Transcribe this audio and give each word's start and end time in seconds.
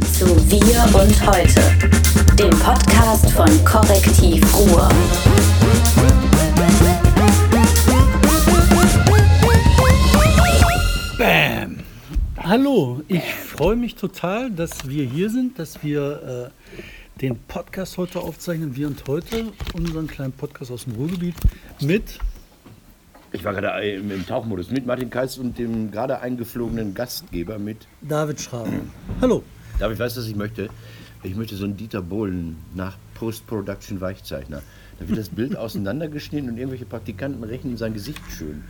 zu 0.00 0.26
Wir 0.50 0.82
und 1.00 1.26
Heute, 1.26 1.60
dem 2.36 2.50
Podcast 2.58 3.30
von 3.32 3.48
Korrektiv 3.64 4.44
Ruhr. 4.54 4.88
Bam! 11.16 11.78
Hallo, 12.38 13.02
ich 13.08 13.22
freue 13.22 13.76
mich 13.76 13.94
total, 13.94 14.50
dass 14.50 14.88
wir 14.88 15.04
hier 15.04 15.30
sind, 15.30 15.58
dass 15.58 15.82
wir 15.82 16.50
äh, 16.52 17.20
den 17.20 17.38
Podcast 17.38 17.98
heute 17.98 18.20
aufzeichnen, 18.20 18.76
wir 18.76 18.86
und 18.86 19.02
heute, 19.06 19.46
unseren 19.74 20.06
kleinen 20.06 20.32
Podcast 20.32 20.70
aus 20.70 20.84
dem 20.84 20.94
Ruhrgebiet 20.94 21.34
mit 21.80 22.18
Ich 23.32 23.44
war 23.44 23.54
gerade 23.54 23.88
im, 23.94 24.10
im 24.10 24.26
Tauchmodus 24.26 24.70
mit 24.70 24.86
Martin 24.86 25.10
Kais 25.10 25.38
und 25.38 25.58
dem 25.58 25.90
gerade 25.90 26.20
eingeflogenen 26.20 26.94
Gastgeber 26.94 27.58
mit. 27.58 27.86
David 28.00 28.40
Schrabe. 28.40 28.70
Hallo. 29.20 29.42
David, 29.78 29.98
weißt 29.98 30.16
du, 30.16 30.20
was 30.20 30.28
ich 30.28 30.36
möchte? 30.36 30.68
Ich 31.22 31.34
möchte 31.36 31.56
so 31.56 31.64
einen 31.64 31.76
Dieter 31.76 32.02
Bohlen 32.02 32.56
nach 32.74 32.96
Post-Production 33.14 34.00
Weichzeichner. 34.00 34.62
Da 34.98 35.08
wird 35.08 35.18
das 35.18 35.28
Bild 35.28 35.56
auseinandergeschnitten 35.56 36.48
und 36.50 36.56
irgendwelche 36.58 36.84
Praktikanten 36.86 37.42
rechnen 37.44 37.76
sein 37.76 37.94
Gesicht 37.94 38.20
schön. 38.36 38.62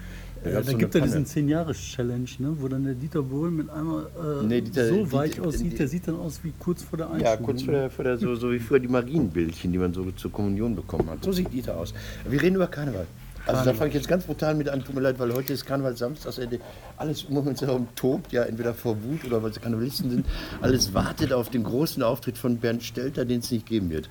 Ja, 0.44 0.52
gab's 0.52 0.66
da 0.66 0.72
so 0.72 0.78
gibt 0.78 0.94
es 0.94 1.02
diesen 1.02 1.24
Panne. 1.24 1.48
10-Jahres-Challenge, 1.48 2.28
ne, 2.38 2.56
wo 2.60 2.68
dann 2.68 2.84
der 2.84 2.94
Dieter 2.94 3.22
Bohlen 3.22 3.56
mit 3.56 3.70
einmal 3.70 4.06
äh, 4.42 4.46
Nee, 4.46 4.60
Dieter- 4.60 4.88
so 4.88 4.94
Dieter- 5.04 5.12
weich 5.12 5.40
aussieht, 5.40 5.72
die- 5.72 5.76
der 5.76 5.88
sieht 5.88 6.06
dann 6.06 6.14
aus 6.16 6.40
wie 6.44 6.52
kurz 6.58 6.82
vor 6.84 6.96
der 6.96 7.06
Einschulung. 7.10 7.24
Ja, 7.32 7.36
kurz 7.38 7.62
vor 7.62 7.74
der, 7.74 7.90
vor 7.90 8.04
der 8.04 8.18
so, 8.18 8.34
so 8.36 8.52
wie 8.52 8.60
früher 8.60 8.78
die 8.78 8.86
Marienbildchen, 8.88 9.72
die 9.72 9.78
man 9.78 9.92
so 9.92 10.08
zur 10.12 10.30
Kommunion 10.30 10.76
bekommen 10.76 11.10
hat. 11.10 11.24
So 11.24 11.32
sieht 11.32 11.52
Dieter 11.52 11.76
aus. 11.76 11.92
Wir 12.28 12.40
reden 12.40 12.54
über 12.56 12.68
Karneval. 12.68 13.06
Also 13.48 13.64
da 13.64 13.74
fange 13.74 13.88
ich 13.88 13.94
jetzt 13.94 14.08
ganz 14.08 14.24
brutal 14.24 14.54
mit 14.54 14.68
an, 14.68 14.84
tut 14.84 14.94
mir 14.94 15.00
leid, 15.00 15.18
weil 15.18 15.32
heute 15.32 15.52
ist 15.52 15.64
Karneval 15.64 15.96
Samstagsende. 15.96 16.60
Alles 16.96 17.24
um 17.24 17.36
uns 17.38 17.60
herum 17.62 17.88
tobt, 17.96 18.32
ja, 18.32 18.42
entweder 18.42 18.74
vor 18.74 19.02
Wut 19.02 19.24
oder 19.24 19.42
weil 19.42 19.52
sie 19.52 19.60
Karnevalisten 19.60 20.10
sind. 20.10 20.26
Alles 20.60 20.92
wartet 20.94 21.32
auf 21.32 21.48
den 21.48 21.64
großen 21.64 22.02
Auftritt 22.02 22.36
von 22.36 22.58
Bernd 22.58 22.82
Stelter, 22.82 23.24
den 23.24 23.40
es 23.40 23.50
nicht 23.50 23.66
geben 23.66 23.90
wird. 23.90 24.10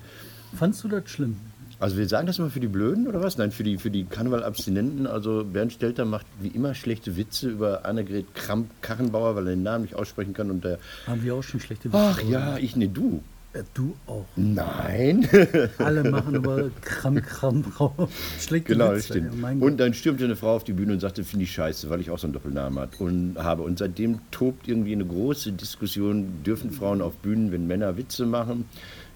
Fandst 0.54 0.82
du 0.82 0.88
das 0.88 1.08
schlimm? 1.08 1.36
Also 1.80 1.96
wir 1.96 2.08
sagen 2.08 2.26
das 2.26 2.38
mal 2.40 2.50
für 2.50 2.58
die 2.58 2.66
Blöden 2.66 3.06
oder 3.06 3.22
was? 3.22 3.38
Nein, 3.38 3.52
für 3.52 3.62
die, 3.62 3.78
für 3.78 3.90
die 3.90 4.04
Karneval-Abstinenten. 4.04 5.06
Also 5.06 5.44
Bernd 5.44 5.72
Stelter 5.72 6.04
macht 6.04 6.26
wie 6.40 6.48
immer 6.48 6.74
schlechte 6.74 7.16
Witze 7.16 7.50
über 7.50 7.86
Annegret 7.86 8.34
Kramp-Karrenbauer, 8.34 9.36
weil 9.36 9.46
er 9.46 9.50
den 9.54 9.62
Namen 9.62 9.84
nicht 9.84 9.94
aussprechen 9.94 10.32
kann. 10.34 10.50
Und 10.50 10.64
der, 10.64 10.78
Haben 11.06 11.22
wir 11.22 11.36
auch 11.36 11.42
schon 11.44 11.60
schlechte 11.60 11.92
Witze 11.92 12.02
ach 12.02 12.16
darüber. 12.18 12.32
ja, 12.32 12.58
ich, 12.58 12.74
ne, 12.74 12.88
du. 12.88 13.22
Ja, 13.54 13.62
du 13.74 13.96
auch. 14.06 14.26
Nein. 14.36 15.26
Alle 15.78 16.10
machen 16.10 16.36
aber 16.36 16.70
Kram, 16.82 17.16
Kram, 17.22 17.64
Kram. 17.74 17.92
Schlechte 18.38 18.74
Genau, 18.74 18.92
Witze. 18.92 19.04
stimmt. 19.14 19.40
Gott. 19.40 19.62
Und 19.62 19.78
dann 19.78 19.94
stürmte 19.94 20.24
eine 20.24 20.36
Frau 20.36 20.54
auf 20.54 20.64
die 20.64 20.74
Bühne 20.74 20.92
und 20.92 21.00
sagte, 21.00 21.24
finde 21.24 21.44
ich 21.44 21.52
scheiße, 21.52 21.88
weil 21.88 22.00
ich 22.00 22.10
auch 22.10 22.18
so 22.18 22.26
einen 22.26 22.34
Doppelnamen 22.34 22.78
hat 22.78 23.00
und 23.00 23.36
habe. 23.38 23.62
Und 23.62 23.78
seitdem 23.78 24.20
tobt 24.30 24.68
irgendwie 24.68 24.92
eine 24.92 25.06
große 25.06 25.52
Diskussion, 25.52 26.42
dürfen 26.44 26.70
Frauen 26.70 27.00
auf 27.00 27.14
Bühnen, 27.16 27.50
wenn 27.50 27.66
Männer 27.66 27.96
Witze 27.96 28.26
machen, 28.26 28.66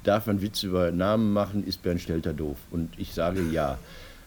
darf 0.03 0.27
man 0.27 0.41
Witze 0.41 0.66
über 0.66 0.91
Namen 0.92 1.33
machen, 1.33 1.64
ist 1.66 1.83
Bernd 1.83 2.00
Stelter 2.00 2.33
doof? 2.33 2.56
Und 2.70 2.88
ich 2.97 3.12
sage 3.12 3.42
ja. 3.53 3.78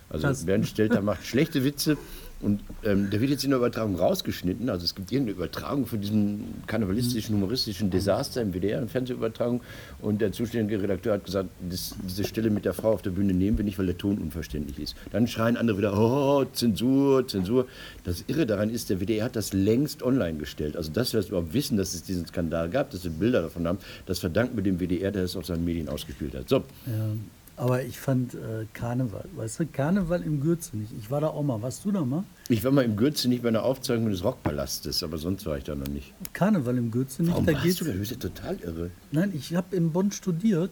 Also 0.09 0.27
Das- 0.27 0.45
Bernd 0.45 0.67
Stelter 0.67 1.01
macht 1.01 1.25
schlechte 1.25 1.63
Witze 1.63 1.97
und 2.41 2.61
ähm, 2.83 3.09
der 3.09 3.21
wird 3.21 3.31
jetzt 3.31 3.43
in 3.43 3.51
der 3.51 3.59
Übertragung 3.59 3.95
rausgeschnitten. 3.95 4.69
Also 4.69 4.83
es 4.83 4.93
gibt 4.93 5.11
irgendeine 5.11 5.37
Übertragung 5.37 5.85
von 5.85 6.01
diesem 6.01 6.43
karnevalistischen, 6.67 7.35
humoristischen 7.35 7.89
Desaster 7.89 8.41
im 8.41 8.53
WDR, 8.53 8.77
eine 8.77 8.87
Fernsehübertragung. 8.87 9.61
Und 10.01 10.21
der 10.21 10.31
zuständige 10.31 10.81
Redakteur 10.81 11.13
hat 11.13 11.25
gesagt, 11.25 11.49
das, 11.69 11.95
diese 12.03 12.25
Stelle 12.25 12.49
mit 12.49 12.65
der 12.65 12.73
Frau 12.73 12.91
auf 12.91 13.01
der 13.01 13.11
Bühne 13.11 13.33
nehmen 13.33 13.57
wir 13.57 13.65
nicht, 13.65 13.79
weil 13.79 13.85
der 13.85 13.97
Ton 13.97 14.17
unverständlich 14.17 14.79
ist. 14.79 14.95
Dann 15.11 15.27
schreien 15.27 15.55
andere 15.55 15.77
wieder, 15.77 15.97
oh, 15.97 16.45
Zensur, 16.51 17.27
Zensur. 17.27 17.67
Das 18.03 18.25
Irre 18.27 18.45
daran 18.45 18.69
ist, 18.69 18.89
der 18.89 18.99
WDR 18.99 19.25
hat 19.25 19.35
das 19.35 19.53
längst 19.53 20.03
online 20.03 20.37
gestellt. 20.37 20.75
Also 20.75 20.91
dass 20.91 21.13
wir 21.13 21.21
das 21.21 21.29
überhaupt 21.29 21.53
wissen, 21.53 21.77
dass 21.77 21.93
es 21.93 22.03
diesen 22.03 22.27
Skandal 22.27 22.69
gab, 22.69 22.91
dass 22.91 23.03
wir 23.05 23.11
Bilder 23.11 23.43
davon 23.43 23.65
haben, 23.65 23.79
das 24.05 24.19
verdanken 24.19 24.57
wir 24.57 24.63
dem 24.63 24.79
WDR, 24.79 25.11
der 25.11 25.23
es 25.23 25.35
auf 25.35 25.45
seinen 25.45 25.63
Medien 25.63 25.87
ausgespielt 25.87 26.35
hat. 26.35 26.49
So, 26.49 26.57
Ja, 26.85 27.15
aber 27.57 27.83
ich 27.83 27.99
fand 27.99 28.33
äh, 28.33 28.65
Karneval, 28.73 29.25
weißt 29.35 29.59
du, 29.59 29.65
Karneval 29.67 30.21
im 30.23 30.41
Gürzenich. 30.41 30.89
Ich 30.99 31.09
war 31.09 31.21
da 31.21 31.27
auch 31.27 31.43
mal. 31.43 31.61
Warst 31.61 31.85
du 31.85 31.91
da 31.91 32.01
mal? 32.01 32.23
ich 32.47 32.63
war 32.63 32.71
mal 32.71 32.83
im 32.83 32.95
Gürze 32.95 33.27
nicht 33.27 33.41
bei 33.41 33.49
einer 33.49 33.63
Aufzeichnung 33.63 34.11
des 34.11 34.23
Rockpalastes, 34.23 35.01
aber 35.03 35.17
sonst 35.17 35.45
war 35.45 35.57
ich 35.57 35.63
da 35.63 35.73
noch 35.73 35.87
nicht. 35.87 36.13
Karneval 36.33 36.77
im 36.77 36.91
Gürzenich. 36.91 37.31
Warum 37.31 37.45
da 37.45 37.53
warst 37.53 37.63
geht's, 37.63 37.77
du 37.79 37.85
da? 37.85 37.91
Du 37.91 37.99
bist 37.99 38.11
ja 38.11 38.17
total 38.17 38.59
irre. 38.59 38.91
Nein, 39.11 39.31
ich 39.35 39.55
habe 39.55 39.75
in 39.75 39.91
Bonn 39.91 40.11
studiert. 40.11 40.71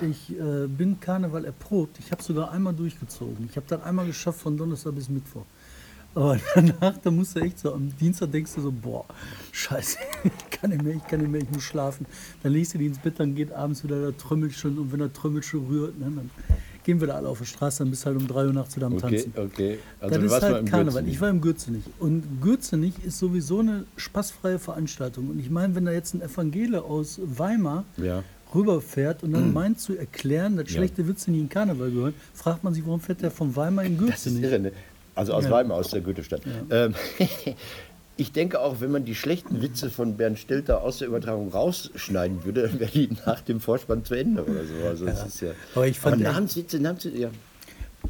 Ich 0.00 0.32
äh, 0.32 0.66
bin 0.66 1.00
Karneval 1.00 1.44
erprobt. 1.44 1.98
Ich 1.98 2.10
habe 2.10 2.22
sogar 2.22 2.50
einmal 2.50 2.74
durchgezogen. 2.74 3.48
Ich 3.48 3.56
habe 3.56 3.66
dann 3.68 3.82
einmal 3.82 4.06
geschafft 4.06 4.40
von 4.40 4.56
Donnerstag 4.56 4.94
bis 4.94 5.08
Mittwoch. 5.08 5.44
Aber 6.14 6.38
danach, 6.54 6.96
da 6.98 7.10
musst 7.10 7.34
du 7.36 7.40
echt 7.40 7.58
so, 7.58 7.72
am 7.74 7.90
Dienstag 7.98 8.30
denkst 8.32 8.52
du 8.54 8.60
so, 8.62 8.70
boah, 8.72 9.04
scheiße, 9.52 9.98
ich 10.24 10.60
kann 10.60 10.70
nicht 10.70 10.82
mehr, 10.82 10.94
ich 10.94 11.06
kann 11.06 11.20
nicht 11.20 11.30
mehr, 11.30 11.40
ich 11.42 11.50
muss 11.50 11.62
schlafen. 11.62 12.06
Dann 12.42 12.52
legst 12.52 12.74
du 12.74 12.78
dich 12.78 12.88
ins 12.88 12.98
Bett, 12.98 13.14
dann 13.18 13.34
geht 13.34 13.52
abends 13.52 13.82
wieder 13.84 14.00
der 14.00 14.16
Trümmelchen 14.16 14.78
und 14.78 14.92
wenn 14.92 15.00
der 15.00 15.12
Trümmelchen 15.12 15.66
rührt, 15.66 15.98
ne, 15.98 16.06
dann 16.14 16.30
gehen 16.84 17.00
wir 17.00 17.08
da 17.08 17.14
alle 17.14 17.28
auf 17.28 17.38
die 17.40 17.46
Straße, 17.46 17.78
dann 17.78 17.90
bist 17.90 18.02
du 18.02 18.06
halt 18.08 18.16
um 18.18 18.28
3 18.28 18.46
Uhr 18.46 18.52
nachts 18.52 18.76
wieder 18.76 18.86
am 18.86 18.92
Okay, 18.94 19.22
Tanzen. 19.24 19.32
okay. 19.36 19.78
Also 20.00 20.14
das 20.20 20.24
ist 20.24 20.42
halt 20.42 20.66
Karneval. 20.70 20.84
Gürzenich. 21.02 21.14
Ich 21.14 21.20
war 21.20 21.30
im 21.30 21.40
Gürzenich. 21.40 21.84
Und 21.98 22.42
Gürzenich 22.42 22.92
ist 23.04 23.18
sowieso 23.18 23.60
eine 23.60 23.84
spaßfreie 23.96 24.58
Veranstaltung. 24.58 25.30
Und 25.30 25.38
ich 25.40 25.48
meine, 25.50 25.74
wenn 25.74 25.86
da 25.86 25.92
jetzt 25.92 26.12
ein 26.14 26.20
Evangele 26.20 26.82
aus 26.82 27.20
Weimar 27.24 27.84
Ja. 27.96 28.22
rüberfährt 28.54 29.22
und 29.22 29.32
dann 29.32 29.52
meint 29.54 29.80
zu 29.80 29.96
erklären, 29.96 30.56
dass 30.58 30.68
schlechte 30.68 31.08
Witze 31.08 31.30
nicht 31.30 31.40
in 31.40 31.48
Karneval 31.48 31.90
gehören, 31.90 32.14
fragt 32.34 32.62
man 32.62 32.74
sich, 32.74 32.84
warum 32.84 33.00
fährt 33.00 33.22
der 33.22 33.30
von 33.30 33.56
Weimar 33.56 33.84
in 33.84 33.96
Das 33.96 34.18
ist 34.18 34.24
Gürzenich? 34.34 34.42
irre, 34.44 34.58
ne? 34.60 34.72
Also 35.14 35.32
aus 35.32 35.44
Ja. 35.44 35.50
Weimar, 35.50 35.78
aus 35.78 35.90
der 35.90 36.00
Goethestadt. 36.00 36.42
Ähm, 36.70 36.94
ich 38.16 38.32
denke 38.32 38.60
auch, 38.60 38.80
wenn 38.80 38.90
man 38.90 39.04
die 39.04 39.14
schlechten 39.14 39.62
Witze 39.62 39.90
von 39.90 40.16
Bernd 40.16 40.38
Stelter 40.38 40.82
aus 40.82 40.98
der 40.98 41.08
Übertragung 41.08 41.50
rausschneiden 41.50 42.44
würde, 42.44 42.68
dann 42.68 42.78
wäre 42.80 42.90
die 42.90 43.10
nach 43.26 43.40
dem 43.40 43.60
Vorspann 43.60 44.04
zu 44.04 44.14
Ende 44.14 44.44
oder 44.44 44.64
so. 44.64 44.88
Also 44.88 45.06
das 45.06 45.26
ist 45.26 45.40
ja. 45.40 45.50
Aber 45.74 45.86
ich 45.86 45.98
fand 45.98 46.16
aber 46.16 46.32
Namenswitze, 46.32 46.80
Namenswitze, 46.80 47.18
ja. 47.18 47.30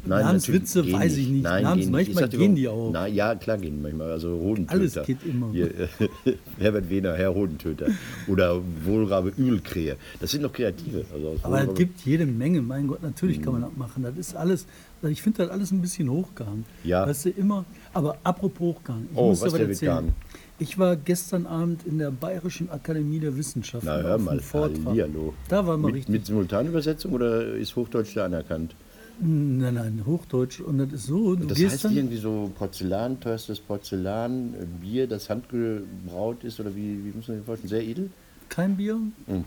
Namenswitze 0.05 0.79
natürlich 0.79 0.91
gehen 0.93 0.99
weiß 1.01 1.17
ich 1.17 1.27
nicht. 1.29 1.43
Nein, 1.43 1.63
Namens- 1.63 1.83
gehen 1.83 1.91
manchmal 1.91 2.29
gehen 2.29 2.55
die 2.55 2.67
auch. 2.67 2.89
Na, 2.91 3.07
ja, 3.07 3.35
klar 3.35 3.57
gehen 3.57 3.81
manchmal. 3.81 4.11
Also 4.11 4.29
Hodentöter. 4.29 4.75
Alles 4.75 4.99
geht 5.05 5.25
immer. 5.25 5.51
Hier, 5.51 5.67
äh, 6.25 6.33
Herbert 6.59 6.89
Wehner, 6.89 7.13
Herr 7.15 7.33
Hodentöter. 7.33 7.87
Oder 8.27 8.61
Wohlrabe 8.83 9.33
Ölkrähe. 9.37 9.95
Das 10.19 10.31
sind 10.31 10.41
noch 10.41 10.53
Kreative. 10.53 11.05
Also 11.13 11.35
Aber 11.43 11.63
es 11.63 11.73
gibt 11.75 12.01
jede 12.01 12.25
Menge, 12.25 12.61
mein 12.61 12.87
Gott, 12.87 13.01
natürlich 13.03 13.41
kann 13.41 13.53
man 13.53 13.61
das 13.63 13.71
machen. 13.75 14.03
Das 14.03 14.15
ist 14.17 14.35
alles, 14.35 14.65
ich 15.03 15.21
finde 15.21 15.39
das 15.43 15.49
alles 15.49 15.71
ein 15.71 15.81
bisschen 15.81 16.09
hochgehangen. 16.09 16.65
Ja. 16.83 17.07
Weißt 17.07 17.25
du, 17.25 17.29
immer, 17.29 17.65
aber 17.93 18.17
apropos 18.23 18.75
hochgehangen. 18.75 19.07
Ich 19.11 19.17
Oh, 19.17 19.29
muss 19.29 19.41
was 19.41 19.53
der 19.53 19.67
erzählen. 19.69 20.13
Ich 20.57 20.79
war 20.79 20.95
gestern 20.95 21.45
Abend 21.47 21.85
in 21.85 21.97
der 21.97 22.11
Bayerischen 22.11 22.69
Akademie 22.69 23.19
der 23.19 23.35
Wissenschaften 23.35 23.87
Na, 23.87 23.97
hör 24.01 24.15
auf 24.15 24.21
mal, 24.21 24.31
einem 24.31 24.39
Vortrag. 24.39 24.85
Hallihallo. 24.85 25.33
Da 25.49 25.67
war 25.67 25.75
mal 25.77 25.87
mit, 25.87 25.95
richtig. 25.95 26.13
mit 26.13 26.25
Simultanübersetzung 26.25 27.11
oder 27.11 27.55
ist 27.55 27.75
Hochdeutsch 27.75 28.15
da 28.15 28.23
anerkannt? 28.25 28.73
Nein, 29.19 29.73
nein, 29.75 30.01
Hochdeutsch. 30.05 30.59
Und 30.59 30.77
das 30.77 30.91
ist 30.93 31.05
so, 31.07 31.35
du 31.35 31.45
Das 31.45 31.57
gehst 31.57 31.73
heißt 31.73 31.85
dann. 31.85 31.95
irgendwie 31.97 32.17
so 32.17 32.51
Porzellan, 32.57 33.19
teuerstes 33.19 33.59
Porzellan, 33.59 34.53
äh, 34.53 34.65
Bier, 34.81 35.07
das 35.07 35.29
handgebraut 35.29 36.43
ist 36.43 36.59
oder 36.59 36.75
wie, 36.75 37.03
wie 37.05 37.11
muss 37.15 37.27
man 37.27 37.37
das 37.37 37.45
vorstellen? 37.45 37.69
Sehr 37.69 37.83
edel? 37.83 38.09
Kein 38.49 38.75
Bier. 38.77 38.97
Hm. 39.27 39.43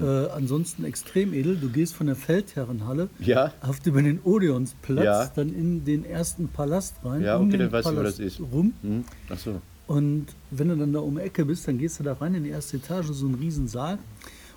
Äh, 0.00 0.28
ansonsten 0.28 0.84
extrem 0.84 1.32
edel. 1.32 1.56
Du 1.56 1.70
gehst 1.70 1.94
von 1.94 2.06
der 2.06 2.16
Feldherrenhalle 2.16 3.08
Ja. 3.18 3.52
auf 3.62 3.78
über 3.86 4.02
den 4.02 4.20
Odeonsplatz, 4.22 5.04
Ja. 5.04 5.32
dann 5.34 5.54
in 5.54 5.84
den 5.84 6.04
ersten 6.04 6.48
Palast 6.48 6.96
rein. 7.02 7.22
Ja, 7.22 7.36
um 7.36 7.48
okay, 7.48 7.52
den 7.52 7.60
dann 7.60 7.72
weißt 7.72 7.88
du, 7.88 7.96
wo 7.96 8.02
das 8.02 8.18
ist. 8.18 8.40
Rum. 8.40 8.74
Hm? 8.82 9.04
Ach 9.30 9.38
so. 9.38 9.60
Und 9.86 10.26
wenn 10.50 10.68
du 10.68 10.76
dann 10.76 10.92
da 10.92 10.98
um 10.98 11.14
die 11.16 11.22
Ecke 11.22 11.44
bist, 11.44 11.66
dann 11.68 11.78
gehst 11.78 11.98
du 12.00 12.04
da 12.04 12.12
rein 12.14 12.34
in 12.34 12.44
die 12.44 12.50
erste 12.50 12.76
Etage, 12.76 13.06
so 13.12 13.26
ein 13.26 13.34
Riesensaal. 13.36 13.98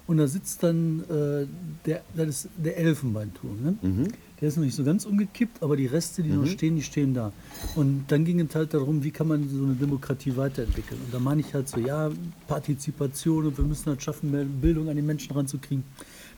Und 0.09 0.18
da 0.18 0.28
sitzt 0.28 0.64
dann 0.64 1.03
äh, 1.08 1.46
der, 1.86 2.02
das 2.16 2.28
ist 2.30 2.50
der 2.58 2.78
Elfenbeinturm. 2.80 3.62
Ne? 3.62 3.78
Mhm. 3.80 4.08
Der 4.42 4.47
ist 4.47 4.58
noch 4.58 4.64
nicht 4.64 4.74
so 4.75 4.84
ganz 4.84 5.06
umgekippt, 5.06 5.62
aber 5.62 5.78
die 5.78 5.86
Reste, 5.86 6.24
die 6.24 6.30
noch 6.30 6.47
stehen, 6.47 6.78
die 6.78 6.81
stehen 6.81 7.14
da. 7.14 7.31
Und 7.75 8.06
dann 8.08 8.25
ging 8.25 8.40
es 8.40 8.56
halt 8.56 8.74
darum, 8.74 9.03
wie 9.03 9.12
kann 9.12 9.28
man 9.28 9.47
so 9.47 9.64
eine 9.64 9.75
Demokratie 9.75 10.36
weiterentwickeln. 10.36 11.00
Und 11.06 11.14
da 11.14 11.20
meine 11.20 11.42
ich 11.42 11.53
halt 11.53 11.70
so, 11.70 11.80
ja, 11.80 12.09
Partizipation 12.47 13.46
und 13.46 13.58
wir 13.59 13.66
müssen 13.66 13.86
halt 13.86 14.02
schaffen, 14.02 14.31
mehr 14.31 14.46
Bildung 14.46 14.90
an 14.90 14.96
die 14.96 15.03
Menschen 15.03 15.32
ranzukriegen, 15.32 15.84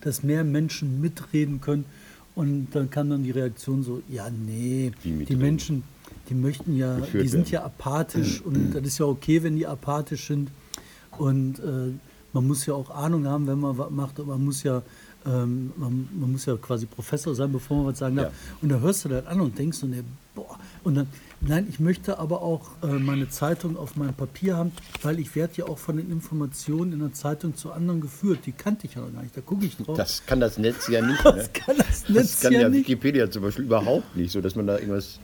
dass 0.02 0.22
mehr 0.22 0.44
Menschen 0.44 1.00
mitreden 1.00 1.62
können. 1.62 1.86
Und 2.36 2.72
dann 2.74 2.90
kam 2.90 3.10
dann 3.10 3.24
die 3.24 3.32
Reaktion 3.32 3.84
so, 3.84 4.02
ja, 4.10 4.30
nee, 4.30 4.92
die? 5.06 5.34
Menschen, 5.38 5.84
die 6.28 6.34
möchten 6.34 6.76
ja, 6.76 6.98
Geführt 6.98 7.24
die 7.24 7.30
sind 7.30 7.50
werden. 7.50 7.54
ja 7.54 7.64
apathisch 7.64 8.42
und 8.46 8.74
das 8.74 8.84
ist 8.84 8.98
ja 8.98 9.06
okay, 9.06 9.44
wenn 9.44 9.56
die 9.56 9.66
apathisch 9.66 10.28
sind. 10.28 10.52
Und 11.18 11.60
äh, 11.60 11.94
man 12.34 12.48
muss 12.48 12.66
ja 12.66 12.74
auch 12.74 12.90
Ahnung 12.90 13.28
haben, 13.28 13.48
wenn 13.48 13.60
man 13.60 13.78
was 13.78 13.90
macht. 13.90 14.20
Und 14.20 14.28
man 14.28 14.44
muss 14.44 14.64
ja, 14.64 14.82
ähm, 15.26 15.72
man, 15.76 16.08
man 16.20 16.32
muss 16.32 16.46
ja 16.46 16.56
quasi 16.58 16.86
Professor 16.86 17.36
sein, 17.36 17.52
bevor 17.52 17.78
man 17.78 17.88
was 17.88 18.00
sagen 18.00 18.16
darf. 18.16 18.28
Ja. 18.28 18.56
Und 18.62 18.70
da 18.70 18.80
hörst 18.80 19.06
du 19.06 19.10
das 19.10 19.26
an 19.28 19.42
und 19.42 19.58
denkst 19.58 19.78
so, 19.78 19.88
nee, 19.88 20.04
boah. 20.34 20.58
Und 20.84 20.96
dann, 20.96 21.08
nein, 21.42 21.68
ich 21.70 21.80
möchte 21.80 22.18
aber 22.18 22.42
auch 22.42 22.72
äh, 22.82 22.88
meine 22.88 23.30
Zeitung 23.30 23.78
auf 23.78 23.96
meinem 23.96 24.14
Papier 24.14 24.58
haben, 24.58 24.72
weil 25.02 25.20
ich 25.20 25.36
werde 25.36 25.54
ja 25.58 25.66
auch 25.66 25.78
von 25.78 25.98
den 25.98 26.12
Informationen 26.12 26.94
in 26.94 27.00
der 27.00 27.14
Zeitung 27.14 27.56
zu 27.56 27.72
anderen 27.72 28.02
geführt. 28.02 28.40
Die 28.46 28.52
kannte 28.52 28.88
ich 28.88 28.96
ja 28.96 29.02
noch 29.02 29.14
gar 29.14 29.22
nicht. 29.22 29.36
Da 29.36 29.42
gucke 29.42 29.66
ich 29.66 29.78
drauf. 29.78 29.98
Das 29.98 30.26
kann 30.26 30.40
das 30.40 30.58
Netz 30.58 30.88
ja 30.88 31.06
nicht. 31.06 31.22
Das 31.32 31.36
ne? 31.36 31.50
kann 31.54 31.78
das 31.78 32.10
Netz 32.10 32.32
das 32.32 32.42
kann 32.42 32.54
ja 32.54 32.62
ja. 32.62 32.72
Wikipedia 32.72 33.30
zum 33.30 33.44
Beispiel 33.44 33.66
überhaupt 33.66 34.16
nicht, 34.16 34.32
so 34.32 34.42
dass 34.42 34.56
man 34.56 34.68
da 34.68 34.78
irgendwas 34.78 35.20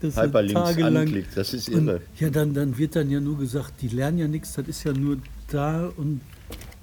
Das 0.00 0.16
Hyperlinks 0.16 0.60
anklickt. 0.60 1.36
Das 1.36 1.54
ist 1.54 1.68
Und, 1.68 1.88
irre. 1.88 2.00
ja, 2.18 2.30
dann, 2.30 2.52
dann 2.52 2.76
wird 2.76 2.96
dann 2.96 3.10
ja 3.10 3.20
nur 3.20 3.38
gesagt, 3.38 3.74
die 3.80 3.88
lernen 3.88 4.18
ja 4.18 4.28
nichts, 4.28 4.54
das 4.54 4.66
ist 4.66 4.84
ja 4.84 4.92
nur 4.92 5.18
da 5.48 5.90
und 5.96 6.20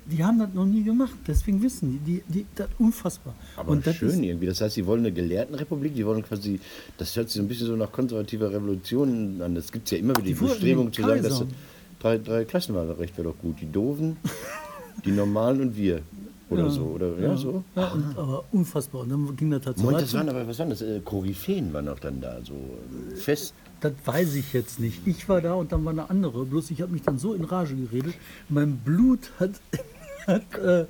die 0.06 0.24
haben 0.24 0.40
das 0.40 0.54
noch 0.54 0.66
nie 0.66 0.84
gemacht. 0.84 1.16
Deswegen 1.28 1.62
wissen 1.62 2.00
die, 2.06 2.20
die, 2.20 2.24
die 2.28 2.46
das 2.56 2.68
unfassbar. 2.80 3.36
Aber 3.56 3.72
Und 3.72 3.86
das 3.86 3.96
schön 3.96 4.24
irgendwie. 4.24 4.48
Das 4.48 4.62
heißt, 4.62 4.76
sie 4.76 4.86
wollen 4.86 5.02
eine 5.02 5.12
Gelehrtenrepublik, 5.12 5.96
die 5.96 6.06
wollen 6.06 6.24
quasi, 6.24 6.60
das 6.98 7.16
hört 7.16 7.30
sich 7.30 7.38
so 7.38 7.42
ein 7.44 7.48
bisschen 7.48 7.68
so 7.68 7.76
nach 7.76 7.92
konservativer 7.92 8.52
Revolution 8.52 9.42
an. 9.42 9.56
Das 9.56 9.72
gibt 9.72 9.86
es 9.86 9.92
ja 9.92 9.98
immer 9.98 10.16
wieder 10.16 10.24
die, 10.24 10.34
Die 10.34 10.40
Bestrebung 10.40 10.92
zu 10.92 11.02
sagen, 11.02 11.24
dass 11.24 11.44
drei, 12.00 12.18
drei 12.18 12.46
Klassenwahlrecht 12.46 13.18
wäre 13.18 13.30
doch 13.30 13.38
gut. 13.40 13.62
Die 13.62 13.72
Doofen, 13.72 14.18
die 15.06 15.12
Normalen 15.12 15.62
und 15.62 15.78
wir. 15.78 16.02
Oder 16.50 16.70
so. 16.70 16.82
Oder 16.84 17.20
ja, 17.20 17.36
so. 17.36 17.64
Ja, 17.76 17.88
und, 17.88 18.18
aber 18.18 18.44
unfassbar. 18.52 19.02
Und 19.02 19.10
dann 19.10 19.36
ging 19.36 19.52
das 19.52 19.64
so 19.64 19.84
Moment, 19.84 20.02
das 20.02 20.14
waren 20.14 20.30
aber, 20.30 20.48
was 20.48 20.60
waren 20.60 20.70
das? 20.70 20.82
Äh, 20.82 21.00
Koryphäen 21.04 21.74
waren 21.74 21.88
auch 21.88 22.00
dann 22.00 22.22
da, 22.22 22.40
so 22.44 22.54
äh, 22.54 23.16
fest. 23.16 23.54
Das 23.82 23.94
weiß 24.06 24.36
ich 24.36 24.54
jetzt 24.54 24.80
nicht. 24.80 25.06
Ich 25.06 25.28
war 25.28 25.42
da 25.42 25.56
und 25.56 25.72
dann 25.72 25.84
war 25.84 25.92
eine 25.92 26.10
andere. 26.10 26.46
Bloß 26.46 26.72
ich 26.72 26.82
habe 26.82 26.94
mich 26.94 27.02
dann 27.02 27.18
so 27.18 27.34
in 27.34 27.44
Rage 27.44 27.76
geredet. 27.76 28.14
Mein 28.50 28.78
Blut 28.78 29.32
hat, 29.40 29.52
hat 30.28 30.44
äh, 30.58 30.86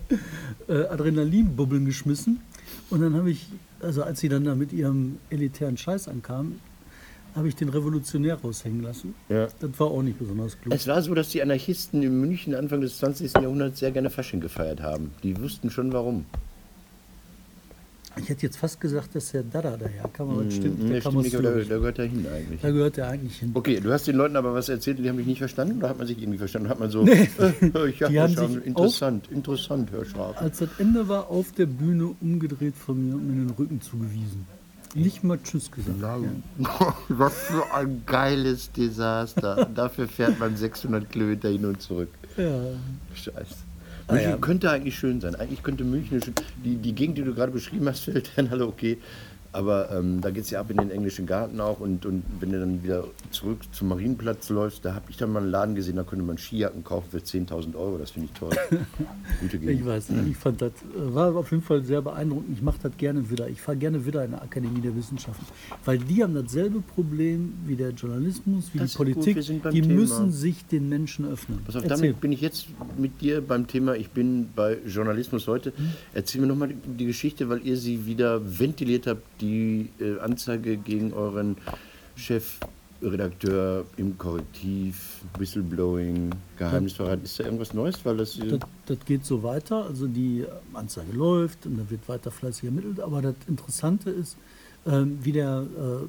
äh, 0.68 0.88
Adrenalinbubbeln 0.88 1.86
geschmissen. 1.86 2.42
Und 2.90 3.02
dann 3.02 3.16
habe 3.16 3.32
ich, 3.32 3.48
also 3.82 4.04
als 4.04 4.20
sie 4.20 4.30
dann 4.30 4.44
da 4.44 4.56
mit 4.56 4.74
ihrem 4.74 5.18
elitären 5.30 5.78
Scheiß 5.78 6.08
ankamen, 6.08 6.60
habe 7.36 7.48
ich 7.48 7.56
den 7.56 7.70
Revolutionär 7.70 8.36
raushängen 8.36 8.84
lassen. 8.84 9.16
Ja. 9.30 9.48
Das 9.60 9.80
war 9.80 9.88
auch 9.88 10.04
nicht 10.04 10.20
besonders 10.20 10.60
klug. 10.60 10.74
Es 10.74 10.88
war 10.88 11.02
so, 11.02 11.14
dass 11.16 11.30
die 11.30 11.42
Anarchisten 11.42 12.04
in 12.04 12.20
München 12.22 12.54
Anfang 12.54 12.82
des 12.82 12.98
20. 13.00 13.34
Jahrhunderts 13.34 13.80
sehr 13.80 13.92
gerne 13.92 14.10
Fasching 14.10 14.40
gefeiert 14.40 14.82
haben. 14.82 15.12
Die 15.24 15.40
wussten 15.42 15.70
schon 15.70 15.92
warum. 15.94 16.26
Ich 18.16 18.30
hätte 18.30 18.44
jetzt 18.44 18.58
fast 18.58 18.80
gesagt, 18.80 19.16
dass 19.16 19.32
der 19.32 19.44
Dada 19.44 19.76
daher 19.76 20.08
kam, 20.14 20.30
aber 20.30 20.44
das 20.44 20.54
stimmt, 20.56 20.84
Nee, 20.84 21.02
stimmt 21.02 21.24
nicht, 21.24 21.36
aber 21.36 21.44
da, 21.52 21.60
da 21.60 21.78
gehört 21.78 22.00
er 22.00 22.06
hin 22.06 22.26
eigentlich. 22.34 22.62
Da 22.62 22.70
gehört 22.72 22.98
er 22.98 23.08
eigentlich 23.10 23.38
hin. 23.40 23.52
Okay, 23.54 23.80
du 23.80 23.92
hast 23.92 24.06
den 24.08 24.16
Leuten 24.16 24.36
aber 24.36 24.54
was 24.54 24.70
erzählt, 24.70 25.00
die 25.00 25.10
haben 25.10 25.16
mich 25.16 25.26
nicht 25.26 25.40
verstanden 25.40 25.80
oder 25.80 25.90
hat 25.90 25.98
man 25.98 26.06
sich 26.08 26.22
irgendwie 26.22 26.38
verstanden? 26.38 26.70
Hat 26.70 26.80
man 26.80 26.90
so, 26.92 27.04
Nee. 27.04 27.30
äh, 27.40 27.88
ich 27.90 27.98
Die 27.98 28.20
haben 28.20 28.36
sich 28.36 28.66
interessant, 28.66 29.30
interessant, 29.32 29.90
Herr. 29.92 30.38
Als 30.42 30.60
das 30.60 30.70
Ende 30.78 31.08
war, 31.08 31.30
auf 31.30 31.52
der 31.54 31.66
Bühne 31.66 32.16
umgedreht 32.22 32.76
von 32.76 33.04
mir 33.04 33.16
und 33.16 33.28
mir 33.28 33.46
den 33.46 33.50
Rücken 33.52 33.82
zugewiesen. 33.82 34.46
Nicht 34.96 35.24
mal 35.24 35.40
Tschüss 35.44 35.72
gesagt. 35.72 36.24
Was 37.10 37.34
für 37.34 37.74
ein 37.74 38.04
geiles 38.06 38.72
Desaster. 38.72 39.68
Dafür 39.76 40.08
fährt 40.08 40.40
man 40.40 40.56
600 40.56 41.10
Kilometer 41.10 41.50
hin 41.50 41.66
und 41.66 41.82
zurück. 41.82 42.10
Ja. 42.38 42.62
Scheiße. 43.16 43.56
München 44.10 44.42
könnte 44.42 44.72
eigentlich 44.72 44.98
schön 44.98 45.22
sein. 45.22 45.36
Eigentlich 45.36 45.64
könnte 45.64 45.84
München 45.84 46.22
schön. 46.22 46.34
Die, 46.64 46.76
die 46.76 46.94
Gegend, 46.94 47.18
die 47.18 47.24
du 47.24 47.34
gerade 47.34 47.52
beschrieben 47.52 47.88
hast, 47.88 48.00
fällt 48.06 48.32
dann 48.36 48.50
alle 48.50 48.68
okay. 48.68 48.98
Aber 49.54 49.92
ähm, 49.92 50.20
da 50.20 50.32
geht 50.32 50.44
es 50.46 50.50
ja 50.50 50.60
ab 50.60 50.70
in 50.72 50.78
den 50.78 50.90
englischen 50.92 51.26
Garten 51.26 51.60
auch. 51.62 51.80
Und, 51.80 52.06
und 52.06 52.24
wenn 52.40 52.52
du 52.52 52.60
dann 52.60 52.84
wieder 52.84 53.06
zurück 53.32 53.60
zum 53.72 53.90
Marienplatz 53.90 54.50
läufst, 54.50 54.84
da 54.84 54.96
habe 54.96 55.06
ich 55.10 55.18
dann 55.18 55.32
mal 55.32 55.42
einen 55.44 55.52
Laden 55.52 55.76
gesehen, 55.76 55.96
da 55.96 56.04
konnte 56.04 56.26
man 56.26 56.38
Skijacken 56.38 56.84
kaufen 56.84 57.08
für 57.12 57.20
10.000 57.20 57.76
Euro. 57.76 57.98
Das 58.00 58.12
finde 58.12 58.30
ich 58.34 58.40
toll. 58.40 58.50
Gute 59.42 59.58
Ich 59.58 59.62
Gegend. 59.62 59.86
weiß 59.86 60.10
nicht, 60.10 60.28
ich 60.32 60.38
fand 60.38 60.62
das, 60.62 60.72
äh, 60.72 61.14
war 61.14 61.36
auf 61.36 61.52
jeden 61.52 61.64
Fall 61.64 61.84
sehr 61.84 62.02
beeindruckend. 62.02 62.50
Ich 62.58 62.62
mache 62.64 62.78
das 62.84 62.98
gerne 62.98 63.30
wieder. 63.30 63.48
Ich 63.48 63.62
fahre 63.62 63.78
gerne 63.78 64.06
wieder 64.06 64.26
in 64.26 64.32
der 64.32 64.42
Akademie 64.42 64.82
der 64.82 64.96
Wissenschaften. 64.96 65.46
Weil 65.86 66.00
die 66.00 66.24
haben 66.24 66.34
dasselbe 66.34 66.82
Problem 66.82 67.54
wie 67.68 67.76
der 67.76 67.92
Journalismus, 67.92 68.72
wie 68.74 68.80
Das 68.80 68.92
die 68.92 68.98
Politik. 68.98 69.40
die 69.40 69.82
Thema. 69.82 69.94
müssen 69.94 70.32
sich 70.32 70.66
den 70.66 70.90
Menschen 70.90 71.26
öffnen. 71.32 71.60
Pass 71.66 71.76
auf, 71.76 71.84
Erzähl. 71.84 71.98
damit 72.08 72.22
bin 72.22 72.32
ich 72.32 72.42
jetzt 72.42 72.68
mit 72.98 73.22
dir 73.22 73.42
beim 73.42 73.68
Thema, 73.68 73.96
ich 73.96 74.10
bin 74.10 74.50
bei 74.56 74.78
Journalismus 74.88 75.48
heute. 75.48 75.74
Mhm. 75.78 75.92
Erzähl 76.14 76.42
mir 76.42 76.48
nochmal 76.48 76.74
die 76.98 77.06
Geschichte, 77.06 77.50
weil 77.50 77.62
ihr 77.66 77.78
sie 77.78 78.06
wieder 78.08 78.42
ventiliert 78.60 79.06
habt, 79.08 79.22
die 79.44 79.90
äh, 80.00 80.20
Anzeige 80.20 80.78
gegen 80.78 81.14
euren 81.14 81.58
Chefredakteur 82.16 83.86
im 83.98 84.18
Korrektiv, 84.18 85.22
Whistleblowing, 85.38 86.32
Geheimnisverrat. 86.58 87.24
Ist 87.24 87.40
da 87.40 87.44
irgendwas 87.44 87.74
Neues? 87.74 88.04
Weil 88.06 88.18
das, 88.18 88.40
äh, 88.40 88.48
Das, 88.48 88.60
das 88.86 89.00
geht 89.06 89.26
so 89.26 89.44
weiter. 89.44 89.86
Also 89.86 90.08
die 90.08 90.46
Anzeige 90.74 91.12
läuft 91.12 91.66
und 91.66 91.78
da 91.78 91.90
wird 91.90 92.08
weiter 92.08 92.32
fleißig 92.32 92.66
ermittelt. 92.66 93.00
Aber 93.00 93.22
das 93.22 93.36
Interessante 93.48 94.10
ist, 94.10 94.38
ähm, 94.86 95.20
wie 95.22 95.34
der 95.34 95.66
äh, 95.78 96.08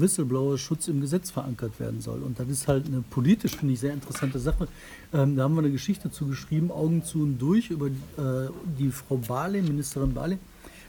Whistleblower-Schutz 0.00 0.88
im 0.88 1.00
Gesetz 1.00 1.30
verankert 1.30 1.78
werden 1.78 2.00
soll. 2.00 2.22
Und 2.22 2.38
das 2.38 2.48
ist 2.48 2.68
halt 2.68 2.86
eine 2.86 3.02
politisch, 3.02 3.56
finde 3.56 3.74
ich, 3.74 3.80
sehr 3.80 3.92
interessante 3.92 4.38
Sache. 4.38 4.68
Ähm, 5.12 5.36
da 5.36 5.44
haben 5.44 5.54
wir 5.54 5.60
eine 5.60 5.70
Geschichte 5.70 6.10
zugeschrieben, 6.10 6.70
Augen 6.70 7.04
zu 7.04 7.22
und 7.22 7.38
durch, 7.38 7.70
über 7.70 7.86
äh, 7.86 8.50
die 8.78 8.90
Frau 8.90 9.16
Barley, 9.16 9.62
Ministerin 9.62 10.12
Barley, 10.12 10.38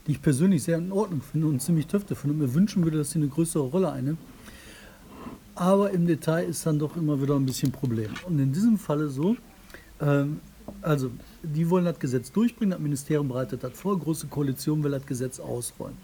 die 0.07 0.11
ich 0.11 0.21
persönlich 0.21 0.63
sehr 0.63 0.77
in 0.77 0.91
Ordnung 0.91 1.21
finde 1.21 1.47
und 1.47 1.61
ziemlich 1.61 1.87
töfte 1.87 2.15
finde 2.15 2.33
und 2.33 2.39
mir 2.39 2.53
wünschen 2.53 2.83
würde, 2.83 2.97
dass 2.97 3.11
sie 3.11 3.19
eine 3.19 3.27
größere 3.27 3.63
Rolle 3.63 3.91
einnimmt. 3.91 4.19
Aber 5.55 5.89
im 5.91 6.05
Detail 6.05 6.43
ist 6.47 6.65
dann 6.65 6.79
doch 6.79 6.95
immer 6.97 7.21
wieder 7.21 7.35
ein 7.35 7.45
bisschen 7.45 7.71
Problem. 7.71 8.11
Und 8.27 8.39
in 8.39 8.51
diesem 8.51 8.77
Falle 8.77 9.07
so, 9.07 9.37
ähm, 10.01 10.41
also 10.81 11.09
die 11.41 11.69
wollen 11.69 11.85
das 11.85 11.99
Gesetz 11.99 12.31
durchbringen, 12.31 12.71
das 12.71 12.79
Ministerium 12.79 13.29
bereitet 13.29 13.63
das 13.63 13.73
vor, 13.73 13.97
große 13.97 14.27
Koalition 14.27 14.83
will 14.83 14.91
das 14.91 15.05
Gesetz 15.05 15.39
ausrollen. 15.39 15.95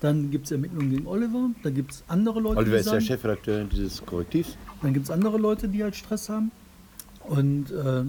Dann 0.00 0.30
gibt 0.30 0.46
es 0.46 0.52
Ermittlungen 0.52 0.90
gegen 0.90 1.06
Oliver, 1.06 1.50
dann 1.62 1.74
gibt 1.74 1.92
es 1.92 2.04
andere 2.08 2.40
Leute, 2.40 2.58
Oliver 2.58 2.72
die 2.72 2.80
ist 2.80 2.86
der 2.86 2.92
sagen, 2.92 3.04
Chefredakteur 3.04 3.64
dieses 3.64 4.04
Korrektivs. 4.04 4.56
dann 4.82 4.92
gibt 4.92 5.06
es 5.06 5.10
andere 5.10 5.38
Leute, 5.38 5.68
die 5.68 5.82
halt 5.82 5.96
Stress 5.96 6.28
haben. 6.28 6.50
Und 7.28 7.70
äh, 7.72 8.04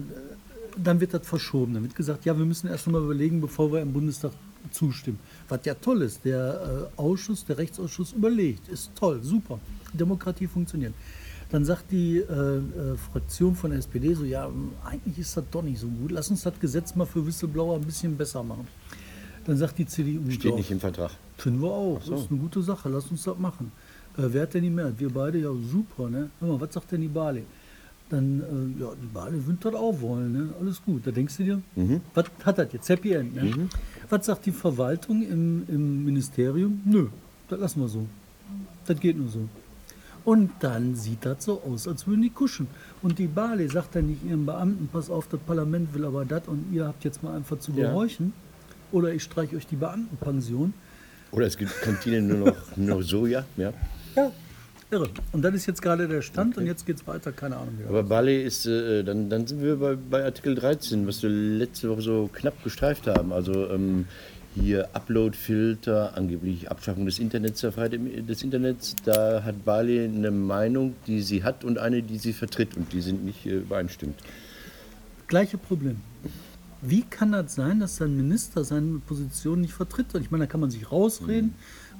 dann 0.76 1.00
wird 1.00 1.14
das 1.14 1.26
verschoben. 1.26 1.74
Dann 1.74 1.82
wird 1.82 1.94
gesagt, 1.94 2.24
ja, 2.24 2.36
wir 2.38 2.44
müssen 2.44 2.68
erst 2.68 2.86
mal 2.86 3.02
überlegen, 3.02 3.40
bevor 3.40 3.72
wir 3.72 3.80
im 3.80 3.92
Bundestag 3.92 4.32
zustimmen. 4.70 5.18
Was 5.48 5.60
ja 5.64 5.74
toll 5.74 6.02
ist, 6.02 6.24
der 6.24 6.88
äh, 6.96 7.00
Ausschuss, 7.00 7.44
der 7.44 7.58
Rechtsausschuss 7.58 8.12
überlegt. 8.12 8.68
Ist 8.68 8.90
toll, 8.94 9.20
super. 9.22 9.58
Demokratie 9.92 10.46
funktioniert. 10.46 10.94
Dann 11.50 11.64
sagt 11.64 11.90
die 11.90 12.18
äh, 12.18 12.22
äh, 12.22 12.96
Fraktion 13.10 13.54
von 13.54 13.70
der 13.70 13.78
SPD 13.78 14.12
so, 14.14 14.24
ja, 14.24 14.50
eigentlich 14.84 15.18
ist 15.18 15.36
das 15.36 15.44
doch 15.50 15.62
nicht 15.62 15.78
so 15.78 15.86
gut. 15.88 16.10
Lass 16.10 16.28
uns 16.30 16.42
das 16.42 16.58
Gesetz 16.60 16.94
mal 16.94 17.06
für 17.06 17.24
Whistleblower 17.26 17.76
ein 17.76 17.82
bisschen 17.84 18.16
besser 18.16 18.42
machen. 18.42 18.68
Dann 19.46 19.56
sagt 19.56 19.78
die 19.78 19.86
CDU, 19.86 20.30
Steht 20.30 20.52
doch, 20.52 20.56
nicht 20.58 20.70
im 20.70 20.78
Vertrag. 20.80 21.10
Finden 21.38 21.62
wir 21.62 21.70
auch. 21.70 22.02
so. 22.02 22.12
Das 22.12 22.20
ist 22.22 22.30
eine 22.30 22.38
gute 22.38 22.60
Sache. 22.60 22.90
Lass 22.90 23.06
uns 23.06 23.22
das 23.22 23.38
machen. 23.38 23.72
Äh, 24.18 24.24
wer 24.26 24.42
hat 24.42 24.52
denn 24.52 24.62
die 24.62 24.68
Mehrheit? 24.70 24.94
Wir 24.98 25.08
beide, 25.08 25.38
ja 25.38 25.50
super. 25.72 26.10
Ne? 26.10 26.28
Hör 26.38 26.48
mal, 26.48 26.60
was 26.60 26.74
sagt 26.74 26.92
denn 26.92 27.00
die 27.00 27.08
Bali? 27.08 27.44
Dann, 28.10 28.40
äh, 28.40 28.82
ja, 28.82 28.90
die 29.00 29.06
Bali 29.06 29.46
würden 29.46 29.58
das 29.62 29.74
auch 29.74 29.98
wollen. 30.02 30.32
Ne? 30.32 30.48
Alles 30.60 30.82
gut. 30.84 31.06
Da 31.06 31.10
denkst 31.12 31.38
du 31.38 31.44
dir, 31.44 31.62
was 32.14 32.26
hat 32.44 32.58
das 32.58 32.72
jetzt? 32.74 32.88
Happy 32.90 33.12
End. 33.12 33.34
Ne? 33.34 33.68
Was 34.10 34.26
sagt 34.26 34.46
die 34.46 34.52
Verwaltung 34.52 35.22
im, 35.22 35.64
im 35.68 36.04
Ministerium? 36.04 36.80
Nö, 36.84 37.08
das 37.48 37.60
lassen 37.60 37.80
wir 37.80 37.88
so. 37.88 38.06
Das 38.86 38.98
geht 38.98 39.16
nur 39.18 39.28
so. 39.28 39.48
Und 40.24 40.50
dann 40.60 40.94
sieht 40.94 41.24
das 41.24 41.44
so 41.44 41.62
aus, 41.62 41.86
als 41.88 42.06
würden 42.06 42.22
die 42.22 42.30
kuschen. 42.30 42.66
Und 43.02 43.18
die 43.18 43.26
Bali 43.26 43.68
sagt 43.68 43.94
dann 43.94 44.06
nicht 44.08 44.24
ihren 44.24 44.44
Beamten, 44.46 44.88
pass 44.92 45.10
auf, 45.10 45.28
das 45.28 45.40
Parlament 45.40 45.92
will 45.94 46.04
aber 46.04 46.24
das 46.24 46.42
und 46.48 46.72
ihr 46.72 46.86
habt 46.86 47.04
jetzt 47.04 47.22
mal 47.22 47.34
einfach 47.36 47.58
zu 47.58 47.72
Ja. 47.72 47.88
gehorchen. 47.90 48.32
Oder 48.92 49.12
ich 49.12 49.22
streiche 49.22 49.56
euch 49.56 49.66
die 49.66 49.76
Beamtenpension. 49.76 50.72
Oder 51.30 51.46
es 51.46 51.56
gibt 51.58 51.70
Kantinen 51.82 52.26
nur 52.28 52.38
noch, 52.48 52.76
nur 52.76 52.96
noch 52.96 53.02
Soja. 53.02 53.44
Ja. 53.56 53.72
Ja, 54.16 54.30
irre. 54.90 55.08
Und 55.32 55.42
das 55.42 55.54
ist 55.54 55.66
jetzt 55.66 55.82
gerade 55.82 56.08
der 56.08 56.22
Stand 56.22 56.56
und 56.56 56.66
jetzt 56.66 56.86
geht 56.86 56.96
es 56.96 57.06
weiter, 57.06 57.32
keine 57.32 57.56
Ahnung. 57.56 57.74
Aber 57.88 58.02
Bali 58.02 58.42
ist, 58.42 58.66
äh, 58.66 59.02
dann, 59.04 59.28
dann 59.28 59.46
sind 59.46 59.62
wir 59.62 59.76
bei, 59.76 59.96
bei 59.96 60.24
Artikel 60.24 60.54
13, 60.54 61.06
was 61.06 61.22
wir 61.22 61.30
letzte 61.30 61.90
Woche 61.90 62.02
so 62.02 62.30
knapp 62.32 62.62
gestreift 62.64 63.06
haben. 63.06 63.32
Also 63.32 63.68
ähm, 63.70 64.06
hier 64.54 64.88
Upload-Filter, 64.94 66.16
angeblich 66.16 66.70
Abschaffung 66.70 67.06
des 67.06 67.18
Internets, 67.18 67.60
der 67.60 67.72
Freiheit 67.72 67.98
des 68.28 68.42
Internets. 68.42 68.96
Da 69.04 69.42
hat 69.44 69.64
Bali 69.64 70.04
eine 70.04 70.30
Meinung, 70.30 70.94
die 71.06 71.22
sie 71.22 71.44
hat 71.44 71.64
und 71.64 71.78
eine, 71.78 72.02
die 72.02 72.18
sie 72.18 72.32
vertritt 72.32 72.76
und 72.76 72.92
die 72.92 73.00
sind 73.00 73.24
nicht 73.24 73.46
äh, 73.46 73.58
übereinstimmt. 73.58 74.16
Gleiche 75.26 75.58
Problem. 75.58 76.00
Wie 76.80 77.02
kann 77.02 77.32
das 77.32 77.54
sein, 77.56 77.80
dass 77.80 78.00
ein 78.00 78.16
Minister 78.16 78.64
seine 78.64 79.00
Position 79.00 79.60
nicht 79.60 79.72
vertritt? 79.72 80.14
Und 80.14 80.22
ich 80.22 80.30
meine, 80.30 80.44
da 80.44 80.50
kann 80.50 80.60
man 80.60 80.70
sich 80.70 80.90
rausreden, 80.92 81.54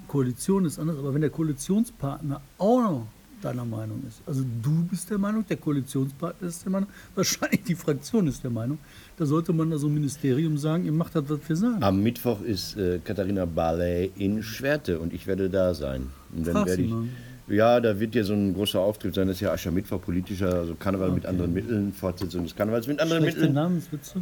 Koalition 0.08 0.64
ist 0.64 0.78
anders, 0.78 0.96
aber 0.98 1.14
wenn 1.14 1.20
der 1.20 1.30
Koalitionspartner 1.30 2.40
auch 2.58 2.80
noch 2.80 3.06
deiner 3.42 3.64
Meinung 3.64 4.02
ist, 4.08 4.20
also 4.26 4.42
du 4.62 4.82
bist 4.90 5.08
der 5.10 5.18
Meinung, 5.18 5.46
der 5.46 5.58
Koalitionspartner 5.58 6.48
ist 6.48 6.64
der 6.64 6.72
Meinung, 6.72 6.88
wahrscheinlich 7.14 7.62
die 7.62 7.76
Fraktion 7.76 8.26
ist 8.26 8.42
der 8.42 8.50
Meinung, 8.50 8.78
da 9.16 9.26
sollte 9.26 9.52
man 9.52 9.70
da 9.70 9.78
so 9.78 9.86
ein 9.86 9.94
Ministerium 9.94 10.58
sagen, 10.58 10.84
ihr 10.86 10.92
macht 10.92 11.14
das, 11.14 11.24
was 11.28 11.40
wir 11.46 11.56
sagen. 11.56 11.82
Am 11.82 12.02
Mittwoch 12.02 12.40
ist 12.40 12.76
äh, 12.76 12.98
Katharina 13.04 13.44
Barley 13.44 14.10
in 14.16 14.42
Schwerte 14.42 14.98
und 14.98 15.12
ich 15.12 15.26
werde 15.26 15.48
da 15.48 15.74
sein. 15.74 16.08
Und 16.34 16.46
dann 16.46 16.66
werde 16.66 16.82
ich, 16.82 16.90
mal. 16.90 17.04
ja, 17.46 17.80
da 17.80 18.00
wird 18.00 18.16
ja 18.16 18.24
so 18.24 18.32
ein 18.32 18.54
großer 18.54 18.80
Auftritt 18.80 19.14
sein, 19.14 19.28
das 19.28 19.36
ist 19.36 19.42
ja 19.42 19.52
Aschermittwoch, 19.52 20.00
politischer, 20.00 20.52
also 20.54 20.74
Karneval 20.74 21.12
mit 21.12 21.26
anderen 21.26 21.52
Mitteln, 21.52 21.92
Fortsetzung 21.92 22.42
des 22.42 22.56
Karnevals 22.56 22.88
mit 22.88 22.98
anderen 22.98 23.22
Schlechte 23.22 23.40
Mitteln. 23.40 23.54
Namenswitze. 23.54 24.20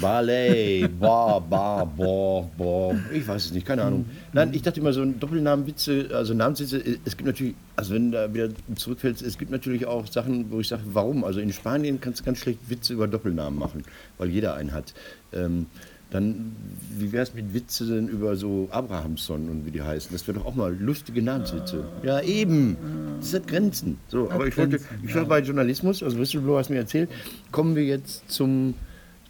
Barley, 0.00 0.88
ba, 1.00 1.38
ba, 1.38 1.84
bo, 1.84 2.50
bo. 2.56 2.94
Ich 3.12 3.26
weiß 3.26 3.46
es 3.46 3.52
nicht, 3.52 3.66
keine 3.66 3.82
Ahnung. 3.82 4.04
Nein, 4.32 4.50
ich 4.52 4.62
dachte 4.62 4.80
immer, 4.80 4.92
so 4.92 5.00
ein 5.00 5.18
Doppelnamenwitze, 5.18 6.10
also 6.12 6.34
Namenswitze, 6.34 6.82
es 7.04 7.16
gibt 7.16 7.26
natürlich, 7.26 7.54
also 7.76 7.94
wenn 7.94 8.10
du 8.10 8.18
da 8.18 8.34
wieder 8.34 8.50
zurückfällst, 8.74 9.22
es 9.22 9.38
gibt 9.38 9.50
natürlich 9.50 9.86
auch 9.86 10.06
Sachen, 10.06 10.50
wo 10.50 10.60
ich 10.60 10.68
sage, 10.68 10.82
warum? 10.92 11.24
Also 11.24 11.40
in 11.40 11.52
Spanien 11.52 12.00
kannst 12.00 12.20
du 12.20 12.24
ganz 12.24 12.38
schlecht 12.38 12.58
Witze 12.68 12.92
über 12.92 13.08
Doppelnamen 13.08 13.58
machen, 13.58 13.84
weil 14.18 14.28
jeder 14.28 14.54
einen 14.54 14.72
hat. 14.72 14.92
Ähm, 15.32 15.66
dann, 16.10 16.54
wie 16.96 17.10
wäre 17.10 17.24
es 17.24 17.34
mit 17.34 17.52
Witze 17.52 17.98
über 17.98 18.36
so 18.36 18.68
Abrahamson 18.70 19.48
und 19.48 19.66
wie 19.66 19.70
die 19.72 19.82
heißen? 19.82 20.10
Das 20.12 20.28
wäre 20.28 20.38
doch 20.38 20.46
auch 20.46 20.54
mal 20.54 20.74
lustige 20.78 21.20
Namenswitze. 21.20 21.84
Ja, 22.04 22.20
eben. 22.20 22.76
Das 23.18 23.34
hat 23.34 23.48
Grenzen. 23.48 23.98
So, 24.08 24.30
aber 24.30 24.46
ich 24.46 24.56
wollte, 24.56 24.78
ich 25.02 25.14
war 25.14 25.24
bei 25.24 25.40
Journalismus, 25.40 26.02
also 26.02 26.18
Whistleblower 26.18 26.58
hast 26.60 26.70
mir 26.70 26.76
erzählt, 26.76 27.10
kommen 27.50 27.74
wir 27.74 27.84
jetzt 27.84 28.30
zum 28.30 28.74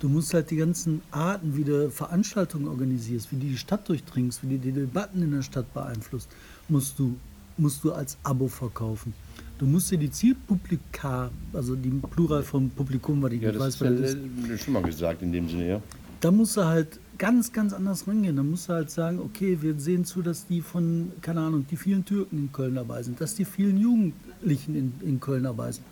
Du 0.00 0.08
musst 0.08 0.34
halt 0.34 0.50
die 0.50 0.56
ganzen 0.56 1.02
Arten, 1.10 1.56
wie 1.56 1.62
du 1.62 1.90
Veranstaltungen 1.90 2.66
organisierst, 2.66 3.30
wie 3.30 3.36
du 3.36 3.46
die 3.46 3.56
Stadt 3.58 3.88
durchdringst, 3.88 4.42
wie 4.42 4.56
du 4.56 4.58
die 4.58 4.72
Debatten 4.72 5.22
in 5.22 5.30
der 5.30 5.42
Stadt 5.42 5.72
beeinflusst, 5.74 6.28
musst 6.68 6.98
du, 6.98 7.16
musst 7.58 7.84
du 7.84 7.92
als 7.92 8.16
Abo 8.24 8.48
verkaufen. 8.48 9.12
Du 9.60 9.66
musst 9.66 9.90
dir 9.90 9.98
die 9.98 10.10
Zielpublika, 10.10 11.30
also 11.52 11.76
die 11.76 11.90
Plural 11.90 12.42
vom 12.42 12.70
Publikum, 12.70 13.20
weil 13.20 13.34
ich 13.34 13.42
ja, 13.42 13.50
nicht 13.50 13.60
weiß, 13.60 13.78
was 13.82 14.00
das 14.00 14.14
ist. 14.14 14.64
schon 14.64 14.72
mal 14.72 14.82
gesagt 14.82 15.20
in 15.20 15.32
dem 15.32 15.50
Sinne, 15.50 15.68
ja. 15.68 15.82
Da 16.22 16.30
musst 16.30 16.56
du 16.56 16.64
halt 16.64 16.98
ganz, 17.18 17.52
ganz 17.52 17.74
anders 17.74 18.08
rangehen. 18.08 18.36
Da 18.36 18.42
musst 18.42 18.70
du 18.70 18.72
halt 18.72 18.90
sagen, 18.90 19.18
okay, 19.18 19.58
wir 19.60 19.78
sehen 19.78 20.06
zu, 20.06 20.22
dass 20.22 20.46
die 20.46 20.62
von, 20.62 21.12
keine 21.20 21.42
Ahnung, 21.42 21.66
die 21.70 21.76
vielen 21.76 22.06
Türken 22.06 22.38
in 22.38 22.52
Köln 22.52 22.76
dabei 22.76 23.02
sind, 23.02 23.20
dass 23.20 23.34
die 23.34 23.44
vielen 23.44 23.76
Jugendlichen 23.76 24.74
in, 24.74 24.94
in 25.06 25.20
Köln 25.20 25.42
dabei 25.42 25.72
sind. 25.72 25.84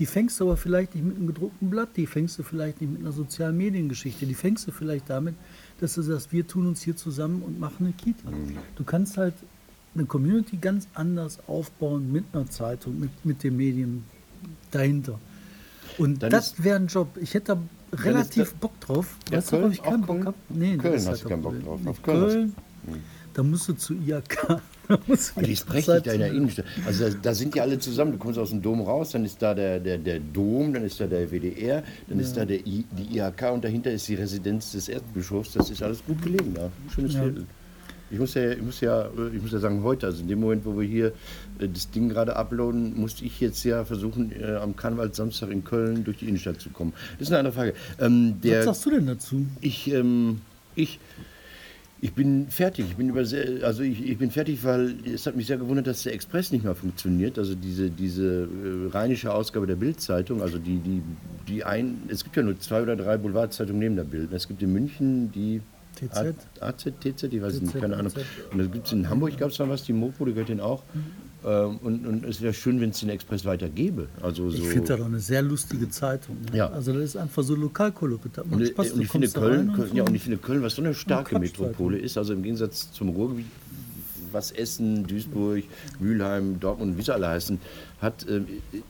Die 0.00 0.06
fängst 0.06 0.40
du 0.40 0.46
aber 0.46 0.56
vielleicht 0.56 0.96
nicht 0.96 1.04
mit 1.04 1.16
einem 1.16 1.28
gedruckten 1.28 1.70
Blatt, 1.70 1.90
die 1.96 2.08
fängst 2.08 2.36
du 2.40 2.42
vielleicht 2.42 2.80
nicht 2.80 2.90
mit 2.90 3.00
einer 3.00 3.12
sozialen 3.12 3.56
Mediengeschichte, 3.56 4.26
die 4.26 4.34
fängst 4.34 4.66
du 4.66 4.72
vielleicht 4.72 5.08
damit, 5.08 5.36
dass 5.78 5.94
du 5.94 6.02
sagst, 6.02 6.32
wir 6.32 6.48
tun 6.48 6.66
uns 6.66 6.82
hier 6.82 6.96
zusammen 6.96 7.42
und 7.42 7.60
machen 7.60 7.86
eine 7.86 7.92
Kita. 7.92 8.28
Mhm. 8.28 8.56
Du 8.74 8.82
kannst 8.82 9.16
halt 9.16 9.34
eine 9.94 10.06
Community 10.06 10.56
ganz 10.56 10.88
anders 10.94 11.38
aufbauen 11.46 12.10
mit 12.12 12.24
einer 12.32 12.48
Zeitung, 12.48 12.98
mit, 12.98 13.10
mit 13.24 13.42
den 13.42 13.56
Medien 13.56 14.04
dahinter. 14.70 15.18
Und 15.98 16.22
Dann 16.22 16.30
das 16.30 16.62
wäre 16.62 16.76
ein 16.76 16.88
Job. 16.88 17.16
Ich 17.20 17.34
hätte 17.34 17.56
da 17.92 17.98
relativ 18.02 18.52
da, 18.52 18.56
Bock 18.60 18.80
drauf. 18.80 19.16
Ja, 19.30 19.38
weißt 19.38 19.50
Köln, 19.50 19.62
du, 19.62 19.68
ich 19.70 19.82
keinen 19.82 20.02
Bock 20.02 20.24
habe? 20.26 20.36
Nee, 20.48 20.76
Köln 20.76 20.94
hast 20.94 21.06
halt 21.06 21.24
du 21.24 21.28
keinen 21.28 21.42
Bock 21.42 21.64
drauf. 21.64 21.80
Auf 21.86 22.02
Köln, 22.02 22.28
Köln 22.28 22.54
da 23.34 23.42
musst 23.42 23.68
du 23.68 23.72
zu 23.74 23.94
IAK. 23.94 24.60
die 25.44 25.52
ist 25.52 25.66
prächtig 25.66 26.02
da 26.04 26.12
in 26.12 26.20
der 26.20 26.32
Innenstadt. 26.32 26.66
Also 26.86 27.08
da, 27.08 27.16
da, 27.22 27.34
sind 27.34 27.54
die 27.54 27.60
alle 27.60 27.78
zusammen. 27.78 28.12
Du 28.12 28.18
kommst 28.18 28.38
aus 28.38 28.50
dem 28.50 28.62
Dom 28.62 28.80
raus, 28.80 29.10
dann 29.10 29.24
ist 29.24 29.42
da 29.42 29.54
der, 29.54 29.80
der, 29.80 29.98
der 29.98 30.20
Dom, 30.20 30.72
dann 30.72 30.84
ist 30.84 31.00
da 31.00 31.06
der 31.06 31.30
WDR, 31.30 31.82
dann 32.08 32.18
ja. 32.18 32.24
ist 32.24 32.36
da 32.36 32.44
der 32.44 32.64
I, 32.66 32.84
die 32.92 33.18
IHK 33.18 33.52
und 33.52 33.64
dahinter 33.64 33.90
ist 33.90 34.06
die 34.08 34.14
Residenz 34.14 34.72
des 34.72 34.88
Erzbischofs. 34.88 35.52
Das 35.52 35.70
ist 35.70 35.82
alles 35.82 36.04
gut 36.04 36.22
gelegen 36.22 36.54
da. 36.54 36.70
Schönes 36.94 37.14
ja. 37.14 37.22
Viertel. 37.22 37.46
Ich 38.10 38.18
muss, 38.18 38.34
ja, 38.34 38.52
ich, 38.52 38.62
muss 38.62 38.80
ja, 38.80 39.08
ich 39.34 39.42
muss 39.42 39.52
ja 39.52 39.58
sagen, 39.58 39.82
heute, 39.82 40.06
also 40.06 40.22
in 40.22 40.28
dem 40.28 40.40
Moment, 40.40 40.64
wo 40.64 40.78
wir 40.78 40.86
hier 40.86 41.12
äh, 41.58 41.68
das 41.68 41.90
Ding 41.90 42.08
gerade 42.08 42.36
uploaden, 42.36 42.98
musste 42.98 43.24
ich 43.24 43.40
jetzt 43.40 43.64
ja 43.64 43.84
versuchen, 43.84 44.32
äh, 44.32 44.56
am 44.56 44.76
Karneval 44.76 45.14
Samstag 45.14 45.50
in 45.50 45.64
Köln 45.64 46.04
durch 46.04 46.18
die 46.18 46.28
Innenstadt 46.28 46.60
zu 46.60 46.70
kommen. 46.70 46.92
Das 47.18 47.28
ist 47.28 47.32
eine 47.32 47.38
andere 47.40 47.54
Frage. 47.54 47.74
Ähm, 47.98 48.40
der, 48.42 48.58
Was 48.58 48.64
sagst 48.66 48.86
du 48.86 48.90
denn 48.90 49.06
dazu? 49.06 49.46
Ich, 49.60 49.90
ähm, 49.90 50.42
ich, 50.74 51.00
ich 52.04 52.12
bin 52.12 52.48
fertig. 52.48 52.84
Ich 52.90 52.96
bin 52.96 53.08
über 53.08 53.24
sehr, 53.24 53.64
also 53.64 53.82
ich, 53.82 54.06
ich, 54.06 54.18
bin 54.18 54.30
fertig, 54.30 54.62
weil 54.62 54.94
es 55.06 55.26
hat 55.26 55.36
mich 55.36 55.46
sehr 55.46 55.56
gewundert, 55.56 55.86
dass 55.86 56.02
der 56.02 56.12
Express 56.12 56.52
nicht 56.52 56.62
mehr 56.62 56.74
funktioniert. 56.74 57.38
Also 57.38 57.54
diese, 57.54 57.88
diese 57.88 58.42
äh, 58.42 58.90
rheinische 58.90 59.32
Ausgabe 59.32 59.66
der 59.66 59.76
Bildzeitung, 59.76 60.42
also 60.42 60.58
die, 60.58 60.76
die, 60.80 61.00
die 61.48 61.64
ein, 61.64 62.02
es 62.08 62.22
gibt 62.22 62.36
ja 62.36 62.42
nur 62.42 62.60
zwei 62.60 62.82
oder 62.82 62.94
drei 62.94 63.16
Boulevardzeitungen 63.16 63.80
neben 63.80 63.96
der 63.96 64.04
Bild. 64.04 64.34
Es 64.34 64.46
gibt 64.48 64.62
in 64.62 64.74
München 64.74 65.32
die 65.32 65.62
TZ? 65.94 66.34
AZ, 66.60 66.84
TZ, 67.00 67.22
ich 67.24 67.42
weiß 67.42 67.54
TZ, 67.54 67.62
nicht, 67.62 67.80
keine 67.80 67.96
Ahnung. 67.96 68.12
Und 68.52 68.58
da 68.58 68.64
gibt 68.66 68.86
es 68.86 68.92
in 68.92 69.08
Hamburg, 69.08 69.36
gab 69.38 69.50
es 69.50 69.56
da 69.56 69.68
was, 69.68 69.84
die 69.84 69.92
Mopo, 69.92 70.24
die 70.24 70.32
gehört 70.32 70.48
den 70.48 70.60
auch. 70.60 70.82
Mhm. 70.94 71.04
Ähm, 71.44 71.78
und, 71.82 72.06
und, 72.06 72.24
es 72.24 72.40
wäre 72.40 72.54
schön, 72.54 72.80
wenn 72.80 72.90
es 72.90 73.00
den 73.00 73.10
Express 73.10 73.44
weiter 73.44 73.68
gäbe. 73.68 74.08
Also 74.22 74.50
so 74.50 74.56
ich 74.56 74.66
finde 74.66 74.88
das 74.88 75.00
auch 75.00 75.04
eine 75.04 75.20
sehr 75.20 75.42
lustige 75.42 75.90
Zeitung. 75.90 76.38
Ne? 76.50 76.56
Ja. 76.56 76.70
Also 76.70 76.92
das 76.94 77.02
ist 77.02 77.16
einfach 77.16 77.42
so. 77.42 77.54
Und, 77.54 78.92
und, 78.92 79.02
ich 79.02 79.10
finde 79.10 79.28
Köln, 79.28 79.72
Köln 79.74 79.88
so. 79.90 79.96
ja, 79.96 80.04
und 80.04 80.14
ich 80.14 80.22
finde 80.22 80.38
Köln, 80.38 80.62
was 80.62 80.74
so 80.74 80.82
eine 80.82 80.94
starke 80.94 81.38
Metropole 81.38 81.98
ist, 81.98 82.16
also 82.16 82.32
im 82.32 82.42
Gegensatz 82.42 82.90
zum 82.92 83.10
Ruhrgebiet, 83.10 83.46
was 84.34 84.50
Essen, 84.50 85.06
Duisburg, 85.06 85.64
Mülheim, 86.00 86.60
Dortmund, 86.60 86.98
wie 86.98 87.02
sie 87.02 87.14
alle 87.14 87.28
heißen, 87.28 87.58
hat, 88.00 88.26
äh, 88.28 88.42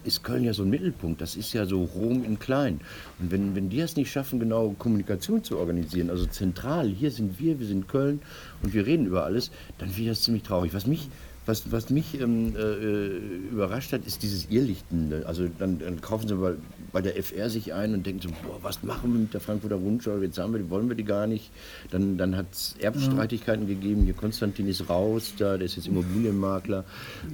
ist 0.05 0.25
Köln 0.25 0.45
ja 0.45 0.53
so 0.53 0.63
ein 0.63 0.71
Mittelpunkt. 0.71 1.21
Das 1.21 1.37
ist 1.37 1.53
ja 1.53 1.67
so 1.67 1.85
Rom 1.85 2.25
in 2.25 2.39
klein. 2.39 2.81
Und 3.21 3.31
wenn, 3.31 3.55
wenn 3.55 3.69
die 3.71 3.81
es 3.81 3.97
nicht 3.97 4.11
schaffen, 4.11 4.41
genau 4.41 4.75
Kommunikation 4.79 5.45
zu 5.45 5.59
organisieren, 5.59 6.11
also 6.11 6.27
zentral, 6.27 6.89
hier 6.89 7.11
sind 7.11 7.39
wir, 7.39 7.61
wir 7.61 7.67
sind 7.67 7.87
Köln 7.87 8.21
und 8.63 8.75
wir 8.75 8.87
reden 8.87 9.07
über 9.07 9.25
alles, 9.25 9.51
dann 9.79 9.89
finde 9.91 10.03
ich 10.03 10.09
das 10.09 10.23
ziemlich 10.23 10.43
traurig. 10.43 10.75
Was 10.75 10.87
mich 10.87 11.09
was, 11.47 11.71
was 11.71 11.91
mich 11.91 12.19
ähm, 12.21 12.55
äh, 12.57 13.51
überrascht 13.53 13.93
hat, 13.93 14.07
ist 14.07 14.23
dieses 14.23 14.51
Irrlichten. 14.51 15.25
Also 15.27 15.49
dann, 15.59 15.79
dann, 15.79 16.01
kaufen 16.01 16.27
sie 16.27 16.37
bei, 16.37 16.55
bei 16.93 17.03
der 17.03 17.23
FR 17.23 17.51
sich 17.51 17.75
ein 17.75 17.93
und 17.93 18.07
denken 18.07 18.23
so, 18.23 18.29
boah, 18.47 18.59
was 18.63 18.83
machen 18.83 19.13
wir 19.13 19.21
mit 19.21 19.35
der 19.35 19.41
Frankfurter 19.41 19.77
Rundschau? 19.77 20.19
Jetzt 20.19 20.39
haben 20.39 20.53
wir 20.53 20.61
die, 20.61 20.71
wollen 20.71 20.89
wir 20.89 20.97
die 20.97 21.05
gar 21.05 21.27
nicht. 21.27 21.51
Dann, 21.91 22.17
dann 22.17 22.37
hat 22.37 22.47
es 22.53 22.77
Erbstreitigkeiten 22.79 23.69
ja. 23.69 23.75
gegeben. 23.75 24.05
Hier 24.05 24.15
Konstantin 24.15 24.69
ist 24.69 24.89
raus, 24.89 25.35
da, 25.37 25.57
der 25.59 25.67
ist 25.67 25.77
jetzt 25.77 25.87
Immobilienmakler. 25.87 26.85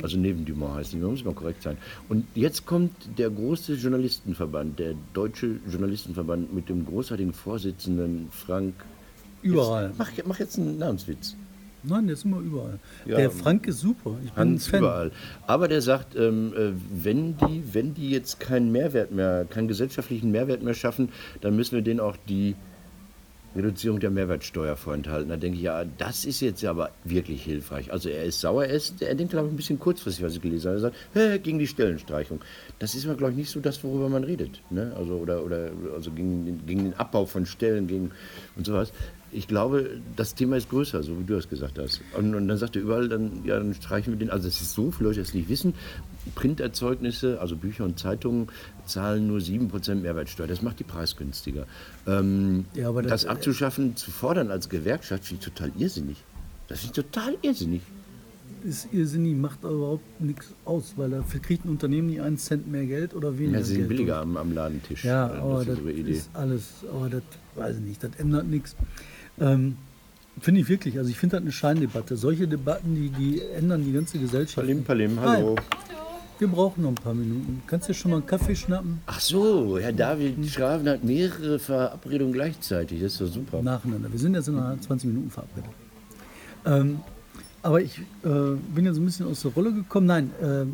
Also 0.03 0.17
neben 0.17 0.45
Dumont 0.45 0.75
heißt 0.75 0.93
die, 0.93 0.97
muss 0.97 1.25
mal 1.25 1.35
korrekt 1.35 1.63
sein. 1.63 1.77
Und 2.09 2.27
jetzt 2.35 2.67
kommt 2.67 2.93
der 3.19 3.31
große 3.31 3.75
Journalistenverband, 3.75 4.79
der 4.79 4.95
Deutsche 5.13 5.61
Journalistenverband 5.71 6.53
mit 6.53 6.69
dem 6.69 6.85
großartigen 6.85 7.33
Vorsitzenden 7.33 8.29
Frank. 8.33 8.75
Überall. 9.43 9.89
Jetzt, 9.89 9.99
mach, 9.99 10.11
mach 10.27 10.39
jetzt 10.39 10.59
einen 10.59 10.79
Namenswitz. 10.79 11.37
Nein, 11.83 12.07
der 12.07 12.15
ist 12.15 12.25
immer 12.25 12.41
überall. 12.41 12.79
Ja, 13.07 13.17
der 13.17 13.31
Frank 13.31 13.67
ist 13.67 13.81
super. 13.81 14.17
Ich 14.25 14.33
bin 14.33 14.37
Hans 14.37 14.67
Fan. 14.67 14.81
überall. 14.81 15.13
Aber 15.47 15.69
der 15.69 15.83
sagt, 15.83 16.17
ähm, 16.17 16.53
äh, 16.55 16.73
wenn, 16.91 17.37
die, 17.37 17.63
wenn 17.73 17.95
die 17.95 18.11
jetzt 18.11 18.41
keinen 18.41 18.71
Mehrwert 18.73 19.13
mehr, 19.13 19.47
keinen 19.49 19.69
gesellschaftlichen 19.69 20.31
Mehrwert 20.31 20.63
mehr 20.63 20.75
schaffen, 20.75 21.11
dann 21.41 21.57
müssen 21.57 21.75
wir 21.75 21.83
denen 21.83 22.01
auch 22.01 22.17
die 22.29 22.55
Reduzierung 23.57 23.99
der 23.99 24.11
Mehrwertsteuer 24.11 24.77
vorenthalten. 24.77 25.29
Da 25.29 25.37
denke 25.37 25.57
ich, 25.57 25.65
ja, 25.65 25.85
das 25.99 26.25
ist 26.25 26.41
jetzt 26.41 26.65
aber 26.65 26.91
wirklich 27.05 27.43
hilfreich. 27.43 27.93
Also 27.93 28.09
er 28.09 28.25
ist 28.25 28.41
sauer, 28.41 28.65
er, 28.65 28.75
ist, 28.75 29.03
er 29.03 29.15
denkt, 29.15 29.33
glaube 29.33 29.49
ich, 29.49 29.55
ein 29.55 29.57
bisschen 29.57 29.81
kurzfristig, 29.81 30.25
was 30.25 30.37
ich 30.37 30.41
gelesen 30.41 30.69
habe. 30.69 30.77
Er 30.77 30.81
sagt, 30.81 30.97
hey, 31.15 31.39
gegen 31.41 31.59
die 31.59 31.67
Stellenstreichung. 31.67 32.41
Das 32.79 32.95
ist 32.95 33.07
aber, 33.07 33.17
glaube 33.17 33.33
ich, 33.33 33.39
nicht 33.39 33.51
so 33.51 33.59
das, 33.59 33.83
worüber 33.83 34.09
man 34.09 34.23
redet. 34.23 34.61
Ne? 34.71 34.93
Also, 34.97 35.15
oder, 35.15 35.45
oder 35.45 35.71
also 35.95 36.13
gegen, 36.13 36.65
gegen 36.67 36.85
den 36.85 36.95
Abbau 36.95 37.27
von 37.27 37.45
Stellen 37.45 37.89
gegen, 37.89 38.13
und 38.57 38.67
sowas 38.67 38.93
ich 39.33 39.47
glaube, 39.47 40.01
das 40.17 40.35
Thema 40.35 40.57
ist 40.57 40.71
größer, 40.71 41.03
so 41.03 41.19
wie 41.19 41.25
du 41.25 41.35
es 41.37 41.49
gesagt 41.49 41.79
hast. 41.79 42.01
Und, 42.17 42.35
und 42.35 42.49
dann 42.49 42.59
sagt 42.59 42.77
er 42.77 42.83
überall, 42.83 43.09
dann, 43.09 43.45
ja, 43.45 43.59
dann 43.59 43.75
streichen 43.75 44.13
wir 44.13 44.19
den. 44.19 44.31
Also 44.31 44.49
es 44.49 44.61
ist 44.61 44.73
so, 44.73 44.91
für 44.91 45.05
Leute, 45.05 45.17
die 45.17 45.21
es 45.21 45.35
nicht 45.35 45.49
wissen, 45.49 45.75
Printerzeugnisse, 46.35 47.41
also 47.41 47.57
Bücher 47.57 47.85
und 47.85 47.99
Zeitungen, 47.99 48.49
zahlen 48.87 49.29
nur 49.29 49.39
7% 49.39 49.95
Mehrwertsteuer. 49.97 50.47
Das 50.47 50.63
macht 50.63 50.81
die 50.81 50.85
preisgünstiger. 50.85 51.67
Ähm, 52.07 52.65
ja, 52.75 52.91
das, 52.93 53.07
das, 53.07 53.27
abzuschaffen, 53.27 53.97
zu 53.97 54.11
fordern 54.11 54.51
als 54.51 54.69
Gewerkschaft, 54.69 55.25
finde 55.25 55.43
ich 55.45 55.53
total 55.53 55.73
irrsinnig. 55.79 56.17
Das 56.69 56.85
ist 56.85 56.95
total 56.95 57.37
irrsinnig. 57.43 57.83
Ist 58.65 58.89
irrsinnig, 58.93 59.37
macht 59.37 59.65
aber 59.65 59.75
überhaupt 59.75 60.21
nichts 60.21 60.55
aus, 60.65 60.95
weil 60.97 61.11
dafür 61.11 61.41
kriegt 61.41 61.65
ein 61.65 61.71
Unternehmen 61.71 62.09
nicht 62.09 62.21
einen 62.21 62.37
Cent 62.37 62.71
mehr 62.71 62.85
Geld 62.85 63.15
oder 63.15 63.39
weniger. 63.39 63.59
Ja, 63.59 63.65
sie 63.65 63.75
sind 63.77 63.89
billiger 63.89 64.19
am, 64.19 64.37
am, 64.37 64.53
Ladentisch. 64.53 65.05
Ja, 65.05 65.31
aber 65.33 65.65
das, 65.65 65.79
das 65.79 66.09
ist 66.09 66.31
alles, 66.35 66.63
aber 66.93 67.09
das 67.09 67.23
weiß 67.55 67.77
ich 67.77 67.83
nicht, 67.83 68.05
das 68.05 68.11
ändert 68.19 68.47
nichts. 68.47 68.77
Ähm, 69.41 69.77
finde 70.41 70.61
ich 70.61 70.69
wirklich. 70.69 70.99
Also 70.99 71.11
ich 71.11 71.19
finde 71.19 71.37
das 71.37 71.43
eine 71.43 71.53
Scheindebatte. 71.53 72.17
Solche 72.17 72.47
Debatten, 72.47 72.95
die, 72.95 73.09
die 73.09 73.43
ändern 73.57 73.85
die 73.85 73.93
ganze 73.93 74.19
Gesellschaft. 74.19 74.57
Palim, 74.57 74.85
Palim, 74.85 75.21
hallo. 75.21 75.57
Wir 76.39 76.49
brauchen 76.49 76.83
noch 76.83 76.91
ein 76.91 76.95
paar 76.95 77.13
Minuten. 77.13 77.63
Kannst 77.67 77.91
du 77.91 77.95
schon 77.95 78.13
mal 78.13 78.17
einen 78.19 78.27
Kaffee 78.27 78.57
schnappen? 78.57 79.01
Ach 79.07 79.21
so, 79.21 79.79
Herr 79.79 79.93
David 79.93 80.47
Schraven 80.51 80.89
hat 80.89 81.05
mehrere 81.05 81.59
Verabredungen 81.59 82.33
gleichzeitig. 82.33 83.03
Das 83.03 83.13
ist 83.13 83.21
doch 83.21 83.27
super. 83.27 83.63
Nacheinander. 83.63 84.11
Wir 84.11 84.19
sind 84.19 84.35
jetzt 84.35 84.49
in 84.49 84.57
einer 84.57 84.81
20 84.81 85.09
Minuten 85.09 85.31
verabredet. 85.31 85.71
Ähm, 86.65 87.01
aber 87.63 87.83
ich 87.83 87.99
äh, 87.99 88.57
bin 88.75 88.87
ja 88.87 88.95
so 88.95 89.03
ein 89.03 89.05
bisschen 89.05 89.27
aus 89.27 89.43
der 89.43 89.51
Rolle 89.51 89.73
gekommen. 89.73 90.07
Nein, 90.07 90.31
äh, 90.41 90.65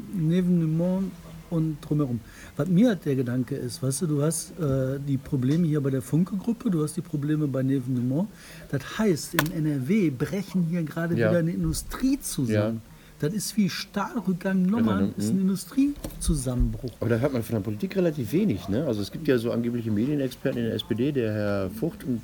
Mans 0.40 1.10
und 1.50 1.78
drumherum. 1.80 2.20
Was 2.56 2.68
mir 2.68 2.88
halt 2.88 3.04
der 3.04 3.16
Gedanke 3.16 3.54
ist, 3.54 3.82
weißt 3.82 4.02
du, 4.02 4.06
du 4.06 4.22
hast 4.22 4.52
äh, 4.58 4.98
die 5.06 5.16
Probleme 5.16 5.66
hier 5.66 5.80
bei 5.80 5.90
der 5.90 6.02
Funke-Gruppe, 6.02 6.70
du 6.70 6.82
hast 6.82 6.96
die 6.96 7.00
Probleme 7.02 7.46
bei 7.46 7.62
Neven 7.62 8.08
Mans. 8.08 8.28
Das 8.70 8.98
heißt, 8.98 9.34
in 9.34 9.52
NRW 9.66 10.10
brechen 10.10 10.64
hier 10.70 10.82
gerade 10.82 11.14
Ja. 11.16 11.30
wieder 11.30 11.38
eine 11.40 11.52
Industrie 11.52 12.18
zusammen. 12.20 12.82
Das 13.18 13.32
ist 13.32 13.56
wie 13.56 13.70
Stahlrückgang 13.70 14.60
Nummern, 14.66 15.14
Ja, 15.16 15.24
ist 15.24 15.30
ein 15.32 15.40
Industriezusammenbruch. 15.40 16.90
Aber 17.00 17.08
da 17.08 17.16
hört 17.18 17.32
man 17.32 17.42
von 17.42 17.54
der 17.54 17.60
Politik 17.62 17.96
relativ 17.96 18.32
wenig. 18.32 18.68
Ne? 18.68 18.84
Also 18.84 19.00
es 19.00 19.10
gibt 19.10 19.26
ja 19.26 19.38
so 19.38 19.52
angebliche 19.52 19.90
Medienexperten 19.90 20.58
in 20.60 20.66
der 20.66 20.74
SPD, 20.74 21.12
der 21.12 21.32
Herr 21.32 21.70
Fucht 21.70 22.04
und 22.04 22.20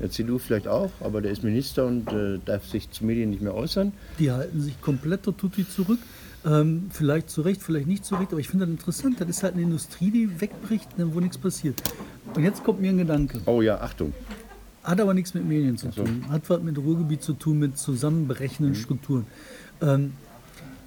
der 0.00 0.10
CDU 0.10 0.38
vielleicht 0.38 0.66
auch, 0.66 0.90
aber 1.00 1.20
der 1.20 1.32
ist 1.32 1.44
Minister 1.44 1.86
und 1.86 2.10
äh, 2.12 2.38
darf 2.44 2.66
sich 2.66 2.90
zu 2.90 3.04
Medien 3.04 3.28
nicht 3.28 3.42
mehr 3.42 3.54
äußern. 3.54 3.92
Die 4.18 4.30
halten 4.30 4.62
sich 4.62 4.80
komplett 4.80 5.24
Tutti 5.24 5.68
zurück. 5.68 5.98
Ähm, 6.44 6.86
vielleicht 6.90 7.28
zu 7.28 7.42
Recht, 7.42 7.62
vielleicht 7.62 7.86
nicht 7.86 8.04
zu 8.04 8.14
Recht, 8.14 8.32
aber 8.32 8.40
ich 8.40 8.48
finde 8.48 8.66
das 8.66 8.72
interessant. 8.72 9.20
Das 9.20 9.28
ist 9.28 9.42
halt 9.42 9.54
eine 9.54 9.62
Industrie, 9.62 10.10
die 10.10 10.40
wegbricht, 10.40 10.98
ne, 10.98 11.14
wo 11.14 11.20
nichts 11.20 11.36
passiert. 11.36 11.82
Und 12.34 12.42
jetzt 12.42 12.64
kommt 12.64 12.80
mir 12.80 12.90
ein 12.90 12.98
Gedanke. 12.98 13.40
Oh 13.46 13.60
ja, 13.60 13.80
Achtung. 13.80 14.14
Hat 14.82 15.00
aber 15.00 15.12
nichts 15.12 15.34
mit 15.34 15.46
Medien 15.46 15.76
zu 15.76 15.90
so. 15.90 16.02
tun. 16.02 16.24
Hat 16.30 16.48
was 16.48 16.62
mit 16.62 16.78
Ruhrgebiet 16.78 17.22
zu 17.22 17.34
tun, 17.34 17.58
mit 17.58 17.76
zusammenbrechenden 17.76 18.74
Strukturen. 18.74 19.26
Ähm, 19.82 20.14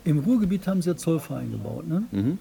Im 0.03 0.19
Ruhrgebiet 0.19 0.67
haben 0.67 0.81
sie 0.81 0.89
ja 0.89 0.97
Zollverein 0.97 1.51
gebaut. 1.51 1.87
Ne? 1.87 2.37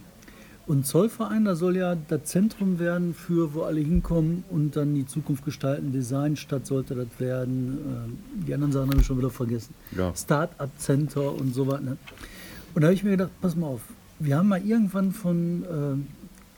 Und 0.66 0.86
Zollverein, 0.86 1.44
da 1.44 1.54
soll 1.54 1.76
ja 1.76 1.96
das 2.08 2.24
Zentrum 2.24 2.78
werden 2.78 3.14
für, 3.14 3.52
wo 3.52 3.62
alle 3.62 3.80
hinkommen 3.80 4.44
und 4.48 4.76
dann 4.76 4.94
die 4.94 5.04
Zukunft 5.04 5.44
gestalten. 5.44 5.92
Designstadt 5.92 6.66
sollte 6.66 6.94
das 6.94 7.08
werden. 7.18 7.78
Ähm, 7.84 8.18
die 8.46 8.54
anderen 8.54 8.72
Sachen 8.72 8.88
habe 8.88 9.00
ich 9.00 9.06
schon 9.06 9.18
wieder 9.18 9.30
vergessen. 9.30 9.74
Ja. 9.96 10.14
Start-up-Center 10.14 11.34
und 11.34 11.54
so 11.54 11.66
weiter. 11.66 11.82
Ne? 11.82 11.96
Und 12.74 12.82
da 12.82 12.86
habe 12.88 12.94
ich 12.94 13.04
mir 13.04 13.10
gedacht, 13.12 13.30
pass 13.40 13.54
mal 13.56 13.66
auf. 13.66 13.82
Wir 14.18 14.36
haben 14.38 14.48
mal 14.48 14.62
irgendwann 14.64 15.12
von, 15.12 15.64
ähm, 15.70 16.06